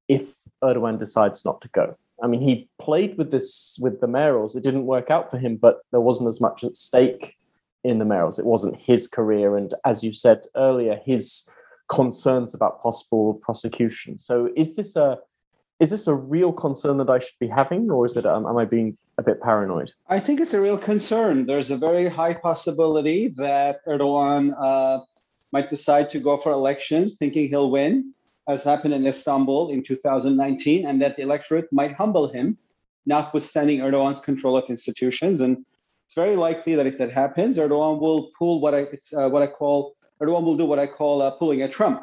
if 0.07 0.35
Erdogan 0.63 0.97
decides 0.99 1.43
not 1.43 1.61
to 1.61 1.69
go? 1.69 1.97
I 2.21 2.27
mean, 2.27 2.41
he 2.41 2.69
played 2.79 3.17
with 3.17 3.31
this 3.31 3.77
with 3.81 4.01
the 4.01 4.07
mayorals. 4.07 4.55
It 4.55 4.63
didn't 4.63 4.85
work 4.85 5.11
out 5.11 5.29
for 5.29 5.37
him, 5.37 5.55
but 5.55 5.79
there 5.91 6.01
wasn't 6.01 6.29
as 6.29 6.41
much 6.41 6.63
at 6.63 6.77
stake 6.77 7.35
in 7.83 7.99
the 7.99 8.05
mayorals. 8.05 8.39
It 8.39 8.45
wasn't 8.45 8.79
his 8.79 9.07
career, 9.07 9.55
and 9.55 9.73
as 9.85 10.03
you 10.03 10.11
said 10.11 10.45
earlier, 10.55 10.99
his 11.05 11.47
concerns 11.89 12.53
about 12.53 12.81
possible 12.81 13.35
prosecution. 13.35 14.17
So, 14.17 14.49
is 14.55 14.75
this 14.75 14.95
a 14.95 15.19
is 15.79 15.91
this 15.91 16.07
a 16.07 16.13
real 16.15 16.51
concern 16.51 16.97
that 16.97 17.09
I 17.09 17.19
should 17.19 17.37
be 17.39 17.47
having, 17.47 17.91
or 17.91 18.05
is 18.05 18.17
it 18.17 18.25
um, 18.25 18.45
am 18.47 18.57
I 18.57 18.65
being 18.65 18.97
a 19.17 19.23
bit 19.23 19.41
paranoid? 19.41 19.91
I 20.07 20.19
think 20.19 20.39
it's 20.39 20.53
a 20.53 20.61
real 20.61 20.77
concern. 20.77 21.45
There's 21.45 21.69
a 21.69 21.77
very 21.77 22.07
high 22.07 22.33
possibility 22.33 23.27
that 23.37 23.85
Erdogan 23.85 24.55
uh, 24.59 24.99
might 25.51 25.69
decide 25.69 26.09
to 26.11 26.19
go 26.19 26.37
for 26.37 26.51
elections, 26.51 27.15
thinking 27.15 27.47
he'll 27.49 27.69
win, 27.69 28.13
as 28.47 28.63
happened 28.63 28.95
in 28.95 29.05
Istanbul 29.05 29.69
in 29.69 29.83
2019, 29.83 30.85
and 30.85 31.01
that 31.01 31.15
the 31.15 31.21
electorate 31.21 31.71
might 31.71 31.93
humble 31.93 32.27
him, 32.27 32.57
notwithstanding 33.05 33.79
Erdogan's 33.79 34.19
control 34.21 34.57
of 34.57 34.67
institutions. 34.69 35.41
And 35.41 35.63
it's 36.05 36.15
very 36.15 36.35
likely 36.35 36.73
that 36.75 36.87
if 36.87 36.97
that 36.97 37.11
happens, 37.11 37.57
Erdogan 37.57 37.99
will 37.99 38.31
pull 38.37 38.61
what 38.61 38.73
I 38.73 38.87
uh, 39.15 39.29
what 39.29 39.43
I 39.43 39.47
call 39.47 39.95
Erdogan 40.19 40.43
will 40.43 40.57
do 40.57 40.65
what 40.65 40.79
I 40.79 40.87
call 40.87 41.21
uh, 41.21 41.31
pulling 41.31 41.61
a 41.61 41.67
Trump 41.67 42.01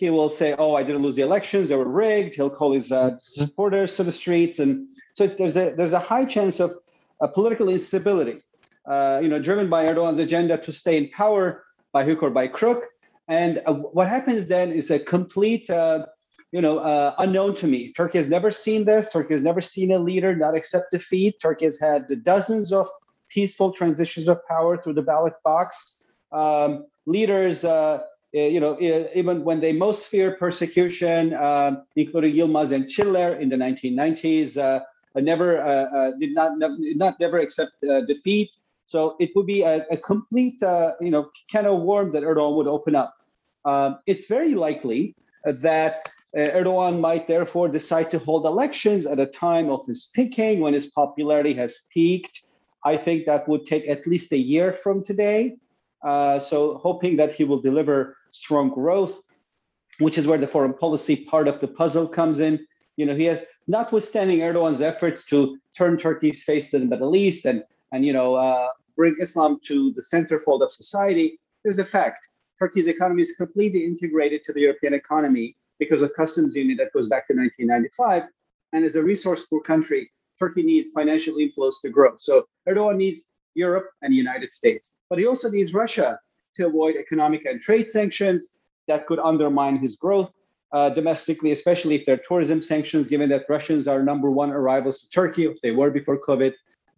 he 0.00 0.10
will 0.10 0.30
say, 0.30 0.54
"Oh, 0.58 0.74
I 0.74 0.82
didn't 0.82 1.02
lose 1.02 1.16
the 1.16 1.22
elections; 1.22 1.68
they 1.68 1.76
were 1.76 1.88
rigged." 1.88 2.34
He'll 2.34 2.50
call 2.50 2.72
his 2.72 2.90
uh, 2.90 3.10
mm-hmm. 3.10 3.18
supporters 3.20 3.96
to 3.96 4.02
the 4.02 4.12
streets, 4.12 4.58
and 4.58 4.88
so 5.14 5.26
there's 5.26 5.56
a 5.56 5.74
there's 5.76 5.92
a 5.92 5.98
high 5.98 6.24
chance 6.24 6.58
of 6.58 6.72
a 7.20 7.28
political 7.28 7.68
instability, 7.68 8.40
uh, 8.86 9.20
you 9.22 9.28
know, 9.28 9.40
driven 9.40 9.68
by 9.68 9.84
Erdogan's 9.84 10.18
agenda 10.18 10.56
to 10.58 10.72
stay 10.72 10.96
in 10.96 11.08
power 11.10 11.64
by 11.92 12.04
hook 12.04 12.22
or 12.22 12.30
by 12.30 12.48
crook. 12.48 12.84
And 13.28 13.62
uh, 13.66 13.74
what 13.74 14.08
happens 14.08 14.46
then 14.46 14.72
is 14.72 14.90
a 14.90 14.98
complete, 14.98 15.68
uh, 15.70 16.06
you 16.50 16.60
know, 16.60 16.78
uh, 16.78 17.14
unknown 17.18 17.54
to 17.56 17.66
me. 17.66 17.92
Turkey 17.92 18.18
has 18.18 18.30
never 18.30 18.50
seen 18.50 18.84
this. 18.86 19.12
Turkey 19.12 19.34
has 19.34 19.44
never 19.44 19.60
seen 19.60 19.92
a 19.92 19.98
leader 19.98 20.34
not 20.34 20.56
accept 20.56 20.90
defeat. 20.90 21.40
Turkey 21.40 21.66
has 21.66 21.78
had 21.78 22.24
dozens 22.24 22.72
of 22.72 22.88
peaceful 23.28 23.70
transitions 23.72 24.26
of 24.28 24.38
power 24.48 24.82
through 24.82 24.94
the 24.94 25.02
ballot 25.02 25.34
box. 25.44 26.02
Um, 26.32 26.86
leaders 27.06 27.64
uh, 27.64 27.70
uh, 27.70 28.02
you 28.32 28.60
know, 28.60 28.74
uh, 28.74 29.08
even 29.14 29.44
when 29.44 29.60
they 29.60 29.72
most 29.72 30.06
feared 30.06 30.38
persecution, 30.38 31.34
um, 31.34 31.82
including 31.96 32.34
Yilmaz 32.34 32.72
and 32.72 32.88
Çiller 32.88 33.34
in 33.40 33.48
the 33.48 33.56
1990s, 33.56 34.56
uh, 34.56 34.80
never 35.16 35.60
uh, 35.60 36.12
did 36.12 36.34
not 36.34 36.52
not 36.58 37.18
never 37.18 37.38
accept 37.38 37.72
defeat. 38.06 38.50
So 38.86 39.16
it 39.20 39.30
would 39.34 39.46
be 39.46 39.62
a, 39.62 39.86
a 39.90 39.96
complete, 39.96 40.58
you 41.00 41.10
know, 41.10 41.30
can 41.50 41.66
of 41.66 41.82
worms 41.82 42.12
that 42.12 42.22
Erdogan 42.22 42.56
would 42.56 42.66
open 42.66 42.94
up. 42.94 43.16
Um, 43.64 43.98
it's 44.06 44.26
very 44.26 44.54
likely 44.54 45.14
that 45.44 46.08
Erdogan 46.36 47.00
might 47.00 47.26
therefore 47.26 47.68
decide 47.68 48.10
to 48.12 48.18
hold 48.18 48.46
elections 48.46 49.06
at 49.06 49.18
a 49.18 49.26
time 49.26 49.68
of 49.68 49.84
his 49.86 50.10
picking 50.14 50.60
when 50.60 50.74
his 50.74 50.86
popularity 50.86 51.54
has 51.54 51.80
peaked. 51.92 52.44
I 52.84 52.96
think 52.96 53.26
that 53.26 53.48
would 53.48 53.66
take 53.66 53.88
at 53.88 54.06
least 54.06 54.32
a 54.32 54.38
year 54.38 54.72
from 54.72 55.04
today. 55.04 55.56
Uh, 56.02 56.40
so 56.40 56.78
hoping 56.78 57.16
that 57.16 57.34
he 57.34 57.44
will 57.44 57.60
deliver 57.60 58.16
strong 58.30 58.70
growth, 58.70 59.22
which 59.98 60.18
is 60.18 60.26
where 60.26 60.38
the 60.38 60.48
foreign 60.48 60.74
policy 60.74 61.24
part 61.24 61.48
of 61.48 61.60
the 61.60 61.68
puzzle 61.68 62.08
comes 62.08 62.40
in. 62.40 62.66
You 62.96 63.06
know, 63.06 63.14
he 63.14 63.24
has, 63.24 63.44
notwithstanding 63.66 64.40
Erdogan's 64.40 64.82
efforts 64.82 65.24
to 65.26 65.58
turn 65.76 65.96
Turkey's 65.96 66.42
face 66.42 66.70
to 66.70 66.78
the 66.78 66.86
Middle 66.86 67.16
East 67.16 67.44
and 67.44 67.62
and 67.92 68.04
you 68.04 68.12
know 68.12 68.34
uh, 68.34 68.68
bring 68.96 69.16
Islam 69.20 69.58
to 69.64 69.92
the 69.92 70.02
centerfold 70.02 70.62
of 70.62 70.70
society, 70.70 71.38
there's 71.64 71.78
a 71.78 71.84
fact: 71.84 72.28
Turkey's 72.58 72.88
economy 72.88 73.22
is 73.22 73.32
completely 73.32 73.84
integrated 73.84 74.44
to 74.44 74.52
the 74.52 74.60
European 74.60 74.94
economy 74.94 75.56
because 75.78 76.02
of 76.02 76.12
customs 76.14 76.54
union 76.54 76.76
that 76.76 76.92
goes 76.92 77.08
back 77.08 77.26
to 77.26 77.34
1995. 77.34 78.28
And 78.72 78.84
as 78.84 78.94
a 78.96 79.02
resource 79.02 79.46
poor 79.46 79.62
country, 79.62 80.12
Turkey 80.38 80.62
needs 80.62 80.90
financial 80.90 81.36
inflows 81.36 81.80
to 81.82 81.88
grow. 81.88 82.12
So 82.18 82.46
Erdogan 82.68 82.96
needs 82.96 83.26
Europe 83.54 83.86
and 84.02 84.12
the 84.12 84.16
United 84.16 84.52
States, 84.52 84.94
but 85.08 85.18
he 85.18 85.26
also 85.26 85.50
needs 85.50 85.74
Russia 85.74 86.20
to 86.60 86.66
avoid 86.66 86.94
economic 86.96 87.44
and 87.46 87.60
trade 87.60 87.88
sanctions 87.88 88.54
that 88.88 89.06
could 89.06 89.20
undermine 89.30 89.76
his 89.76 89.96
growth 89.96 90.32
uh, 90.72 90.90
domestically, 90.90 91.50
especially 91.52 91.94
if 91.96 92.04
there 92.06 92.14
are 92.14 92.24
tourism 92.28 92.62
sanctions, 92.62 93.08
given 93.08 93.28
that 93.30 93.44
Russians 93.48 93.88
are 93.88 94.02
number 94.02 94.30
one 94.30 94.50
arrivals 94.52 95.00
to 95.00 95.08
Turkey. 95.08 95.44
If 95.46 95.60
They 95.62 95.72
were 95.72 95.90
before 95.90 96.18
COVID. 96.18 96.52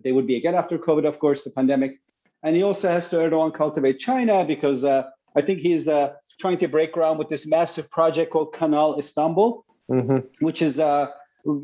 They 0.04 0.12
would 0.12 0.26
be 0.26 0.36
again 0.36 0.54
after 0.54 0.76
COVID, 0.78 1.06
of 1.06 1.18
course, 1.18 1.44
the 1.44 1.50
pandemic. 1.50 2.00
And 2.42 2.56
he 2.56 2.62
also 2.62 2.88
has 2.88 3.08
to 3.10 3.16
Erdogan 3.16 3.54
cultivate 3.54 3.98
China 4.00 4.44
because 4.44 4.84
uh, 4.84 5.04
I 5.36 5.42
think 5.42 5.60
he's 5.60 5.86
uh, 5.86 6.14
trying 6.40 6.58
to 6.58 6.68
break 6.68 6.92
ground 6.92 7.18
with 7.20 7.28
this 7.28 7.46
massive 7.46 7.88
project 7.90 8.32
called 8.32 8.52
Canal 8.52 8.98
Istanbul, 8.98 9.64
mm-hmm. 9.88 10.18
which 10.44 10.60
is, 10.60 10.80
uh, 10.80 11.06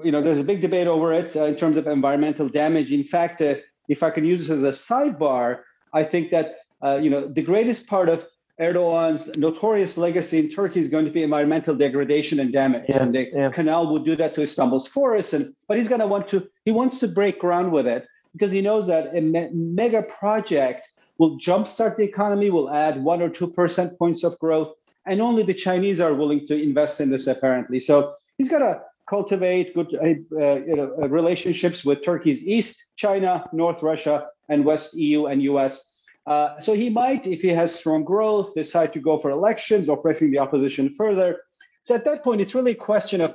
you 0.04 0.12
know, 0.12 0.22
there's 0.22 0.38
a 0.38 0.44
big 0.44 0.60
debate 0.60 0.86
over 0.86 1.12
it 1.12 1.34
uh, 1.34 1.44
in 1.44 1.56
terms 1.56 1.76
of 1.76 1.86
environmental 1.88 2.48
damage. 2.48 2.92
In 2.92 3.02
fact, 3.02 3.42
uh, 3.42 3.56
if 3.88 4.02
I 4.02 4.10
can 4.10 4.24
use 4.24 4.46
this 4.46 4.56
as 4.58 4.62
a 4.62 4.70
sidebar, 4.70 5.62
I 5.92 6.04
think 6.04 6.30
that 6.30 6.58
uh, 6.82 6.98
you 7.02 7.10
know, 7.10 7.26
the 7.26 7.42
greatest 7.42 7.86
part 7.86 8.08
of 8.08 8.26
Erdogan's 8.60 9.36
notorious 9.36 9.96
legacy 9.96 10.38
in 10.38 10.48
Turkey 10.50 10.80
is 10.80 10.88
going 10.88 11.04
to 11.04 11.10
be 11.10 11.22
environmental 11.22 11.76
degradation 11.76 12.40
and 12.40 12.52
damage. 12.52 12.86
Yeah, 12.88 13.02
and 13.02 13.14
the 13.14 13.30
yeah. 13.32 13.50
canal 13.50 13.92
would 13.92 14.04
do 14.04 14.16
that 14.16 14.34
to 14.34 14.42
Istanbul's 14.42 14.88
forests. 14.88 15.32
And 15.32 15.54
but 15.68 15.76
he's 15.76 15.88
going 15.88 16.00
to 16.00 16.06
want 16.06 16.28
to 16.28 16.48
he 16.64 16.72
wants 16.72 16.98
to 17.00 17.08
break 17.08 17.38
ground 17.38 17.72
with 17.72 17.86
it 17.86 18.06
because 18.32 18.50
he 18.50 18.60
knows 18.60 18.86
that 18.88 19.14
a 19.16 19.20
me- 19.20 19.48
mega 19.52 20.02
project 20.02 20.88
will 21.18 21.38
jumpstart 21.38 21.96
the 21.96 22.04
economy, 22.04 22.50
will 22.50 22.70
add 22.70 23.02
one 23.02 23.22
or 23.22 23.28
two 23.28 23.48
percent 23.48 23.96
points 23.98 24.24
of 24.24 24.36
growth, 24.40 24.74
and 25.06 25.20
only 25.20 25.44
the 25.44 25.54
Chinese 25.54 26.00
are 26.00 26.14
willing 26.14 26.46
to 26.48 26.60
invest 26.60 27.00
in 27.00 27.10
this 27.10 27.28
apparently. 27.28 27.78
So 27.78 28.14
he's 28.38 28.48
got 28.48 28.58
to 28.58 28.82
cultivate 29.08 29.74
good 29.74 29.94
uh, 30.02 30.56
you 30.66 30.76
know, 30.76 30.94
relationships 31.08 31.84
with 31.84 32.04
Turkey's 32.04 32.44
East 32.44 32.92
China, 32.96 33.48
North 33.52 33.82
Russia, 33.82 34.26
and 34.48 34.64
West 34.64 34.94
EU 34.94 35.26
and 35.26 35.42
US 35.42 35.97
uh, 36.28 36.60
so 36.60 36.74
he 36.74 36.90
might, 36.90 37.26
if 37.26 37.40
he 37.40 37.48
has 37.48 37.74
strong 37.74 38.04
growth, 38.04 38.54
decide 38.54 38.92
to 38.92 39.00
go 39.00 39.18
for 39.18 39.30
elections 39.30 39.88
or 39.88 39.96
pressing 39.96 40.30
the 40.30 40.38
opposition 40.38 40.90
further. 40.90 41.40
So 41.84 41.94
at 41.94 42.04
that 42.04 42.22
point, 42.22 42.42
it's 42.42 42.54
really 42.54 42.72
a 42.72 42.84
question 42.92 43.22
of 43.22 43.34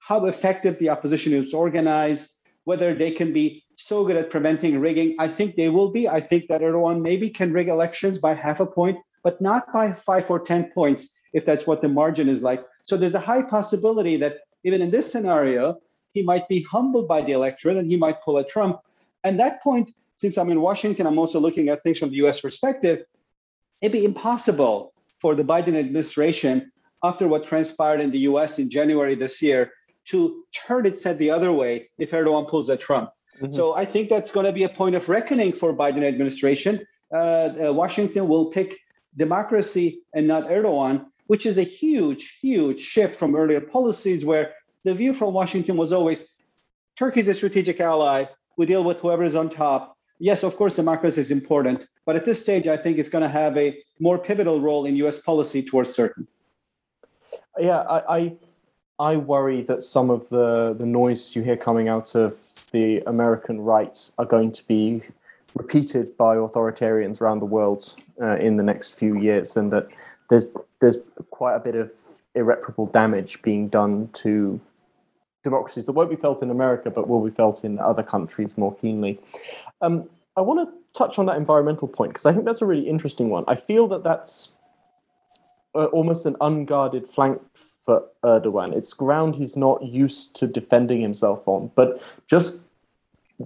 how 0.00 0.26
effective 0.26 0.76
the 0.80 0.88
opposition 0.88 1.32
is 1.32 1.54
organized, 1.54 2.44
whether 2.64 2.92
they 2.92 3.12
can 3.12 3.32
be 3.32 3.62
so 3.76 4.04
good 4.04 4.16
at 4.16 4.30
preventing 4.30 4.80
rigging. 4.80 5.14
I 5.20 5.28
think 5.28 5.54
they 5.54 5.68
will 5.68 5.92
be. 5.92 6.08
I 6.08 6.20
think 6.20 6.48
that 6.48 6.60
Erdogan 6.60 7.02
maybe 7.02 7.30
can 7.30 7.52
rig 7.52 7.68
elections 7.68 8.18
by 8.18 8.34
half 8.34 8.58
a 8.58 8.66
point, 8.66 8.98
but 9.22 9.40
not 9.40 9.72
by 9.72 9.92
five 9.92 10.28
or 10.28 10.40
10 10.40 10.72
points, 10.72 11.10
if 11.34 11.46
that's 11.46 11.68
what 11.68 11.82
the 11.82 11.88
margin 11.88 12.28
is 12.28 12.42
like. 12.42 12.64
So 12.86 12.96
there's 12.96 13.14
a 13.14 13.20
high 13.20 13.42
possibility 13.42 14.16
that 14.16 14.38
even 14.64 14.82
in 14.82 14.90
this 14.90 15.12
scenario, 15.12 15.78
he 16.14 16.22
might 16.22 16.48
be 16.48 16.62
humbled 16.62 17.06
by 17.06 17.20
the 17.20 17.30
electorate 17.30 17.76
and 17.76 17.86
he 17.86 17.96
might 17.96 18.20
pull 18.22 18.38
a 18.38 18.44
Trump. 18.44 18.80
And 19.22 19.38
that 19.38 19.62
point, 19.62 19.94
since 20.18 20.36
I'm 20.36 20.50
in 20.50 20.60
Washington, 20.60 21.06
I'm 21.06 21.18
also 21.18 21.40
looking 21.40 21.68
at 21.68 21.82
things 21.82 21.98
from 21.98 22.10
the 22.10 22.16
US 22.26 22.40
perspective. 22.40 23.04
It'd 23.80 23.92
be 23.92 24.04
impossible 24.04 24.92
for 25.20 25.34
the 25.34 25.44
Biden 25.44 25.76
administration, 25.76 26.70
after 27.04 27.28
what 27.28 27.46
transpired 27.46 28.00
in 28.00 28.10
the 28.10 28.18
US 28.30 28.58
in 28.58 28.68
January 28.68 29.14
this 29.14 29.40
year, 29.40 29.72
to 30.06 30.44
turn 30.52 30.86
its 30.86 31.04
head 31.04 31.18
the 31.18 31.30
other 31.30 31.52
way 31.52 31.88
if 31.98 32.10
Erdogan 32.10 32.48
pulls 32.48 32.68
a 32.68 32.76
Trump. 32.76 33.10
Mm-hmm. 33.40 33.52
So 33.52 33.74
I 33.76 33.84
think 33.84 34.08
that's 34.08 34.32
going 34.32 34.46
to 34.46 34.52
be 34.52 34.64
a 34.64 34.68
point 34.68 34.96
of 34.96 35.08
reckoning 35.08 35.52
for 35.52 35.72
Biden 35.72 36.02
administration. 36.02 36.84
Uh, 37.12 37.18
uh, 37.18 37.72
Washington 37.72 38.26
will 38.26 38.46
pick 38.46 38.76
democracy 39.16 40.00
and 40.14 40.26
not 40.26 40.48
Erdogan, 40.48 41.06
which 41.28 41.46
is 41.46 41.58
a 41.58 41.62
huge, 41.62 42.38
huge 42.40 42.80
shift 42.80 43.16
from 43.18 43.36
earlier 43.36 43.60
policies 43.60 44.24
where 44.24 44.54
the 44.84 44.94
view 44.94 45.12
from 45.12 45.32
Washington 45.32 45.76
was 45.76 45.92
always 45.92 46.24
Turkey 46.96 47.20
is 47.20 47.28
a 47.28 47.34
strategic 47.34 47.78
ally. 47.80 48.24
We 48.56 48.66
deal 48.66 48.82
with 48.82 48.98
whoever 48.98 49.22
is 49.22 49.36
on 49.36 49.50
top 49.50 49.97
yes, 50.18 50.42
of 50.42 50.56
course, 50.56 50.76
democracy 50.76 51.20
is 51.20 51.30
important, 51.30 51.86
but 52.04 52.16
at 52.16 52.24
this 52.24 52.40
stage, 52.40 52.66
I 52.66 52.76
think 52.76 52.98
it's 52.98 53.08
going 53.08 53.22
to 53.22 53.28
have 53.28 53.56
a 53.56 53.82
more 54.00 54.18
pivotal 54.18 54.60
role 54.60 54.86
in 54.86 54.96
U.S. 54.96 55.20
policy 55.20 55.62
towards 55.62 55.94
Turkey. 55.94 56.26
Yeah, 57.58 57.78
I, 57.80 58.16
I, 58.18 58.32
I 58.98 59.16
worry 59.16 59.62
that 59.62 59.82
some 59.82 60.10
of 60.10 60.28
the 60.28 60.74
the 60.78 60.86
noise 60.86 61.34
you 61.34 61.42
hear 61.42 61.56
coming 61.56 61.88
out 61.88 62.14
of 62.14 62.36
the 62.72 63.02
American 63.06 63.60
right 63.60 63.96
are 64.18 64.24
going 64.24 64.52
to 64.52 64.66
be 64.66 65.02
repeated 65.54 66.16
by 66.16 66.36
authoritarians 66.36 67.20
around 67.20 67.40
the 67.40 67.46
world 67.46 67.94
uh, 68.20 68.36
in 68.36 68.56
the 68.56 68.62
next 68.62 68.94
few 68.98 69.18
years, 69.18 69.56
and 69.56 69.72
that 69.72 69.88
there's 70.30 70.48
there's 70.80 70.98
quite 71.30 71.54
a 71.54 71.60
bit 71.60 71.74
of 71.74 71.92
irreparable 72.34 72.86
damage 72.86 73.42
being 73.42 73.68
done 73.68 74.08
to 74.12 74.60
democracies 75.42 75.86
that 75.86 75.92
won't 75.92 76.10
be 76.10 76.16
felt 76.16 76.42
in 76.42 76.50
America, 76.50 76.90
but 76.90 77.08
will 77.08 77.24
be 77.24 77.30
felt 77.30 77.64
in 77.64 77.78
other 77.78 78.02
countries 78.02 78.58
more 78.58 78.74
keenly. 78.74 79.18
Um, 79.80 80.08
I 80.38 80.40
want 80.42 80.68
to 80.68 80.74
touch 80.96 81.18
on 81.18 81.26
that 81.26 81.36
environmental 81.36 81.88
point 81.88 82.10
because 82.10 82.26
I 82.26 82.32
think 82.32 82.44
that's 82.44 82.62
a 82.62 82.66
really 82.66 82.88
interesting 82.88 83.28
one. 83.28 83.44
I 83.48 83.56
feel 83.56 83.88
that 83.88 84.04
that's 84.04 84.52
uh, 85.74 85.86
almost 85.86 86.26
an 86.26 86.36
unguarded 86.40 87.08
flank 87.08 87.42
for 87.84 88.04
Erdogan. 88.22 88.72
It's 88.72 88.92
ground 88.94 89.34
he's 89.34 89.56
not 89.56 89.82
used 89.82 90.36
to 90.36 90.46
defending 90.46 91.00
himself 91.00 91.46
on. 91.46 91.72
But 91.74 92.00
just 92.26 92.62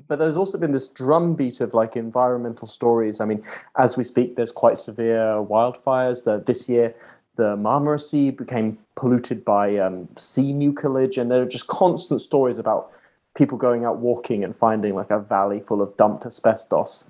but 0.08 0.18
there's 0.18 0.36
also 0.36 0.58
been 0.58 0.72
this 0.72 0.88
drumbeat 0.88 1.60
of 1.60 1.74
like 1.74 1.96
environmental 1.96 2.66
stories. 2.66 3.20
I 3.20 3.24
mean, 3.24 3.42
as 3.78 3.96
we 3.96 4.04
speak, 4.04 4.36
there's 4.36 4.52
quite 4.52 4.78
severe 4.78 5.36
wildfires. 5.36 6.24
That 6.24 6.46
this 6.46 6.68
year, 6.68 6.94
the 7.36 7.56
Marmara 7.56 8.00
Sea 8.00 8.30
became 8.30 8.78
polluted 8.96 9.44
by 9.44 9.76
um, 9.78 10.08
sea 10.16 10.52
mucilage, 10.52 11.18
and 11.18 11.30
there 11.30 11.42
are 11.42 11.46
just 11.46 11.66
constant 11.66 12.20
stories 12.20 12.58
about 12.58 12.90
people 13.34 13.56
going 13.56 13.84
out 13.84 13.98
walking 13.98 14.44
and 14.44 14.54
finding 14.54 14.94
like 14.94 15.10
a 15.10 15.18
valley 15.18 15.60
full 15.60 15.80
of 15.80 15.96
dumped 15.96 16.26
asbestos. 16.26 17.06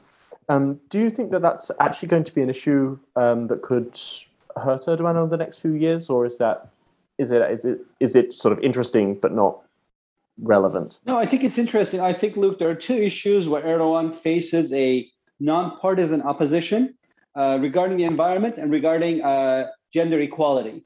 Um, 0.48 0.80
do 0.88 0.98
you 0.98 1.10
think 1.10 1.30
that 1.30 1.42
that's 1.42 1.70
actually 1.80 2.08
going 2.08 2.24
to 2.24 2.34
be 2.34 2.42
an 2.42 2.50
issue 2.50 2.98
um, 3.16 3.46
that 3.48 3.62
could 3.62 3.98
hurt 4.56 4.82
Erdogan 4.82 5.16
over 5.16 5.30
the 5.30 5.36
next 5.36 5.58
few 5.58 5.72
years, 5.72 6.10
or 6.10 6.26
is 6.26 6.38
that 6.38 6.68
is 7.18 7.30
it 7.30 7.42
is 7.50 7.64
it 7.64 7.80
is 8.00 8.16
it 8.16 8.34
sort 8.34 8.56
of 8.56 8.62
interesting 8.62 9.14
but 9.14 9.32
not 9.32 9.58
relevant? 10.38 11.00
No, 11.06 11.18
I 11.18 11.26
think 11.26 11.44
it's 11.44 11.58
interesting. 11.58 12.00
I 12.00 12.12
think 12.12 12.36
Luke, 12.36 12.58
there 12.58 12.70
are 12.70 12.74
two 12.74 12.94
issues 12.94 13.48
where 13.48 13.62
Erdogan 13.62 14.14
faces 14.14 14.72
a 14.72 15.08
nonpartisan 15.40 16.22
opposition 16.22 16.94
uh, 17.34 17.58
regarding 17.60 17.96
the 17.96 18.04
environment 18.04 18.58
and 18.58 18.70
regarding 18.70 19.22
uh, 19.22 19.68
gender 19.92 20.20
equality. 20.20 20.84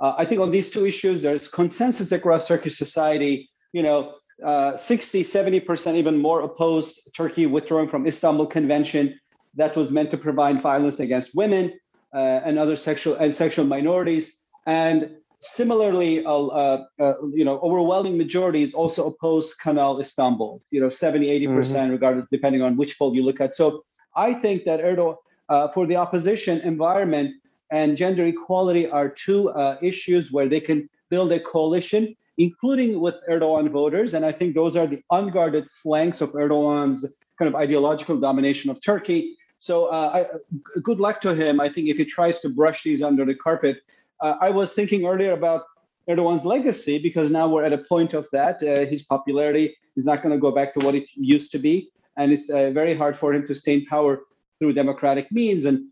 Uh, 0.00 0.14
I 0.18 0.24
think 0.24 0.40
on 0.40 0.50
these 0.50 0.70
two 0.70 0.86
issues, 0.86 1.22
there's 1.22 1.48
consensus 1.48 2.12
across 2.12 2.46
Turkish 2.46 2.76
society. 2.76 3.48
You 3.72 3.82
know, 3.82 4.16
uh, 4.42 4.76
60, 4.76 5.22
70% 5.22 5.94
even 5.94 6.18
more 6.18 6.42
opposed 6.42 7.10
Turkey 7.14 7.46
withdrawing 7.46 7.88
from 7.88 8.06
Istanbul 8.06 8.46
Convention 8.46 9.18
that 9.54 9.74
was 9.74 9.90
meant 9.90 10.10
to 10.10 10.18
prevent 10.18 10.60
violence 10.60 11.00
against 11.00 11.34
women 11.34 11.72
uh, 12.14 12.40
and 12.44 12.58
other 12.58 12.76
sexual 12.76 13.14
and 13.14 13.34
sexual 13.34 13.64
minorities. 13.64 14.46
And 14.66 15.16
similarly, 15.40 16.24
uh, 16.24 16.32
uh, 16.32 16.84
uh 16.98 17.14
you 17.32 17.44
know, 17.44 17.58
overwhelming 17.60 18.18
majorities 18.18 18.74
also 18.74 19.06
oppose 19.06 19.54
Kanal 19.56 20.00
Istanbul. 20.00 20.62
You 20.70 20.80
know, 20.80 20.90
70, 20.90 21.30
80 21.30 21.46
percent, 21.48 21.84
mm-hmm. 21.84 21.92
regardless, 21.92 22.26
depending 22.30 22.62
on 22.62 22.76
which 22.76 22.98
poll 22.98 23.14
you 23.14 23.24
look 23.24 23.40
at. 23.40 23.54
So 23.54 23.84
I 24.14 24.34
think 24.34 24.64
that 24.64 24.80
Erdogan, 24.80 25.16
uh, 25.48 25.68
for 25.68 25.86
the 25.86 25.96
opposition, 25.96 26.60
environment 26.60 27.34
and 27.70 27.96
gender 27.96 28.26
equality 28.26 28.88
are 28.88 29.08
two 29.08 29.52
issues 29.80 30.30
where 30.30 30.48
they 30.48 30.60
can 30.60 30.88
build 31.08 31.32
a 31.32 31.40
coalition 31.40 32.14
including 32.38 33.00
with 33.00 33.20
Erdogan 33.28 33.70
voters. 33.70 34.14
And 34.14 34.24
I 34.24 34.32
think 34.32 34.54
those 34.54 34.76
are 34.76 34.86
the 34.86 35.02
unguarded 35.10 35.70
flanks 35.70 36.20
of 36.20 36.32
Erdogan's 36.32 37.06
kind 37.38 37.48
of 37.48 37.54
ideological 37.54 38.18
domination 38.18 38.70
of 38.70 38.80
Turkey. 38.80 39.36
So 39.58 39.86
uh, 39.86 40.10
I, 40.14 40.78
good 40.82 41.00
luck 41.00 41.20
to 41.22 41.34
him. 41.34 41.60
I 41.60 41.68
think 41.68 41.88
if 41.88 41.96
he 41.96 42.04
tries 42.04 42.40
to 42.40 42.48
brush 42.48 42.82
these 42.82 43.02
under 43.02 43.24
the 43.24 43.34
carpet, 43.34 43.78
uh, 44.20 44.36
I 44.40 44.50
was 44.50 44.72
thinking 44.72 45.06
earlier 45.06 45.32
about 45.32 45.64
Erdogan's 46.08 46.44
legacy 46.44 46.98
because 46.98 47.30
now 47.30 47.48
we're 47.48 47.64
at 47.64 47.72
a 47.72 47.78
point 47.78 48.14
of 48.14 48.26
that. 48.32 48.62
Uh, 48.62 48.86
his 48.86 49.02
popularity 49.02 49.76
is 49.96 50.06
not 50.06 50.22
going 50.22 50.32
to 50.32 50.38
go 50.38 50.52
back 50.52 50.74
to 50.74 50.84
what 50.84 50.94
it 50.94 51.06
used 51.14 51.50
to 51.52 51.58
be, 51.58 51.90
and 52.16 52.32
it's 52.32 52.48
uh, 52.50 52.70
very 52.70 52.94
hard 52.94 53.16
for 53.16 53.34
him 53.34 53.46
to 53.46 53.54
stay 53.54 53.74
in 53.74 53.86
power 53.86 54.20
through 54.58 54.72
democratic 54.72 55.30
means. 55.32 55.64
And 55.64 55.88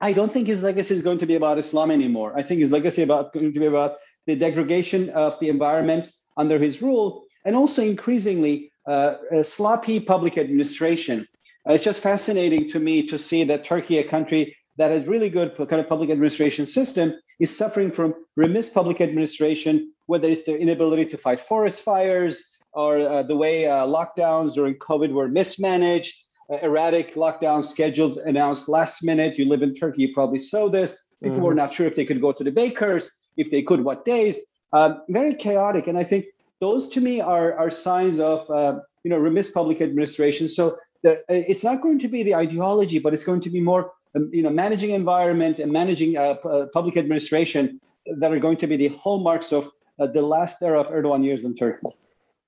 I 0.00 0.12
don't 0.12 0.32
think 0.32 0.46
his 0.46 0.62
legacy 0.62 0.94
is 0.94 1.02
going 1.02 1.18
to 1.18 1.26
be 1.26 1.34
about 1.34 1.58
Islam 1.58 1.90
anymore. 1.90 2.32
I 2.36 2.42
think 2.42 2.60
his 2.60 2.70
legacy 2.70 3.02
about 3.02 3.32
going 3.32 3.52
to 3.52 3.60
be 3.60 3.66
about 3.66 3.96
the 4.28 4.36
degradation 4.36 5.08
of 5.10 5.40
the 5.40 5.48
environment 5.48 6.10
under 6.36 6.58
his 6.58 6.82
rule, 6.82 7.24
and 7.46 7.56
also 7.56 7.82
increasingly 7.82 8.70
uh, 8.86 9.14
sloppy 9.42 9.98
public 9.98 10.36
administration. 10.36 11.26
Uh, 11.66 11.72
it's 11.72 11.84
just 11.84 12.02
fascinating 12.02 12.68
to 12.68 12.78
me 12.78 13.06
to 13.06 13.18
see 13.18 13.42
that 13.42 13.64
Turkey, 13.64 13.98
a 13.98 14.04
country 14.04 14.54
that 14.76 14.90
has 14.90 15.08
really 15.08 15.30
good 15.30 15.56
kind 15.56 15.80
of 15.80 15.88
public 15.88 16.10
administration 16.10 16.66
system, 16.66 17.14
is 17.40 17.56
suffering 17.56 17.90
from 17.90 18.14
remiss 18.36 18.68
public 18.68 19.00
administration, 19.00 19.92
whether 20.06 20.28
it's 20.30 20.44
their 20.44 20.58
inability 20.58 21.06
to 21.06 21.16
fight 21.16 21.40
forest 21.40 21.80
fires 21.80 22.34
or 22.74 23.00
uh, 23.00 23.22
the 23.22 23.36
way 23.36 23.66
uh, 23.66 23.86
lockdowns 23.86 24.54
during 24.54 24.74
COVID 24.74 25.10
were 25.10 25.28
mismanaged, 25.28 26.14
uh, 26.52 26.58
erratic 26.58 27.14
lockdown 27.14 27.64
schedules 27.64 28.18
announced 28.18 28.68
last 28.68 29.02
minute. 29.02 29.38
You 29.38 29.48
live 29.48 29.62
in 29.62 29.74
Turkey, 29.74 30.02
you 30.02 30.12
probably 30.12 30.40
saw 30.40 30.68
this. 30.68 30.96
People 31.22 31.38
mm-hmm. 31.38 31.46
were 31.46 31.54
not 31.54 31.72
sure 31.72 31.86
if 31.86 31.96
they 31.96 32.04
could 32.04 32.20
go 32.20 32.30
to 32.30 32.44
the 32.44 32.52
bakers 32.52 33.10
if 33.38 33.50
they 33.50 33.62
could, 33.62 33.84
what 33.84 34.04
days. 34.04 34.44
Um, 34.74 35.02
very 35.08 35.34
chaotic, 35.34 35.86
and 35.86 35.96
I 35.96 36.04
think 36.04 36.26
those 36.60 36.90
to 36.90 37.00
me 37.00 37.20
are 37.20 37.56
are 37.56 37.70
signs 37.70 38.20
of 38.20 38.48
uh, 38.50 38.80
you 39.04 39.10
know 39.10 39.16
remiss 39.16 39.50
public 39.50 39.80
administration. 39.80 40.50
So 40.50 40.76
the, 41.02 41.12
uh, 41.20 41.24
it's 41.28 41.64
not 41.64 41.80
going 41.80 41.98
to 42.00 42.08
be 42.08 42.22
the 42.22 42.34
ideology, 42.34 42.98
but 42.98 43.14
it's 43.14 43.24
going 43.24 43.40
to 43.42 43.50
be 43.50 43.62
more 43.62 43.92
um, 44.14 44.28
you 44.32 44.42
know 44.42 44.50
managing 44.50 44.90
environment 44.90 45.58
and 45.58 45.72
managing 45.72 46.18
uh, 46.18 46.34
p- 46.34 46.48
uh, 46.48 46.66
public 46.74 46.98
administration 46.98 47.80
that 48.18 48.32
are 48.32 48.38
going 48.38 48.58
to 48.58 48.66
be 48.66 48.76
the 48.76 48.88
hallmarks 48.88 49.52
of 49.52 49.70
uh, 49.98 50.06
the 50.06 50.22
last 50.22 50.62
era 50.62 50.80
of 50.80 50.88
Erdogan 50.88 51.24
years 51.24 51.44
in 51.44 51.54
Turkey. 51.54 51.88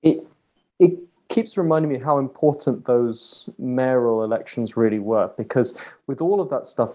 It 0.03 0.27
it 0.79 0.99
keeps 1.29 1.57
reminding 1.57 1.89
me 1.91 1.97
how 1.97 2.17
important 2.19 2.85
those 2.85 3.49
mayoral 3.57 4.23
elections 4.23 4.75
really 4.75 4.99
were 4.99 5.31
because 5.37 5.77
with 6.05 6.21
all 6.21 6.41
of 6.41 6.49
that 6.49 6.65
stuff 6.65 6.91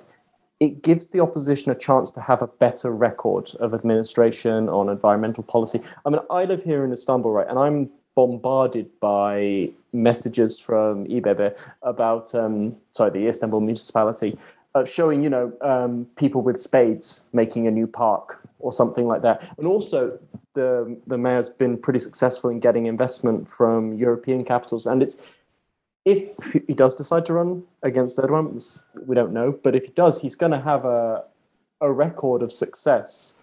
it 0.60 0.82
gives 0.82 1.08
the 1.08 1.20
opposition 1.20 1.70
a 1.70 1.74
chance 1.74 2.10
to 2.12 2.20
have 2.20 2.42
a 2.42 2.46
better 2.46 2.90
record 2.90 3.54
of 3.60 3.74
administration 3.74 4.68
on 4.68 4.88
environmental 4.88 5.42
policy. 5.42 5.80
I 6.04 6.10
mean, 6.10 6.20
I 6.30 6.44
live 6.44 6.62
here 6.62 6.84
in 6.84 6.92
Istanbul, 6.92 7.30
right, 7.30 7.46
and 7.48 7.58
I'm 7.58 7.90
bombarded 8.14 8.88
by 8.98 9.70
messages 9.92 10.58
from 10.58 11.06
İBB 11.06 11.54
about, 11.82 12.34
um, 12.34 12.76
sorry, 12.90 13.10
the 13.10 13.28
Istanbul 13.28 13.60
municipality, 13.60 14.38
uh, 14.74 14.84
showing, 14.84 15.22
you 15.22 15.28
know, 15.28 15.52
um, 15.60 16.06
people 16.16 16.40
with 16.40 16.60
spades 16.60 17.26
making 17.32 17.66
a 17.66 17.70
new 17.70 17.86
park 17.86 18.40
or 18.58 18.72
something 18.72 19.06
like 19.06 19.22
that. 19.22 19.42
And 19.58 19.66
also, 19.66 20.18
the 20.54 20.98
the 21.06 21.18
mayor's 21.18 21.50
been 21.50 21.76
pretty 21.76 21.98
successful 21.98 22.48
in 22.48 22.60
getting 22.60 22.86
investment 22.86 23.46
from 23.48 23.92
European 23.92 24.44
capitals, 24.44 24.86
and 24.86 25.02
it's 25.02 25.18
if 26.06 26.54
he 26.66 26.72
does 26.72 26.96
decide 26.96 27.26
to 27.26 27.34
run 27.34 27.64
against 27.82 28.16
Erdogan, 28.16 28.80
we 29.06 29.14
don't 29.14 29.34
know. 29.34 29.52
But 29.62 29.76
if 29.76 29.84
he 29.84 29.90
does, 29.90 30.22
he's 30.22 30.34
going 30.34 30.52
to 30.52 30.60
have 30.60 30.86
a 30.86 31.24
a 31.80 31.92
record 31.92 32.42
of 32.42 32.52
success 32.52 33.34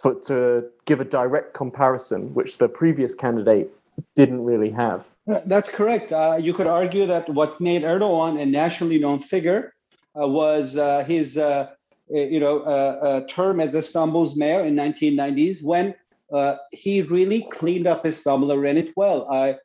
for, 0.00 0.14
to 0.14 0.64
give 0.84 1.00
a 1.00 1.04
direct 1.04 1.54
comparison, 1.54 2.32
which 2.34 2.58
the 2.58 2.68
previous 2.68 3.14
candidate 3.14 3.70
didn't 4.14 4.44
really 4.44 4.70
have. 4.70 5.08
That's 5.46 5.68
correct. 5.68 6.12
Uh, 6.12 6.38
you 6.40 6.52
could 6.52 6.66
argue 6.66 7.06
that 7.06 7.28
what 7.28 7.60
made 7.60 7.82
Erdogan 7.82 8.40
a 8.40 8.46
nationally 8.46 8.98
known 8.98 9.20
figure 9.20 9.74
uh, 10.20 10.26
was 10.26 10.76
uh, 10.76 11.04
his, 11.04 11.38
uh, 11.38 11.70
you 12.08 12.40
know, 12.40 12.60
uh, 12.60 12.98
uh, 13.02 13.20
term 13.26 13.60
as 13.60 13.74
Istanbul's 13.74 14.36
mayor 14.36 14.64
in 14.64 14.74
1990s, 14.74 15.62
when 15.62 15.94
he 16.72 17.02
really 17.02 17.46
cleaned 17.50 17.86
up 17.86 18.06
Istanbul 18.06 18.52
and 18.52 18.62
ran 18.62 18.76
it 18.76 18.92
well. 18.96 19.28
I 19.30 19.56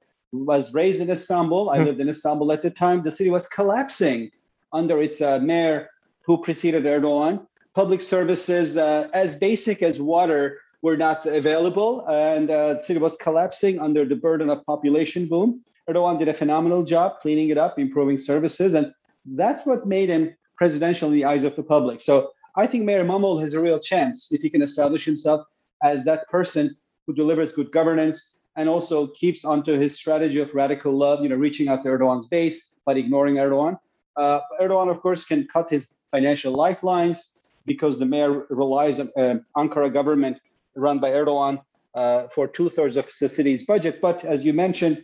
was 0.44 0.74
raised 0.74 1.02
in 1.02 1.10
Istanbul. 1.10 1.70
I 1.70 1.80
hmm. 1.80 1.86
lived 1.86 2.02
in 2.02 2.10
Istanbul 2.10 2.52
at 2.52 2.62
the 2.62 2.70
time. 2.70 3.04
The 3.04 3.12
city 3.12 3.30
was 3.30 3.48
collapsing 3.48 4.32
under 4.74 5.02
its 5.02 5.22
uh, 5.22 5.40
mayor 5.40 5.90
who 6.26 6.42
preceded 6.42 6.84
Erdogan. 6.84 7.46
Public 7.74 8.02
services 8.02 8.78
uh, 8.78 9.08
as 9.14 9.36
basic 9.36 9.82
as 9.82 10.02
water 10.02 10.60
were 10.82 10.98
not 10.98 11.26
available, 11.26 12.06
and 12.08 12.50
uh, 12.50 12.74
the 12.74 12.80
city 12.80 13.00
was 13.00 13.16
collapsing 13.18 13.80
under 13.80 14.06
the 14.06 14.16
burden 14.16 14.50
of 14.50 14.64
population 14.66 15.28
boom. 15.28 15.62
Erdogan 15.90 16.18
did 16.18 16.28
a 16.28 16.34
phenomenal 16.34 16.84
job 16.84 17.20
cleaning 17.20 17.50
it 17.50 17.58
up, 17.58 17.78
improving 17.80 18.18
services, 18.18 18.74
and 18.74 18.94
that's 19.26 19.66
what 19.66 19.88
made 19.88 20.10
him 20.10 20.36
presidential 20.58 21.10
in 21.10 21.16
the 21.16 21.26
eyes 21.26 21.44
of 21.44 21.56
the 21.56 21.64
public. 21.64 22.02
So 22.02 22.32
I 22.56 22.68
think 22.68 22.86
Mayor 22.86 23.04
Imamoglu 23.04 23.42
has 23.42 23.54
a 23.54 23.60
real 23.60 23.80
chance 23.80 24.32
if 24.32 24.42
he 24.42 24.50
can 24.50 24.62
establish 24.62 25.06
himself 25.06 25.46
as 25.84 26.06
that 26.06 26.28
person 26.30 26.76
who 27.06 27.14
delivers 27.14 27.52
good 27.52 27.72
governance, 27.72 28.35
and 28.56 28.70
also 28.70 29.08
keeps 29.08 29.44
onto 29.44 29.78
his 29.78 29.96
strategy 29.96 30.40
of 30.40 30.54
radical 30.54 30.94
love, 30.94 31.22
you 31.22 31.30
know, 31.30 31.36
reaching 31.36 31.68
out 31.68 31.84
to 31.84 31.90
Erdogan's 31.90 32.28
base 32.28 32.76
but 32.86 32.98
ignoring 32.98 33.36
Erdogan. 33.36 33.78
Uh, 34.16 34.40
Erdogan, 34.62 34.90
of 34.90 35.02
course, 35.02 35.26
can 35.26 35.48
cut 35.48 35.70
his 35.70 35.94
financial 36.12 36.54
lifelines 36.54 37.50
because 37.66 38.00
the 38.00 38.06
mayor 38.06 38.46
relies 38.50 39.00
on 39.00 39.12
uh, 39.18 39.36
Ankara 39.58 39.92
government 39.92 40.38
run 40.76 41.00
by 41.00 41.12
Erdogan 41.12 41.60
uh, 41.96 42.28
for 42.28 42.48
two 42.48 42.70
thirds 42.70 42.96
of 42.96 43.10
the 43.20 43.28
city's 43.28 43.66
budget. 43.66 44.00
But 44.02 44.24
as 44.24 44.46
you 44.46 44.54
mentioned, 44.54 45.04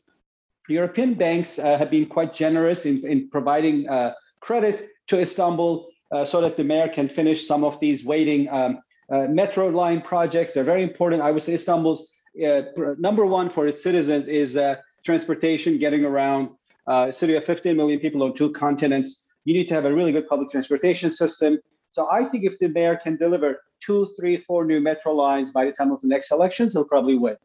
European 0.70 1.16
banks 1.16 1.60
uh, 1.60 1.78
have 1.78 1.90
been 1.90 2.06
quite 2.06 2.34
generous 2.34 2.86
in, 2.86 3.06
in 3.06 3.30
providing 3.30 3.90
uh, 3.90 4.14
credit 4.40 4.90
to 5.08 5.20
Istanbul 5.20 5.90
uh, 6.12 6.24
so 6.24 6.40
that 6.42 6.56
the 6.56 6.64
mayor 6.64 6.88
can 6.88 7.08
finish 7.08 7.48
some 7.48 7.64
of 7.64 7.80
these 7.80 8.06
waiting 8.06 8.48
um, 8.50 8.80
metro 9.10 9.68
line 9.68 10.00
projects. 10.00 10.54
They're 10.54 10.64
very 10.64 10.84
important. 10.84 11.22
I 11.22 11.32
would 11.32 11.44
say 11.44 11.54
Istanbul's 11.54 12.08
uh, 12.46 12.62
number 12.98 13.26
one 13.26 13.50
for 13.50 13.68
its 13.68 13.82
citizens 13.82 14.28
is 14.28 14.58
uh, 14.58 14.76
transportation, 15.04 15.78
getting 15.78 16.06
around. 16.06 16.52
Uh, 16.88 17.12
city 17.12 17.36
of 17.36 17.44
15 17.44 17.78
million 17.78 18.00
people 18.00 18.24
on 18.24 18.34
two 18.34 18.52
continents. 18.52 19.30
You 19.46 19.54
need 19.54 19.68
to 19.68 19.74
have 19.74 19.86
a 19.86 19.94
really 19.94 20.12
good 20.12 20.28
public 20.28 20.50
transportation 20.50 21.12
system. 21.12 21.60
So 21.92 22.08
I 22.12 22.24
think 22.24 22.44
if 22.44 22.58
the 22.60 22.70
mayor 22.70 22.96
can 22.96 23.18
deliver 23.18 23.62
two, 23.82 24.08
three, 24.18 24.38
four 24.38 24.66
new 24.66 24.80
metro 24.80 25.14
lines 25.14 25.52
by 25.52 25.66
the 25.66 25.72
time 25.72 25.92
of 25.92 26.02
the 26.02 26.08
next 26.08 26.32
elections, 26.32 26.74
he'll 26.74 26.86
probably 26.86 27.18
win. 27.18 27.36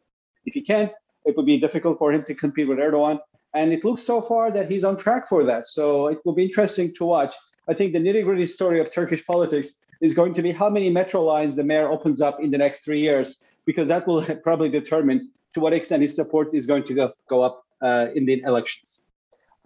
If 0.45 0.55
he 0.55 0.63
can't, 0.63 0.93
it 1.25 1.37
would 1.37 1.47
be 1.47 1.59
difficult 1.59 1.99
for 1.99 2.13
him 2.13 2.25
to 2.25 2.35
compete 2.35 2.69
with 2.69 2.79
Erdogan. 2.79 3.19
And 3.55 3.73
it 3.73 3.85
looks 3.85 4.03
so 4.03 4.21
far 4.21 4.51
that 4.53 4.71
he's 4.71 4.85
on 4.85 4.97
track 4.97 5.29
for 5.29 5.45
that. 5.45 5.67
So 5.67 6.09
it 6.09 6.19
will 6.25 6.35
be 6.35 6.45
interesting 6.45 6.95
to 6.97 7.05
watch. 7.05 7.35
I 7.69 7.75
think 7.75 7.93
the 7.93 7.99
nitty 7.99 8.25
gritty 8.25 8.47
story 8.47 8.81
of 8.81 8.93
Turkish 8.93 9.27
politics 9.27 9.73
is 10.01 10.15
going 10.15 10.35
to 10.35 10.43
be 10.43 10.53
how 10.53 10.71
many 10.71 10.91
metro 10.91 11.23
lines 11.23 11.55
the 11.55 11.65
mayor 11.65 11.89
opens 11.91 12.21
up 12.21 12.41
in 12.41 12.51
the 12.51 12.59
next 12.59 12.85
three 12.85 13.01
years 13.01 13.43
because 13.67 13.89
that 13.89 14.07
will 14.07 14.23
probably 14.43 14.71
determine 14.71 15.31
to 15.55 15.61
what 15.61 15.73
extent 15.73 16.03
his 16.03 16.15
support 16.15 16.55
is 16.55 16.67
going 16.67 16.85
to 16.85 16.95
go, 16.95 17.13
go 17.29 17.43
up 17.43 17.65
uh, 17.83 18.09
in 18.15 18.25
the 18.27 18.41
elections. 18.43 19.03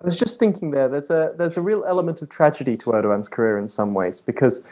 I 0.01 0.05
was 0.05 0.19
just 0.19 0.39
thinking 0.39 0.71
there. 0.71 0.89
There's 0.89 1.11
a 1.11 1.35
there's 1.37 1.59
a 1.59 1.61
real 1.61 1.85
element 1.87 2.23
of 2.23 2.31
tragedy 2.31 2.77
to 2.79 2.91
Erdogan's 2.91 3.29
career 3.29 3.59
in 3.59 3.69
some 3.69 3.93
ways 3.93 4.21
because 4.21 4.65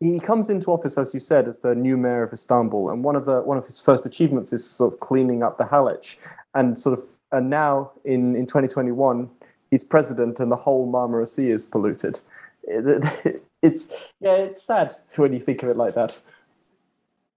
he 0.00 0.18
comes 0.18 0.48
into 0.48 0.72
office, 0.72 0.96
as 0.96 1.12
you 1.12 1.20
said, 1.20 1.46
as 1.46 1.60
the 1.60 1.74
new 1.74 1.98
mayor 1.98 2.22
of 2.22 2.32
Istanbul, 2.32 2.88
and 2.88 3.04
one 3.04 3.14
of 3.14 3.26
the 3.26 3.42
one 3.42 3.58
of 3.58 3.66
his 3.66 3.78
first 3.78 4.06
achievements 4.06 4.52
is 4.54 4.68
sort 4.68 4.94
of 4.94 5.00
cleaning 5.00 5.42
up 5.42 5.58
the 5.58 5.64
Halic, 5.64 6.16
and 6.54 6.78
sort 6.78 6.98
of 6.98 7.04
and 7.30 7.50
now 7.50 7.92
in 8.04 8.34
in 8.34 8.46
2021 8.46 9.28
he's 9.70 9.84
president, 9.84 10.40
and 10.40 10.50
the 10.50 10.56
whole 10.56 10.90
Marmara 10.90 11.28
Sea 11.28 11.50
is 11.50 11.66
polluted. 11.66 12.20
It, 12.64 13.42
it's 13.62 13.92
yeah, 14.20 14.36
it's 14.36 14.62
sad 14.62 14.94
when 15.16 15.32
you 15.32 15.40
think 15.40 15.62
of 15.62 15.68
it 15.68 15.76
like 15.76 15.94
that. 15.94 16.18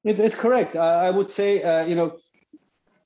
It, 0.03 0.19
it's 0.19 0.35
correct. 0.35 0.75
I 0.75 1.09
would 1.09 1.29
say, 1.29 1.63
uh, 1.63 1.85
you 1.85 1.95
know, 1.95 2.17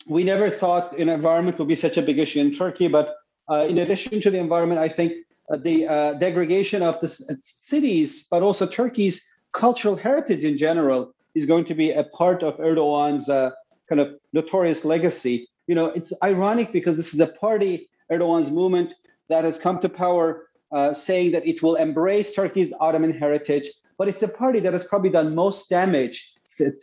we 0.07 0.23
never 0.23 0.49
thought 0.49 0.97
an 0.97 1.09
environment 1.09 1.59
would 1.59 1.67
be 1.67 1.75
such 1.75 1.97
a 1.97 2.01
big 2.01 2.17
issue 2.17 2.39
in 2.39 2.55
Turkey, 2.55 2.87
but 2.87 3.15
uh, 3.49 3.65
in 3.69 3.77
addition 3.77 4.21
to 4.21 4.31
the 4.31 4.39
environment, 4.39 4.79
I 4.79 4.89
think 4.89 5.13
uh, 5.49 5.57
the 5.57 5.87
uh, 5.87 6.13
degradation 6.13 6.81
of 6.81 6.99
the 6.99 7.07
cities, 7.07 8.27
but 8.29 8.41
also 8.41 8.65
Turkey's 8.65 9.35
cultural 9.51 9.95
heritage 9.95 10.43
in 10.43 10.57
general, 10.57 11.13
is 11.35 11.45
going 11.45 11.65
to 11.65 11.75
be 11.75 11.91
a 11.91 12.03
part 12.03 12.41
of 12.41 12.57
Erdogan's 12.57 13.29
uh, 13.29 13.51
kind 13.87 14.01
of 14.01 14.15
notorious 14.33 14.83
legacy. 14.83 15.47
You 15.67 15.75
know, 15.75 15.87
it's 15.87 16.13
ironic 16.23 16.71
because 16.71 16.95
this 16.95 17.13
is 17.13 17.19
a 17.19 17.27
party, 17.27 17.89
Erdogan's 18.11 18.51
movement, 18.51 18.95
that 19.29 19.43
has 19.43 19.57
come 19.57 19.79
to 19.81 19.89
power 19.89 20.47
uh, 20.71 20.93
saying 20.93 21.31
that 21.31 21.45
it 21.45 21.61
will 21.61 21.75
embrace 21.75 22.33
Turkey's 22.33 22.73
Ottoman 22.79 23.13
heritage, 23.13 23.69
but 23.97 24.07
it's 24.07 24.23
a 24.23 24.27
party 24.27 24.59
that 24.61 24.73
has 24.73 24.85
probably 24.85 25.09
done 25.09 25.35
most 25.35 25.69
damage 25.69 26.33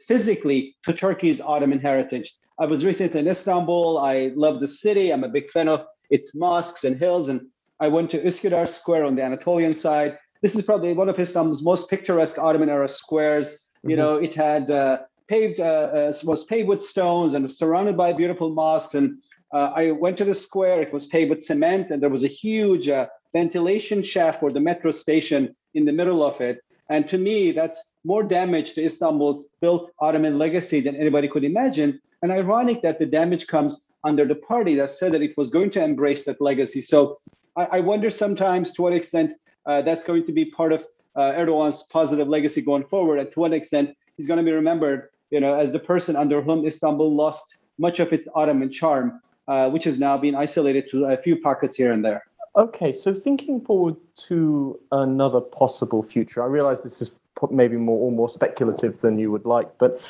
physically 0.07 0.77
to 0.85 0.93
Turkey's 0.93 1.41
Ottoman 1.41 1.81
heritage. 1.81 2.35
I 2.59 2.67
was 2.67 2.85
recently 2.85 3.21
in 3.21 3.29
Istanbul. 3.29 3.99
I 3.99 4.33
love 4.37 4.61
the 4.61 4.69
city. 4.69 5.13
I'm 5.13 5.25
a 5.25 5.29
big 5.29 5.51
fan 5.51 5.69
of 5.69 5.85
its 6.11 6.35
mosques 6.35 6.85
and 6.85 6.97
hills. 6.97 7.29
And 7.29 7.41
I 7.81 7.89
went 7.89 8.11
to 8.13 8.23
Üsküdar 8.23 8.69
Square 8.69 9.05
on 9.05 9.17
the 9.17 9.23
Anatolian 9.23 9.75
side. 9.75 10.19
This 10.43 10.55
is 10.55 10.63
probably 10.63 10.93
one 10.93 11.09
of 11.09 11.19
Istanbul's 11.19 11.63
most 11.63 11.91
picturesque 11.91 12.39
Ottoman 12.39 12.71
era 12.71 12.89
squares. 12.89 13.55
Mm-hmm. 13.55 13.91
You 13.91 13.97
know, 13.97 14.17
it 14.17 14.35
had 14.35 14.71
uh, 14.71 14.99
paved, 15.29 15.59
uh, 15.59 15.65
uh, 15.65 16.13
was 16.25 16.45
paved 16.45 16.69
with 16.69 16.83
stones 16.83 17.35
and 17.35 17.45
was 17.45 17.59
surrounded 17.59 17.97
by 17.97 18.13
beautiful 18.13 18.51
mosques. 18.51 18.95
And 18.95 19.19
uh, 19.53 19.73
I 19.75 19.91
went 19.91 20.19
to 20.19 20.25
the 20.25 20.35
square. 20.35 20.81
It 20.81 20.93
was 20.93 21.07
paved 21.07 21.31
with 21.31 21.43
cement, 21.43 21.91
and 21.91 22.03
there 22.03 22.11
was 22.11 22.25
a 22.25 22.29
huge 22.29 22.89
uh, 22.89 23.07
ventilation 23.33 24.03
shaft 24.03 24.41
for 24.41 24.51
the 24.53 24.61
metro 24.61 24.91
station 24.91 25.55
in 25.75 25.85
the 25.85 25.93
middle 25.93 26.23
of 26.23 26.41
it. 26.41 26.59
And 26.91 27.09
to 27.09 27.19
me, 27.19 27.53
that's 27.53 27.93
more 28.05 28.23
damage 28.23 28.75
to 28.75 28.85
Istanbul's 28.85 29.47
built 29.61 29.91
Ottoman 30.01 30.39
legacy 30.39 30.81
than 30.81 30.97
anybody 30.97 31.29
could 31.29 31.45
imagine. 31.45 32.01
And 32.23 32.31
ironic 32.31 32.83
that 32.83 32.99
the 32.99 33.07
damage 33.07 33.47
comes 33.47 33.91
under 34.05 34.27
the 34.27 34.35
party 34.35 34.75
that 34.77 34.91
said 34.91 35.13
that 35.13 35.23
it 35.23 35.37
was 35.37 35.51
going 35.51 35.71
to 35.71 35.83
embrace 35.83 36.25
that 36.27 36.41
legacy. 36.41 36.83
So 36.83 37.19
I, 37.57 37.65
I 37.73 37.81
wonder 37.81 38.11
sometimes 38.11 38.73
to 38.73 38.83
what 38.83 38.93
extent 38.93 39.35
uh, 39.67 39.83
that's 39.83 40.05
going 40.05 40.27
to 40.27 40.33
be 40.33 40.45
part 40.45 40.73
of 40.73 40.87
uh, 41.17 41.33
Erdogan's 41.33 41.85
positive 41.85 42.29
legacy 42.29 42.61
going 42.61 42.85
forward, 42.85 43.19
and 43.19 43.31
to 43.33 43.41
what 43.41 43.53
extent 43.53 43.97
he's 44.17 44.27
going 44.27 44.39
to 44.39 44.45
be 44.45 44.53
remembered, 44.53 45.09
you 45.31 45.41
know, 45.41 45.59
as 45.59 45.73
the 45.73 45.79
person 45.79 46.17
under 46.17 46.43
whom 46.43 46.67
Istanbul 46.67 47.15
lost 47.15 47.57
much 47.79 48.01
of 48.01 48.13
its 48.13 48.29
Ottoman 48.35 48.71
charm, 48.71 49.21
uh, 49.49 49.71
which 49.71 49.85
has 49.85 49.99
now 49.99 50.19
been 50.19 50.35
isolated 50.35 50.85
to 50.91 51.07
a 51.07 51.17
few 51.17 51.41
pockets 51.41 51.77
here 51.77 51.93
and 51.93 52.05
there. 52.05 52.25
Okay, 52.57 52.93
so 52.93 53.13
thinking 53.13 53.61
forward 53.61 53.97
to 54.29 54.79
another 54.93 55.41
possible 55.41 56.03
future, 56.03 56.43
I 56.43 56.47
realize 56.47 56.83
this 56.83 57.03
is 57.03 57.15
maybe 57.51 57.77
more 57.77 57.99
or 57.99 58.13
more 58.13 58.29
speculative 58.29 59.01
than 59.01 59.19
you 59.19 59.33
would 59.33 59.45
like, 59.45 59.77
but 59.79 60.01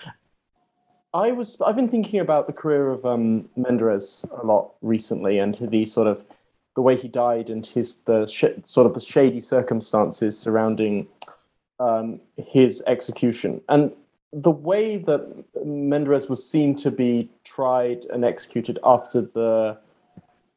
I 1.14 1.32
was 1.32 1.60
I've 1.62 1.76
been 1.76 1.88
thinking 1.88 2.20
about 2.20 2.46
the 2.46 2.52
career 2.52 2.90
of 2.90 3.06
um, 3.06 3.48
Menderes 3.56 4.24
a 4.42 4.44
lot 4.44 4.72
recently, 4.82 5.38
and 5.38 5.56
the 5.58 5.86
sort 5.86 6.06
of 6.06 6.24
the 6.74 6.82
way 6.82 6.96
he 6.96 7.08
died 7.08 7.48
and 7.48 7.64
his 7.64 7.98
the 8.00 8.26
sh- 8.26 8.60
sort 8.64 8.86
of 8.86 8.92
the 8.92 9.00
shady 9.00 9.40
circumstances 9.40 10.38
surrounding 10.38 11.06
um, 11.80 12.20
his 12.36 12.82
execution, 12.86 13.62
and 13.70 13.92
the 14.34 14.50
way 14.50 14.98
that 14.98 15.44
Menderes 15.64 16.28
was 16.28 16.46
seen 16.46 16.74
to 16.76 16.90
be 16.90 17.30
tried 17.44 18.04
and 18.12 18.22
executed 18.22 18.78
after 18.84 19.22
the 19.22 19.78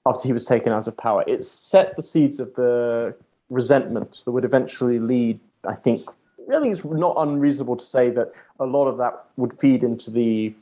after 0.08 0.28
he 0.28 0.34
was 0.34 0.45
taken 0.45 0.72
out 0.72 0.88
of 0.88 0.95
power, 0.95 1.24
it 1.28 1.43
set 1.43 1.95
the 1.95 2.01
seeds 2.01 2.39
of 2.39 2.53
the 2.55 3.14
resentment 3.49 4.22
that 4.24 4.32
would 4.32 4.45
eventually 4.45 4.99
lead, 4.99 5.39
I 5.68 5.76
think, 5.76 6.08
I 6.49 6.60
think 6.60 6.74
it's 6.74 6.86
not 6.86 7.16
unreasonable 7.18 7.76
to 7.76 7.86
say 7.86 8.10
that 8.12 8.32
a 8.60 8.66
lot 8.66 8.88
of 8.88 8.97
that 8.97 9.26
would 9.36 9.53
feed 9.60 9.84
into 9.84 10.10
the 10.10 10.53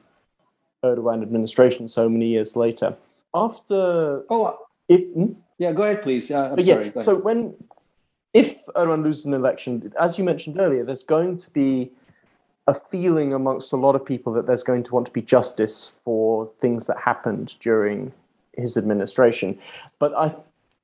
Erdogan 0.84 1.22
administration 1.22 1.88
so 1.88 2.10
many 2.10 2.28
years 2.28 2.56
later. 2.56 2.96
After 3.34 4.24
oh, 4.30 4.60
if 4.88 5.02
hmm? 5.14 5.34
yeah, 5.58 5.74
go 5.74 5.84
ahead, 5.84 6.02
please. 6.02 6.30
Yeah, 6.30 6.52
I'm 6.52 6.64
sorry. 6.64 6.91
Yeah, 6.96 7.02
so 7.02 7.16
when 7.16 7.54
if 8.34 8.66
Erdogan 8.68 9.04
loses 9.04 9.26
an 9.26 9.34
election, 9.34 9.93
as 10.00 10.18
you 10.18 10.24
mentioned 10.24 10.60
earlier, 10.60 10.84
there's 10.84 11.04
going 11.04 11.38
to 11.38 11.50
be 11.52 11.91
a 12.68 12.74
feeling 12.74 13.34
amongst 13.34 13.72
a 13.74 13.76
lot 13.76 13.96
of 13.96 14.04
people 14.04 14.34
that 14.34 14.48
there's 14.48 14.64
going 14.64 14.84
to 14.84 14.93
want 14.93 15.06
to 15.06 15.12
be 15.12 15.22
justice 15.22 15.93
for 16.04 16.50
things 16.60 16.88
that 16.88 16.98
happened 16.98 17.56
during 17.60 18.12
his 18.58 18.78
administration. 18.78 19.58
But 19.99 20.14
I 20.16 20.34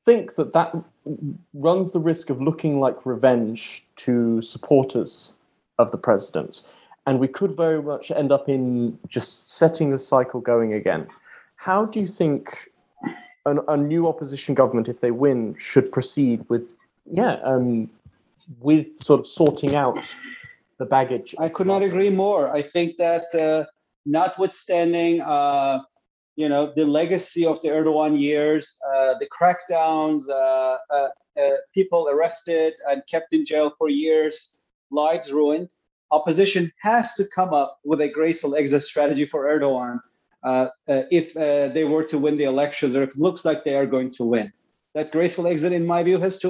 think 0.06 0.36
that 0.36 0.54
that 0.54 0.76
runs 1.54 1.92
the 1.92 2.00
risk 2.00 2.30
of 2.30 2.42
looking 2.42 2.80
like 2.80 3.06
revenge 3.06 3.86
to 3.98 4.42
supporters 4.42 5.34
of 5.80 5.92
the 5.92 5.98
president. 5.98 6.62
And 7.08 7.20
we 7.20 7.28
could 7.28 7.56
very 7.56 7.82
much 7.82 8.12
end 8.12 8.32
up 8.32 8.48
in 8.48 8.98
just 9.08 9.54
setting 9.54 9.90
the 9.90 9.98
cycle 9.98 10.40
going 10.40 10.74
again. 10.74 11.08
How 11.56 11.86
do 11.86 12.00
you 12.00 12.08
think 12.08 12.72
an, 13.46 13.60
a 13.68 13.78
new 13.78 14.08
opposition 14.08 14.54
government, 14.56 14.88
if 14.88 15.02
they 15.02 15.12
win, 15.12 15.56
should 15.58 15.92
proceed 15.92 16.46
with, 16.50 16.74
yeah, 17.12 17.40
um, 17.44 17.90
with 18.60 18.88
sort 19.04 19.20
of 19.20 19.28
sorting 19.28 19.76
out 19.76 19.98
the 20.78 20.86
baggage? 20.86 21.34
I 21.40 21.50
could 21.50 21.68
not 21.68 21.82
agree 21.82 22.10
more. 22.10 22.54
I 22.54 22.62
think 22.62 22.98
that 22.98 23.34
uh, 23.34 23.66
notwithstanding 24.06 25.22
uh, 25.22 25.82
you 26.42 26.50
know 26.50 26.74
the 26.76 26.86
legacy 26.86 27.46
of 27.46 27.62
the 27.62 27.70
Erdogan 27.70 28.20
years, 28.20 28.64
uh, 28.92 29.14
the 29.22 29.28
crackdowns, 29.38 30.28
uh, 30.28 30.78
uh, 30.90 31.10
uh, 31.40 31.50
people 31.72 32.10
arrested 32.10 32.74
and 32.90 33.04
kept 33.14 33.30
in 33.32 33.46
jail 33.46 33.68
for 33.78 33.90
years, 33.90 34.58
lives 34.90 35.32
ruined. 35.32 35.70
Opposition 36.10 36.72
has 36.82 37.14
to 37.16 37.26
come 37.38 37.54
up 37.54 37.80
with 37.86 38.02
a 38.02 38.10
graceful 38.10 38.56
exit 38.56 38.84
strategy 38.84 39.26
for 39.26 39.42
Erdogan 39.54 40.00
uh, 40.44 40.70
if 40.88 41.28
they 41.76 41.84
were 41.84 42.06
to 42.06 42.18
win 42.18 42.38
the 42.38 42.50
elections, 42.56 42.96
or 42.96 43.04
it 43.04 43.16
looks 43.16 43.46
like 43.46 43.64
they 43.64 43.76
are 43.76 43.86
going 43.86 44.12
to 44.16 44.24
win. 44.24 44.52
That 44.96 45.12
graceful 45.12 45.48
exit, 45.48 45.72
in 45.72 45.86
my 45.86 46.02
view, 46.04 46.18
has 46.18 46.40
to 46.40 46.50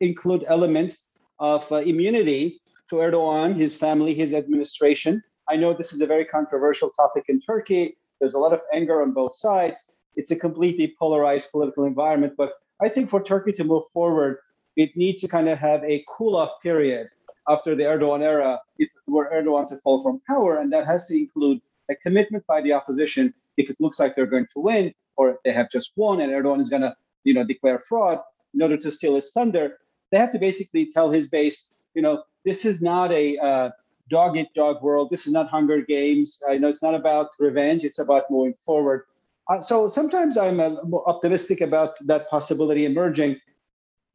include 0.00 0.44
elements 0.48 1.12
of 1.38 1.70
immunity 1.70 2.60
to 2.88 2.96
Erdogan, 2.96 3.54
his 3.54 3.76
family, 3.76 4.14
his 4.14 4.32
administration. 4.32 5.22
I 5.48 5.56
know 5.56 5.74
this 5.74 5.92
is 5.92 6.00
a 6.00 6.06
very 6.14 6.24
controversial 6.24 6.90
topic 7.00 7.24
in 7.28 7.40
Turkey 7.40 7.96
there's 8.18 8.34
a 8.34 8.38
lot 8.38 8.52
of 8.52 8.60
anger 8.72 9.02
on 9.02 9.12
both 9.12 9.36
sides. 9.36 9.92
It's 10.16 10.30
a 10.30 10.36
completely 10.36 10.94
polarized 10.98 11.50
political 11.50 11.84
environment. 11.84 12.34
But 12.36 12.52
I 12.80 12.88
think 12.88 13.08
for 13.08 13.22
Turkey 13.22 13.52
to 13.52 13.64
move 13.64 13.84
forward, 13.92 14.38
it 14.76 14.96
needs 14.96 15.20
to 15.22 15.28
kind 15.28 15.48
of 15.48 15.58
have 15.58 15.82
a 15.84 16.04
cool 16.08 16.36
off 16.36 16.52
period 16.62 17.08
after 17.48 17.74
the 17.74 17.84
Erdogan 17.84 18.22
era 18.22 18.60
if 18.78 18.90
were 19.06 19.30
Erdogan 19.32 19.68
to 19.68 19.76
fall 19.78 20.02
from 20.02 20.20
power. 20.26 20.58
And 20.58 20.72
that 20.72 20.86
has 20.86 21.06
to 21.06 21.16
include 21.16 21.60
a 21.90 21.94
commitment 21.96 22.46
by 22.46 22.60
the 22.60 22.72
opposition 22.72 23.32
if 23.56 23.70
it 23.70 23.76
looks 23.80 24.00
like 24.00 24.14
they're 24.14 24.26
going 24.26 24.46
to 24.52 24.60
win 24.60 24.92
or 25.16 25.38
they 25.44 25.52
have 25.52 25.70
just 25.70 25.92
won 25.96 26.20
and 26.20 26.32
Erdogan 26.32 26.60
is 26.60 26.68
going 26.68 26.82
to 26.82 26.94
you 27.24 27.34
know 27.34 27.44
declare 27.44 27.78
fraud 27.78 28.20
in 28.54 28.62
order 28.62 28.76
to 28.76 28.90
steal 28.90 29.14
his 29.14 29.30
thunder. 29.32 29.78
They 30.10 30.18
have 30.18 30.32
to 30.32 30.38
basically 30.38 30.90
tell 30.92 31.10
his 31.10 31.28
base, 31.28 31.74
you 31.94 32.02
know, 32.02 32.22
this 32.44 32.64
is 32.64 32.80
not 32.80 33.10
a 33.12 33.36
uh, 33.38 33.70
dog 34.08 34.36
eat 34.36 34.52
dog 34.54 34.82
world. 34.82 35.10
This 35.10 35.26
is 35.26 35.32
not 35.32 35.48
Hunger 35.48 35.80
Games. 35.82 36.40
I 36.48 36.58
know 36.58 36.68
it's 36.68 36.82
not 36.82 36.94
about 36.94 37.30
revenge. 37.38 37.84
It's 37.84 37.98
about 37.98 38.30
moving 38.30 38.54
forward. 38.64 39.02
Uh, 39.48 39.62
so 39.62 39.88
sometimes 39.88 40.36
I'm 40.36 40.60
uh, 40.60 40.76
optimistic 41.06 41.60
about 41.60 41.96
that 42.06 42.28
possibility 42.28 42.84
emerging. 42.84 43.40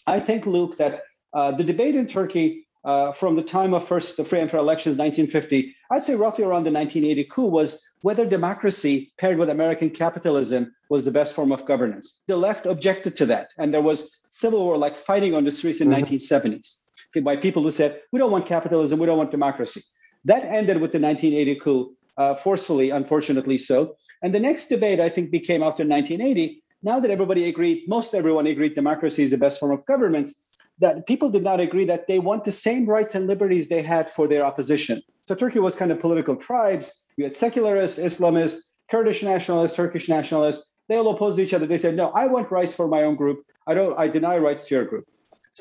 I 0.07 0.19
think, 0.19 0.45
Luke, 0.45 0.77
that 0.77 1.03
uh, 1.33 1.51
the 1.51 1.63
debate 1.63 1.95
in 1.95 2.07
Turkey 2.07 2.67
uh, 2.83 3.11
from 3.11 3.35
the 3.35 3.43
time 3.43 3.73
of 3.73 3.87
first 3.87 4.17
the 4.17 4.25
free 4.25 4.39
and 4.39 4.49
fair 4.49 4.59
elections, 4.59 4.97
1950, 4.97 5.75
I'd 5.91 6.03
say 6.03 6.15
roughly 6.15 6.43
around 6.43 6.63
the 6.63 6.71
1980 6.71 7.23
coup, 7.25 7.45
was 7.45 7.81
whether 8.01 8.25
democracy 8.25 9.13
paired 9.17 9.37
with 9.37 9.49
American 9.49 9.89
capitalism 9.89 10.73
was 10.89 11.05
the 11.05 11.11
best 11.11 11.35
form 11.35 11.51
of 11.51 11.65
governance. 11.65 12.21
The 12.27 12.35
left 12.35 12.65
objected 12.65 13.15
to 13.17 13.25
that, 13.27 13.49
and 13.57 13.73
there 13.73 13.81
was 13.81 14.21
civil 14.29 14.65
war 14.65 14.77
like 14.77 14.95
fighting 14.95 15.35
on 15.35 15.43
the 15.43 15.51
streets 15.51 15.81
in 15.81 15.89
mm-hmm. 15.89 16.15
1970s 16.15 16.80
by 17.23 17.35
people 17.35 17.63
who 17.63 17.71
said, 17.71 18.01
we 18.11 18.19
don't 18.19 18.31
want 18.31 18.45
capitalism, 18.45 18.99
we 18.99 19.05
don't 19.05 19.17
want 19.17 19.31
democracy. 19.31 19.81
That 20.25 20.43
ended 20.43 20.79
with 20.81 20.91
the 20.91 20.99
1980 20.99 21.55
coup, 21.55 21.95
uh, 22.17 22.35
forcefully, 22.35 22.89
unfortunately 22.89 23.57
so. 23.57 23.95
And 24.21 24.33
the 24.33 24.39
next 24.39 24.67
debate, 24.67 24.99
I 24.99 25.09
think, 25.09 25.31
became 25.31 25.63
after 25.63 25.83
1980. 25.83 26.63
Now 26.83 26.99
that 26.99 27.11
everybody 27.11 27.47
agreed, 27.47 27.83
most 27.87 28.13
everyone 28.13 28.47
agreed 28.47 28.75
democracy 28.75 29.23
is 29.23 29.29
the 29.29 29.37
best 29.37 29.59
form 29.59 29.71
of 29.71 29.85
government, 29.85 30.31
that 30.79 31.05
people 31.05 31.29
did 31.29 31.43
not 31.43 31.59
agree 31.59 31.85
that 31.85 32.07
they 32.07 32.19
want 32.19 32.43
the 32.43 32.51
same 32.51 32.85
rights 32.87 33.13
and 33.13 33.27
liberties 33.27 33.67
they 33.67 33.81
had 33.81 34.09
for 34.09 34.27
their 34.27 34.43
opposition. 34.43 35.01
So 35.27 35.35
Turkey 35.35 35.59
was 35.59 35.75
kind 35.75 35.91
of 35.91 35.99
political 35.99 36.35
tribes. 36.35 37.05
You 37.17 37.23
had 37.23 37.35
secularists, 37.35 37.99
Islamists, 37.99 38.73
Kurdish 38.89 39.23
nationalists, 39.23 39.75
Turkish 39.75 40.09
nationalists, 40.09 40.73
They 40.89 40.97
all 40.97 41.09
oppose 41.09 41.39
each 41.39 41.53
other. 41.53 41.65
They 41.65 41.77
said, 41.77 41.95
no, 41.95 42.09
I 42.09 42.25
want 42.27 42.51
rights 42.51 42.75
for 42.75 42.87
my 42.87 43.03
own 43.03 43.15
group. 43.15 43.43
I 43.67 43.73
don't. 43.73 43.97
I 43.97 44.07
deny 44.07 44.37
rights 44.37 44.65
to 44.65 44.75
your 44.75 44.85
group. 44.85 45.05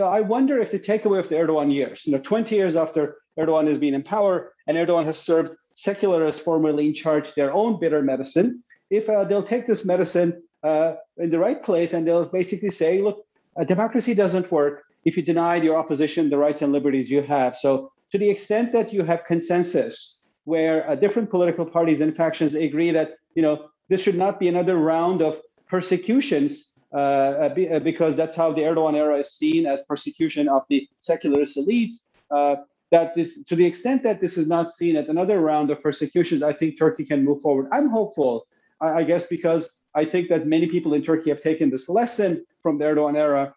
So 0.01 0.09
I 0.09 0.23
wonder 0.23 0.59
if 0.59 0.71
the 0.71 0.79
takeaway 0.79 1.19
of 1.19 1.29
the 1.29 1.35
Erdogan 1.35 1.71
years, 1.71 2.07
you 2.07 2.15
know, 2.15 2.21
20 2.21 2.55
years 2.55 2.75
after 2.75 3.19
Erdogan 3.39 3.69
has 3.69 3.77
been 3.77 3.93
in 3.93 4.03
power 4.03 4.55
and 4.67 4.79
Erdogan 4.79 5.05
has 5.05 5.19
served 5.19 5.55
secularists 5.75 6.41
formerly 6.41 6.87
in 6.87 6.95
charge 6.95 7.35
their 7.35 7.53
own 7.53 7.79
bitter 7.79 8.01
medicine, 8.01 8.63
if 8.89 9.11
uh, 9.11 9.25
they'll 9.25 9.43
take 9.43 9.67
this 9.67 9.85
medicine 9.85 10.43
uh, 10.63 10.95
in 11.19 11.29
the 11.29 11.39
right 11.39 11.63
place 11.63 11.93
and 11.93 12.09
they'll 12.09 12.25
basically 12.25 12.71
say, 12.71 13.03
look, 13.03 13.27
democracy 13.67 14.15
doesn't 14.15 14.51
work 14.51 14.85
if 15.05 15.19
you 15.19 15.23
deny 15.23 15.57
your 15.57 15.77
opposition 15.77 16.31
the 16.31 16.39
rights 16.39 16.63
and 16.63 16.73
liberties 16.73 17.11
you 17.11 17.21
have. 17.21 17.55
So 17.55 17.93
to 18.11 18.17
the 18.17 18.31
extent 18.31 18.73
that 18.73 18.95
you 18.95 19.03
have 19.03 19.27
consensus 19.27 20.25
where 20.45 20.89
uh, 20.89 20.95
different 20.95 21.29
political 21.29 21.67
parties 21.67 22.01
and 22.01 22.17
factions 22.17 22.55
agree 22.55 22.91
that 22.91 23.17
you 23.35 23.43
know 23.43 23.69
this 23.91 24.01
should 24.01 24.17
not 24.17 24.41
be 24.41 24.49
another 24.49 24.79
round 24.79 25.21
of 25.21 25.43
persecutions 25.69 26.71
because 26.93 28.17
that's 28.17 28.35
how 28.35 28.53
the 28.53 28.63
Erdogan 28.63 28.97
era 28.97 29.19
is 29.19 29.33
seen 29.33 29.67
as 29.67 29.85
persecution 29.85 30.49
of 30.49 30.65
the 30.69 30.89
secularist 31.01 31.57
elites. 31.57 32.07
Uh, 32.31 32.57
that 32.91 33.15
this, 33.15 33.43
to 33.45 33.55
the 33.55 33.65
extent 33.65 34.03
that 34.03 34.21
this 34.21 34.37
is 34.37 34.49
not 34.49 34.69
seen 34.69 34.97
as 34.97 35.09
another 35.09 35.41
round 35.41 35.71
of 35.71 35.81
persecutions, 35.81 36.43
I 36.43 36.53
think 36.53 36.77
Turkey 36.77 37.05
can 37.05 37.25
move 37.25 37.41
forward. 37.41 37.69
I'm 37.71 37.89
hopeful, 37.89 38.47
I, 38.81 38.89
I 38.89 39.05
guess, 39.05 39.27
because 39.29 39.71
I 39.95 40.05
think 40.05 40.29
that 40.29 40.47
many 40.47 40.67
people 40.67 40.95
in 40.95 41.03
Turkey 41.03 41.31
have 41.31 41.43
taken 41.43 41.71
this 41.71 41.89
lesson 41.89 42.45
from 42.61 42.79
the 42.79 42.87
Erdogan 42.87 43.17
era 43.17 43.55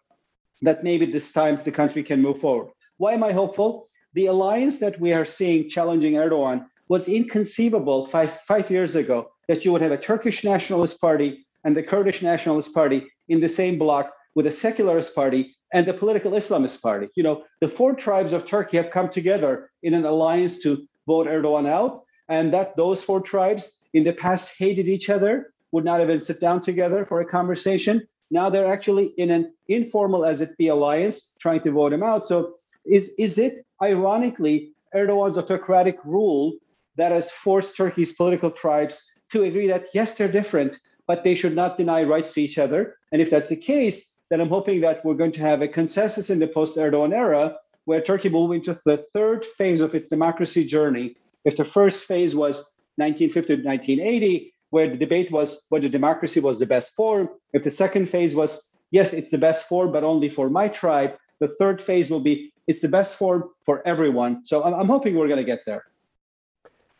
that 0.62 0.84
maybe 0.84 1.06
this 1.06 1.32
time 1.32 1.58
the 1.64 1.72
country 1.72 2.02
can 2.02 2.22
move 2.22 2.40
forward. 2.40 2.72
Why 2.96 3.12
am 3.14 3.24
I 3.24 3.32
hopeful? 3.32 3.88
The 4.14 4.26
alliance 4.26 4.78
that 4.78 5.00
we 5.00 5.12
are 5.12 5.24
seeing 5.24 5.68
challenging 5.68 6.14
Erdogan 6.14 6.66
was 6.88 7.08
inconceivable 7.08 8.06
five, 8.06 8.32
five 8.32 8.70
years 8.70 8.94
ago 8.94 9.32
that 9.48 9.64
you 9.64 9.72
would 9.72 9.82
have 9.82 9.92
a 9.92 9.98
Turkish 9.98 10.44
nationalist 10.44 11.00
party 11.00 11.44
and 11.64 11.76
the 11.76 11.82
Kurdish 11.82 12.22
nationalist 12.22 12.74
party 12.74 13.06
in 13.28 13.40
the 13.40 13.48
same 13.48 13.78
block 13.78 14.12
with 14.34 14.46
a 14.46 14.52
secularist 14.52 15.14
party 15.14 15.54
and 15.72 15.86
the 15.86 15.94
political 15.94 16.32
Islamist 16.32 16.82
party. 16.82 17.08
You 17.16 17.22
know, 17.22 17.44
the 17.60 17.68
four 17.68 17.94
tribes 17.94 18.32
of 18.32 18.46
Turkey 18.46 18.76
have 18.76 18.90
come 18.90 19.08
together 19.08 19.70
in 19.82 19.94
an 19.94 20.04
alliance 20.04 20.58
to 20.60 20.86
vote 21.06 21.26
Erdogan 21.26 21.66
out, 21.68 22.04
and 22.28 22.52
that 22.52 22.76
those 22.76 23.02
four 23.02 23.20
tribes 23.20 23.78
in 23.94 24.04
the 24.04 24.12
past 24.12 24.56
hated 24.58 24.88
each 24.88 25.08
other, 25.08 25.52
would 25.72 25.84
not 25.84 26.00
even 26.00 26.20
sit 26.20 26.40
down 26.40 26.62
together 26.62 27.04
for 27.04 27.20
a 27.20 27.26
conversation. 27.26 28.06
Now 28.30 28.48
they're 28.48 28.70
actually 28.70 29.06
in 29.16 29.30
an 29.30 29.52
informal, 29.68 30.24
as 30.24 30.40
it 30.40 30.56
be, 30.56 30.68
alliance 30.68 31.36
trying 31.40 31.60
to 31.62 31.72
vote 31.72 31.92
him 31.92 32.02
out. 32.02 32.26
So 32.26 32.52
is 32.84 33.12
is 33.18 33.38
it 33.38 33.64
ironically 33.82 34.72
Erdogan's 34.94 35.38
autocratic 35.38 35.98
rule 36.04 36.54
that 36.96 37.12
has 37.12 37.32
forced 37.32 37.76
Turkey's 37.76 38.14
political 38.14 38.50
tribes 38.50 39.00
to 39.32 39.42
agree 39.42 39.66
that 39.66 39.86
yes, 39.94 40.16
they're 40.16 40.28
different, 40.28 40.78
but 41.06 41.24
they 41.24 41.34
should 41.34 41.54
not 41.54 41.78
deny 41.78 42.02
rights 42.02 42.32
to 42.32 42.40
each 42.40 42.58
other. 42.58 42.96
And 43.12 43.20
if 43.20 43.30
that's 43.30 43.48
the 43.48 43.56
case, 43.56 44.20
then 44.30 44.40
I'm 44.40 44.48
hoping 44.48 44.80
that 44.80 45.04
we're 45.04 45.14
going 45.14 45.32
to 45.32 45.40
have 45.40 45.62
a 45.62 45.68
consensus 45.68 46.30
in 46.30 46.38
the 46.38 46.48
post 46.48 46.76
Erdogan 46.76 47.12
era 47.12 47.56
where 47.84 48.00
Turkey 48.00 48.28
will 48.28 48.48
move 48.48 48.56
into 48.56 48.78
the 48.86 48.96
third 48.96 49.44
phase 49.44 49.80
of 49.80 49.94
its 49.94 50.08
democracy 50.08 50.64
journey. 50.64 51.16
If 51.44 51.56
the 51.56 51.64
first 51.64 52.06
phase 52.06 52.34
was 52.34 52.78
1950 52.96 53.56
to 53.56 53.68
1980, 53.68 54.54
where 54.70 54.88
the 54.88 54.96
debate 54.96 55.30
was 55.30 55.66
whether 55.68 55.88
democracy 55.88 56.40
was 56.40 56.58
the 56.58 56.66
best 56.66 56.94
form, 56.94 57.28
if 57.52 57.62
the 57.62 57.70
second 57.70 58.08
phase 58.08 58.34
was, 58.34 58.74
yes, 58.90 59.12
it's 59.12 59.30
the 59.30 59.38
best 59.38 59.68
form, 59.68 59.92
but 59.92 60.02
only 60.02 60.28
for 60.28 60.48
my 60.48 60.66
tribe, 60.66 61.16
the 61.40 61.48
third 61.48 61.82
phase 61.82 62.10
will 62.10 62.20
be, 62.20 62.52
it's 62.66 62.80
the 62.80 62.88
best 62.88 63.16
form 63.16 63.50
for 63.64 63.86
everyone. 63.86 64.44
So 64.46 64.64
I'm, 64.64 64.74
I'm 64.74 64.86
hoping 64.86 65.14
we're 65.14 65.28
going 65.28 65.38
to 65.38 65.44
get 65.44 65.60
there. 65.66 65.84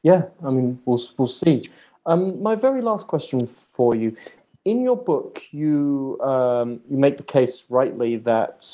Yeah, 0.03 0.25
I 0.45 0.51
mean, 0.51 0.79
we'll, 0.85 1.01
we'll 1.17 1.27
see. 1.27 1.63
Um, 2.07 2.43
my 2.43 2.55
very 2.55 2.83
last 2.83 3.07
question 3.07 3.47
for 3.47 3.95
you 3.97 4.17
in 4.65 4.83
your 4.83 4.97
book, 4.97 5.43
you 5.51 6.19
um, 6.23 6.81
you 6.91 6.97
make 6.97 7.17
the 7.17 7.23
case 7.23 7.65
rightly 7.69 8.17
that 8.17 8.67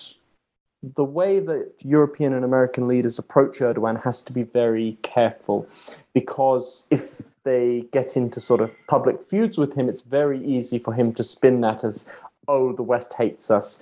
the 0.82 1.04
way 1.04 1.40
that 1.40 1.72
European 1.84 2.32
and 2.32 2.44
American 2.44 2.88
leaders 2.88 3.18
approach 3.18 3.58
Erdogan 3.58 4.02
has 4.02 4.22
to 4.22 4.32
be 4.32 4.44
very 4.44 4.98
careful, 5.02 5.68
because 6.14 6.86
if 6.90 7.42
they 7.42 7.84
get 7.92 8.16
into 8.16 8.40
sort 8.40 8.60
of 8.60 8.74
public 8.86 9.22
feuds 9.22 9.58
with 9.58 9.74
him, 9.74 9.88
it's 9.88 10.02
very 10.02 10.42
easy 10.44 10.78
for 10.78 10.94
him 10.94 11.12
to 11.14 11.22
spin 11.22 11.60
that 11.60 11.84
as, 11.84 12.08
"Oh, 12.48 12.72
the 12.72 12.82
West 12.82 13.14
hates 13.14 13.50
us." 13.50 13.80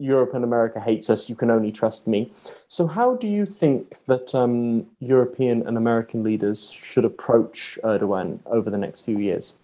Europe 0.00 0.34
and 0.34 0.42
America 0.42 0.80
hates 0.80 1.10
us. 1.10 1.28
You 1.28 1.36
can 1.36 1.50
only 1.50 1.70
trust 1.70 2.06
me. 2.08 2.32
So, 2.68 2.86
how 2.86 3.16
do 3.16 3.28
you 3.28 3.46
think 3.46 4.04
that 4.06 4.34
um, 4.34 4.86
European 4.98 5.66
and 5.66 5.76
American 5.76 6.22
leaders 6.22 6.70
should 6.70 7.04
approach 7.04 7.78
Erdogan 7.84 8.40
over 8.46 8.70
the 8.70 8.78
next 8.78 9.02
few 9.02 9.18
years? 9.18 9.54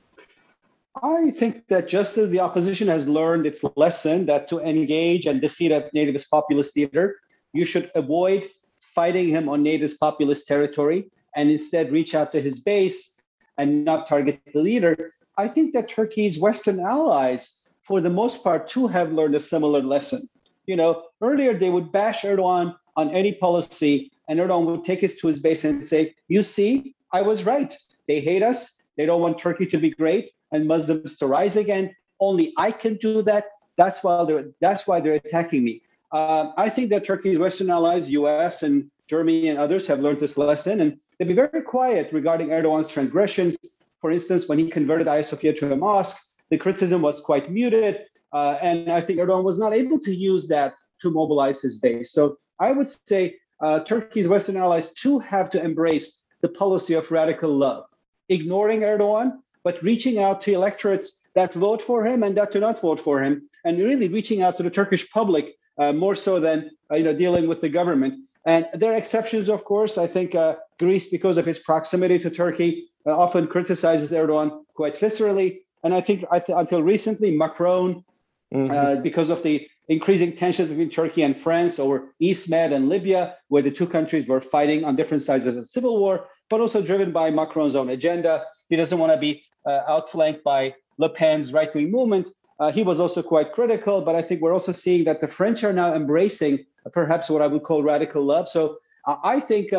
I 1.02 1.30
think 1.30 1.68
that 1.68 1.88
just 1.88 2.16
as 2.16 2.30
the 2.30 2.40
opposition 2.40 2.88
has 2.88 3.06
learned 3.06 3.46
its 3.46 3.62
lesson 3.76 4.26
that 4.26 4.48
to 4.48 4.60
engage 4.60 5.26
and 5.26 5.40
defeat 5.40 5.72
a 5.72 5.90
nativist 5.94 6.30
populist 6.30 6.76
leader, 6.76 7.16
you 7.52 7.64
should 7.64 7.90
avoid 7.94 8.44
fighting 8.80 9.28
him 9.28 9.48
on 9.48 9.62
nativist 9.62 9.98
populist 9.98 10.46
territory 10.46 11.10
and 11.34 11.50
instead 11.50 11.92
reach 11.92 12.14
out 12.14 12.32
to 12.32 12.40
his 12.40 12.60
base 12.60 13.18
and 13.58 13.84
not 13.84 14.06
target 14.06 14.40
the 14.54 14.60
leader. 14.60 15.12
I 15.36 15.48
think 15.48 15.74
that 15.74 15.88
Turkey's 15.88 16.38
Western 16.38 16.80
allies, 16.80 17.65
for 17.86 18.00
the 18.00 18.10
most 18.10 18.42
part, 18.42 18.68
too, 18.68 18.88
have 18.88 19.12
learned 19.12 19.36
a 19.36 19.40
similar 19.40 19.80
lesson. 19.80 20.28
You 20.66 20.74
know, 20.74 21.04
earlier 21.22 21.54
they 21.54 21.70
would 21.70 21.92
bash 21.92 22.22
Erdogan 22.22 22.74
on 22.96 23.14
any 23.14 23.32
policy, 23.32 24.10
and 24.28 24.40
Erdogan 24.40 24.66
would 24.66 24.84
take 24.84 25.04
us 25.04 25.14
to 25.16 25.28
his 25.28 25.38
base 25.38 25.64
and 25.64 25.84
say, 25.84 26.14
You 26.26 26.42
see, 26.42 26.94
I 27.12 27.22
was 27.22 27.44
right. 27.44 27.72
They 28.08 28.18
hate 28.20 28.42
us. 28.42 28.80
They 28.96 29.06
don't 29.06 29.20
want 29.20 29.38
Turkey 29.38 29.66
to 29.66 29.78
be 29.78 29.90
great 29.90 30.32
and 30.50 30.66
Muslims 30.66 31.16
to 31.18 31.26
rise 31.26 31.56
again. 31.56 31.94
Only 32.18 32.52
I 32.56 32.72
can 32.72 32.96
do 32.96 33.22
that. 33.22 33.44
That's 33.76 34.02
why 34.02 34.24
they're 34.24 34.46
that's 34.60 34.88
why 34.88 35.00
they're 35.00 35.20
attacking 35.24 35.62
me. 35.62 35.82
Uh, 36.10 36.52
I 36.56 36.68
think 36.68 36.90
that 36.90 37.04
Turkey's 37.04 37.38
Western 37.38 37.70
allies, 37.70 38.10
U.S. 38.10 38.62
and 38.62 38.90
Germany 39.06 39.48
and 39.48 39.58
others, 39.58 39.86
have 39.86 40.00
learned 40.00 40.18
this 40.18 40.38
lesson, 40.38 40.80
and 40.80 40.98
they've 41.18 41.28
been 41.28 41.36
very 41.36 41.62
quiet 41.62 42.12
regarding 42.12 42.48
Erdogan's 42.48 42.88
transgressions. 42.88 43.56
For 44.00 44.10
instance, 44.10 44.48
when 44.48 44.58
he 44.58 44.70
converted 44.70 45.06
Sophia 45.26 45.52
to 45.54 45.72
a 45.72 45.76
mosque, 45.76 46.35
the 46.50 46.58
criticism 46.58 47.02
was 47.02 47.20
quite 47.20 47.50
muted, 47.50 48.06
uh, 48.32 48.58
and 48.62 48.90
I 48.90 49.00
think 49.00 49.18
Erdogan 49.18 49.44
was 49.44 49.58
not 49.58 49.72
able 49.72 49.98
to 50.00 50.14
use 50.14 50.48
that 50.48 50.74
to 51.02 51.10
mobilize 51.10 51.60
his 51.60 51.78
base. 51.78 52.12
So 52.12 52.38
I 52.58 52.72
would 52.72 52.90
say 52.90 53.36
uh, 53.60 53.80
Turkey's 53.80 54.28
Western 54.28 54.56
allies 54.56 54.92
too 54.92 55.18
have 55.20 55.50
to 55.50 55.62
embrace 55.62 56.22
the 56.42 56.48
policy 56.48 56.94
of 56.94 57.10
radical 57.10 57.50
love, 57.50 57.84
ignoring 58.28 58.80
Erdogan 58.80 59.38
but 59.66 59.82
reaching 59.82 60.20
out 60.20 60.40
to 60.40 60.52
electorates 60.52 61.26
that 61.34 61.52
vote 61.52 61.82
for 61.82 62.06
him 62.06 62.22
and 62.22 62.36
that 62.36 62.52
do 62.52 62.60
not 62.60 62.80
vote 62.80 63.00
for 63.00 63.20
him, 63.20 63.50
and 63.64 63.78
really 63.78 64.06
reaching 64.06 64.40
out 64.40 64.56
to 64.56 64.62
the 64.62 64.70
Turkish 64.70 65.10
public 65.10 65.56
uh, 65.78 65.92
more 65.92 66.14
so 66.14 66.38
than 66.38 66.70
uh, 66.92 66.94
you 66.94 67.02
know 67.02 67.12
dealing 67.12 67.48
with 67.48 67.60
the 67.60 67.68
government. 67.68 68.14
And 68.44 68.68
there 68.74 68.92
are 68.92 68.96
exceptions, 68.96 69.48
of 69.48 69.64
course. 69.64 69.98
I 69.98 70.06
think 70.06 70.36
uh, 70.36 70.54
Greece, 70.78 71.08
because 71.08 71.36
of 71.36 71.48
its 71.48 71.58
proximity 71.58 72.16
to 72.20 72.30
Turkey, 72.30 72.86
uh, 73.06 73.18
often 73.18 73.48
criticizes 73.48 74.12
Erdogan 74.12 74.62
quite 74.74 74.94
viscerally. 74.94 75.48
And 75.84 75.94
I 75.94 76.00
think 76.00 76.24
I 76.30 76.38
th- 76.38 76.56
until 76.56 76.82
recently, 76.82 77.36
Macron, 77.36 78.04
mm-hmm. 78.52 78.70
Uh, 78.70 78.96
because 79.02 79.30
of 79.30 79.42
the 79.42 79.68
increasing 79.88 80.32
tensions 80.32 80.68
between 80.68 80.90
Turkey 80.90 81.22
and 81.22 81.36
France 81.36 81.78
over 81.78 82.12
East 82.18 82.50
Med 82.50 82.72
and 82.72 82.88
Libya, 82.88 83.36
where 83.48 83.62
the 83.62 83.70
two 83.70 83.86
countries 83.86 84.26
were 84.26 84.40
fighting 84.40 84.84
on 84.84 84.96
different 84.96 85.22
sides 85.22 85.46
of 85.46 85.54
the 85.54 85.64
civil 85.64 85.98
war, 85.98 86.28
but 86.50 86.60
also 86.60 86.82
driven 86.82 87.12
by 87.12 87.30
Macron's 87.30 87.74
own 87.74 87.90
agenda. 87.90 88.44
He 88.68 88.76
doesn't 88.76 88.98
want 88.98 89.12
to 89.12 89.18
be 89.18 89.44
uh, 89.64 89.82
outflanked 89.88 90.42
by 90.42 90.74
Le 90.98 91.08
Pen's 91.08 91.52
right 91.52 91.72
wing 91.74 91.90
movement. 91.90 92.28
Uh, 92.58 92.72
he 92.72 92.82
was 92.82 92.98
also 92.98 93.22
quite 93.22 93.52
critical, 93.52 94.00
but 94.00 94.16
I 94.16 94.22
think 94.22 94.40
we're 94.40 94.54
also 94.54 94.72
seeing 94.72 95.04
that 95.04 95.20
the 95.20 95.28
French 95.28 95.62
are 95.62 95.72
now 95.72 95.94
embracing 95.94 96.64
perhaps 96.92 97.28
what 97.28 97.42
I 97.42 97.46
would 97.46 97.64
call 97.64 97.82
radical 97.82 98.24
love. 98.24 98.48
So 98.48 98.78
uh, 99.06 99.16
I 99.22 99.38
think 99.40 99.70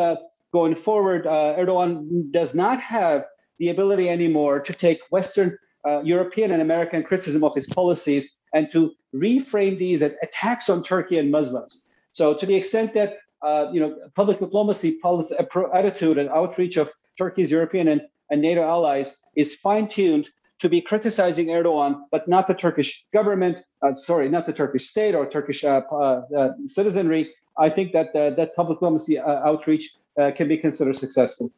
going 0.52 0.74
forward, 0.74 1.24
Erdogan 1.24 2.30
does 2.32 2.54
not 2.54 2.80
have 2.80 3.26
the 3.58 3.68
ability 3.70 4.08
anymore 4.08 4.60
to 4.60 4.72
take 4.72 5.00
Western 5.10 5.58
uh, 5.86 6.02
European 6.02 6.50
and 6.50 6.62
American 6.62 7.02
criticism 7.02 7.44
of 7.44 7.54
his 7.54 7.66
policies 7.66 8.38
and 8.54 8.70
to 8.72 8.92
reframe 9.14 9.78
these 9.78 10.02
as 10.02 10.14
attacks 10.22 10.68
on 10.68 10.82
Turkey 10.82 11.18
and 11.18 11.30
Muslims. 11.30 11.88
So, 12.12 12.34
to 12.34 12.46
the 12.46 12.54
extent 12.54 12.94
that 12.94 13.18
uh, 13.42 13.68
you 13.72 13.80
know 13.80 13.96
public 14.14 14.40
diplomacy 14.40 14.98
policy 14.98 15.34
attitude 15.74 16.18
and 16.18 16.28
outreach 16.30 16.76
of 16.76 16.90
Turkey's 17.16 17.50
European 17.50 17.88
and 17.88 18.02
and 18.30 18.42
NATO 18.42 18.62
allies 18.62 19.16
is 19.36 19.54
fine-tuned 19.54 20.28
to 20.58 20.68
be 20.68 20.80
criticizing 20.80 21.46
Erdogan, 21.46 22.02
but 22.10 22.26
not 22.28 22.48
the 22.48 22.54
Turkish 22.54 23.04
government. 23.12 23.62
Uh, 23.82 23.94
sorry, 23.94 24.28
not 24.28 24.46
the 24.46 24.52
Turkish 24.52 24.88
state 24.88 25.14
or 25.14 25.24
Turkish 25.26 25.64
uh, 25.64 25.82
uh, 25.92 26.22
uh 26.36 26.50
citizenry. 26.66 27.32
I 27.58 27.70
think 27.70 27.92
that 27.92 28.14
uh, 28.14 28.30
that 28.30 28.54
public 28.56 28.78
diplomacy 28.78 29.18
uh, 29.18 29.48
outreach 29.48 29.94
can 30.34 30.48
be 30.48 30.56
considered 30.58 30.96
successful. 30.96 31.52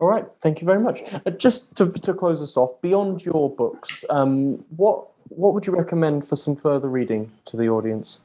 All 0.00 0.08
right, 0.08 0.24
thank 0.42 0.60
you 0.60 0.66
very 0.66 0.80
much. 0.80 1.02
just 1.36 1.74
to, 1.76 1.92
to 1.92 2.14
close 2.14 2.40
us 2.40 2.56
off, 2.56 2.80
beyond 2.80 3.24
your 3.24 3.54
books, 3.54 4.04
um, 4.08 4.64
what 4.76 5.06
what 5.28 5.54
would 5.54 5.66
you 5.66 5.74
recommend 5.74 6.26
for 6.26 6.36
some 6.36 6.56
further 6.56 6.88
reading 6.88 7.30
to 7.44 7.56
the 7.56 7.68
audience? 7.68 8.18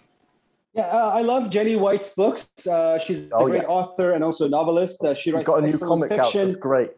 Yeah, 0.73 0.83
uh, 0.87 1.11
I 1.13 1.21
love 1.21 1.49
Jenny 1.49 1.75
White's 1.75 2.13
books. 2.13 2.49
Uh, 2.67 2.97
she's 2.97 3.29
oh, 3.31 3.45
a 3.45 3.49
great 3.49 3.61
yeah. 3.61 3.67
author 3.67 4.11
and 4.11 4.23
also 4.23 4.45
a 4.45 4.49
novelist. 4.49 5.03
Uh, 5.03 5.13
she 5.13 5.31
has 5.31 5.43
got 5.43 5.63
a 5.63 5.67
new 5.67 5.77
comic 5.77 6.09
fiction. 6.09 6.41
out. 6.41 6.45
That's 6.45 6.55
great. 6.55 6.91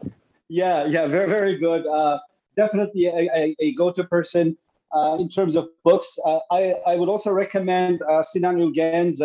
yeah, 0.48 0.84
yeah, 0.84 1.06
very, 1.06 1.28
very 1.28 1.56
good. 1.56 1.86
Uh, 1.86 2.18
definitely 2.56 3.06
a, 3.06 3.30
a, 3.34 3.56
a 3.58 3.72
go-to 3.74 4.04
person 4.04 4.56
uh, 4.92 5.16
in 5.18 5.28
terms 5.30 5.56
of 5.56 5.68
books. 5.84 6.18
Uh, 6.26 6.40
I, 6.50 6.74
I 6.86 6.96
would 6.96 7.08
also 7.08 7.32
recommend 7.32 8.02
uh, 8.02 8.22
Sinan 8.22 8.60
Ulgen's 8.60 9.22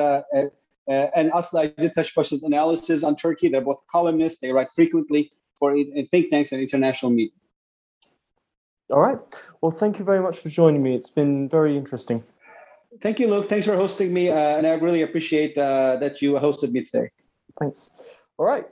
uh, 0.88 1.08
and 1.16 1.32
Aydıntaşbaş's 1.32 2.44
analysis 2.44 3.04
on 3.04 3.16
Turkey. 3.16 3.50
They're 3.50 3.66
both 3.66 3.82
columnists. 3.92 4.40
They 4.40 4.52
write 4.52 4.72
frequently 4.72 5.32
for 5.60 5.76
in 5.76 6.06
think 6.06 6.30
tanks 6.30 6.54
and 6.54 6.62
international 6.62 7.12
media. 7.12 7.34
All 8.90 9.02
right. 9.02 9.20
Well, 9.62 9.72
thank 9.72 10.00
you 10.00 10.06
very 10.06 10.22
much 10.22 10.40
for 10.40 10.50
joining 10.50 10.82
me. 10.82 10.96
It's 10.96 11.10
been 11.10 11.50
very 11.50 11.76
interesting. 11.76 12.24
Thank 13.02 13.20
you, 13.20 13.28
Luke. 13.28 13.48
Thanks 13.48 13.66
for 13.66 13.76
hosting 13.76 14.14
me, 14.14 14.30
uh, 14.30 14.58
and 14.58 14.66
I 14.66 14.74
really 14.76 15.02
appreciate 15.02 15.58
uh, 15.58 15.98
that 15.98 16.22
you 16.22 16.34
hosted 16.34 16.72
me 16.72 16.84
today. 16.84 17.10
Thanks. 17.60 17.88
All 18.38 18.46
right. 18.46 18.66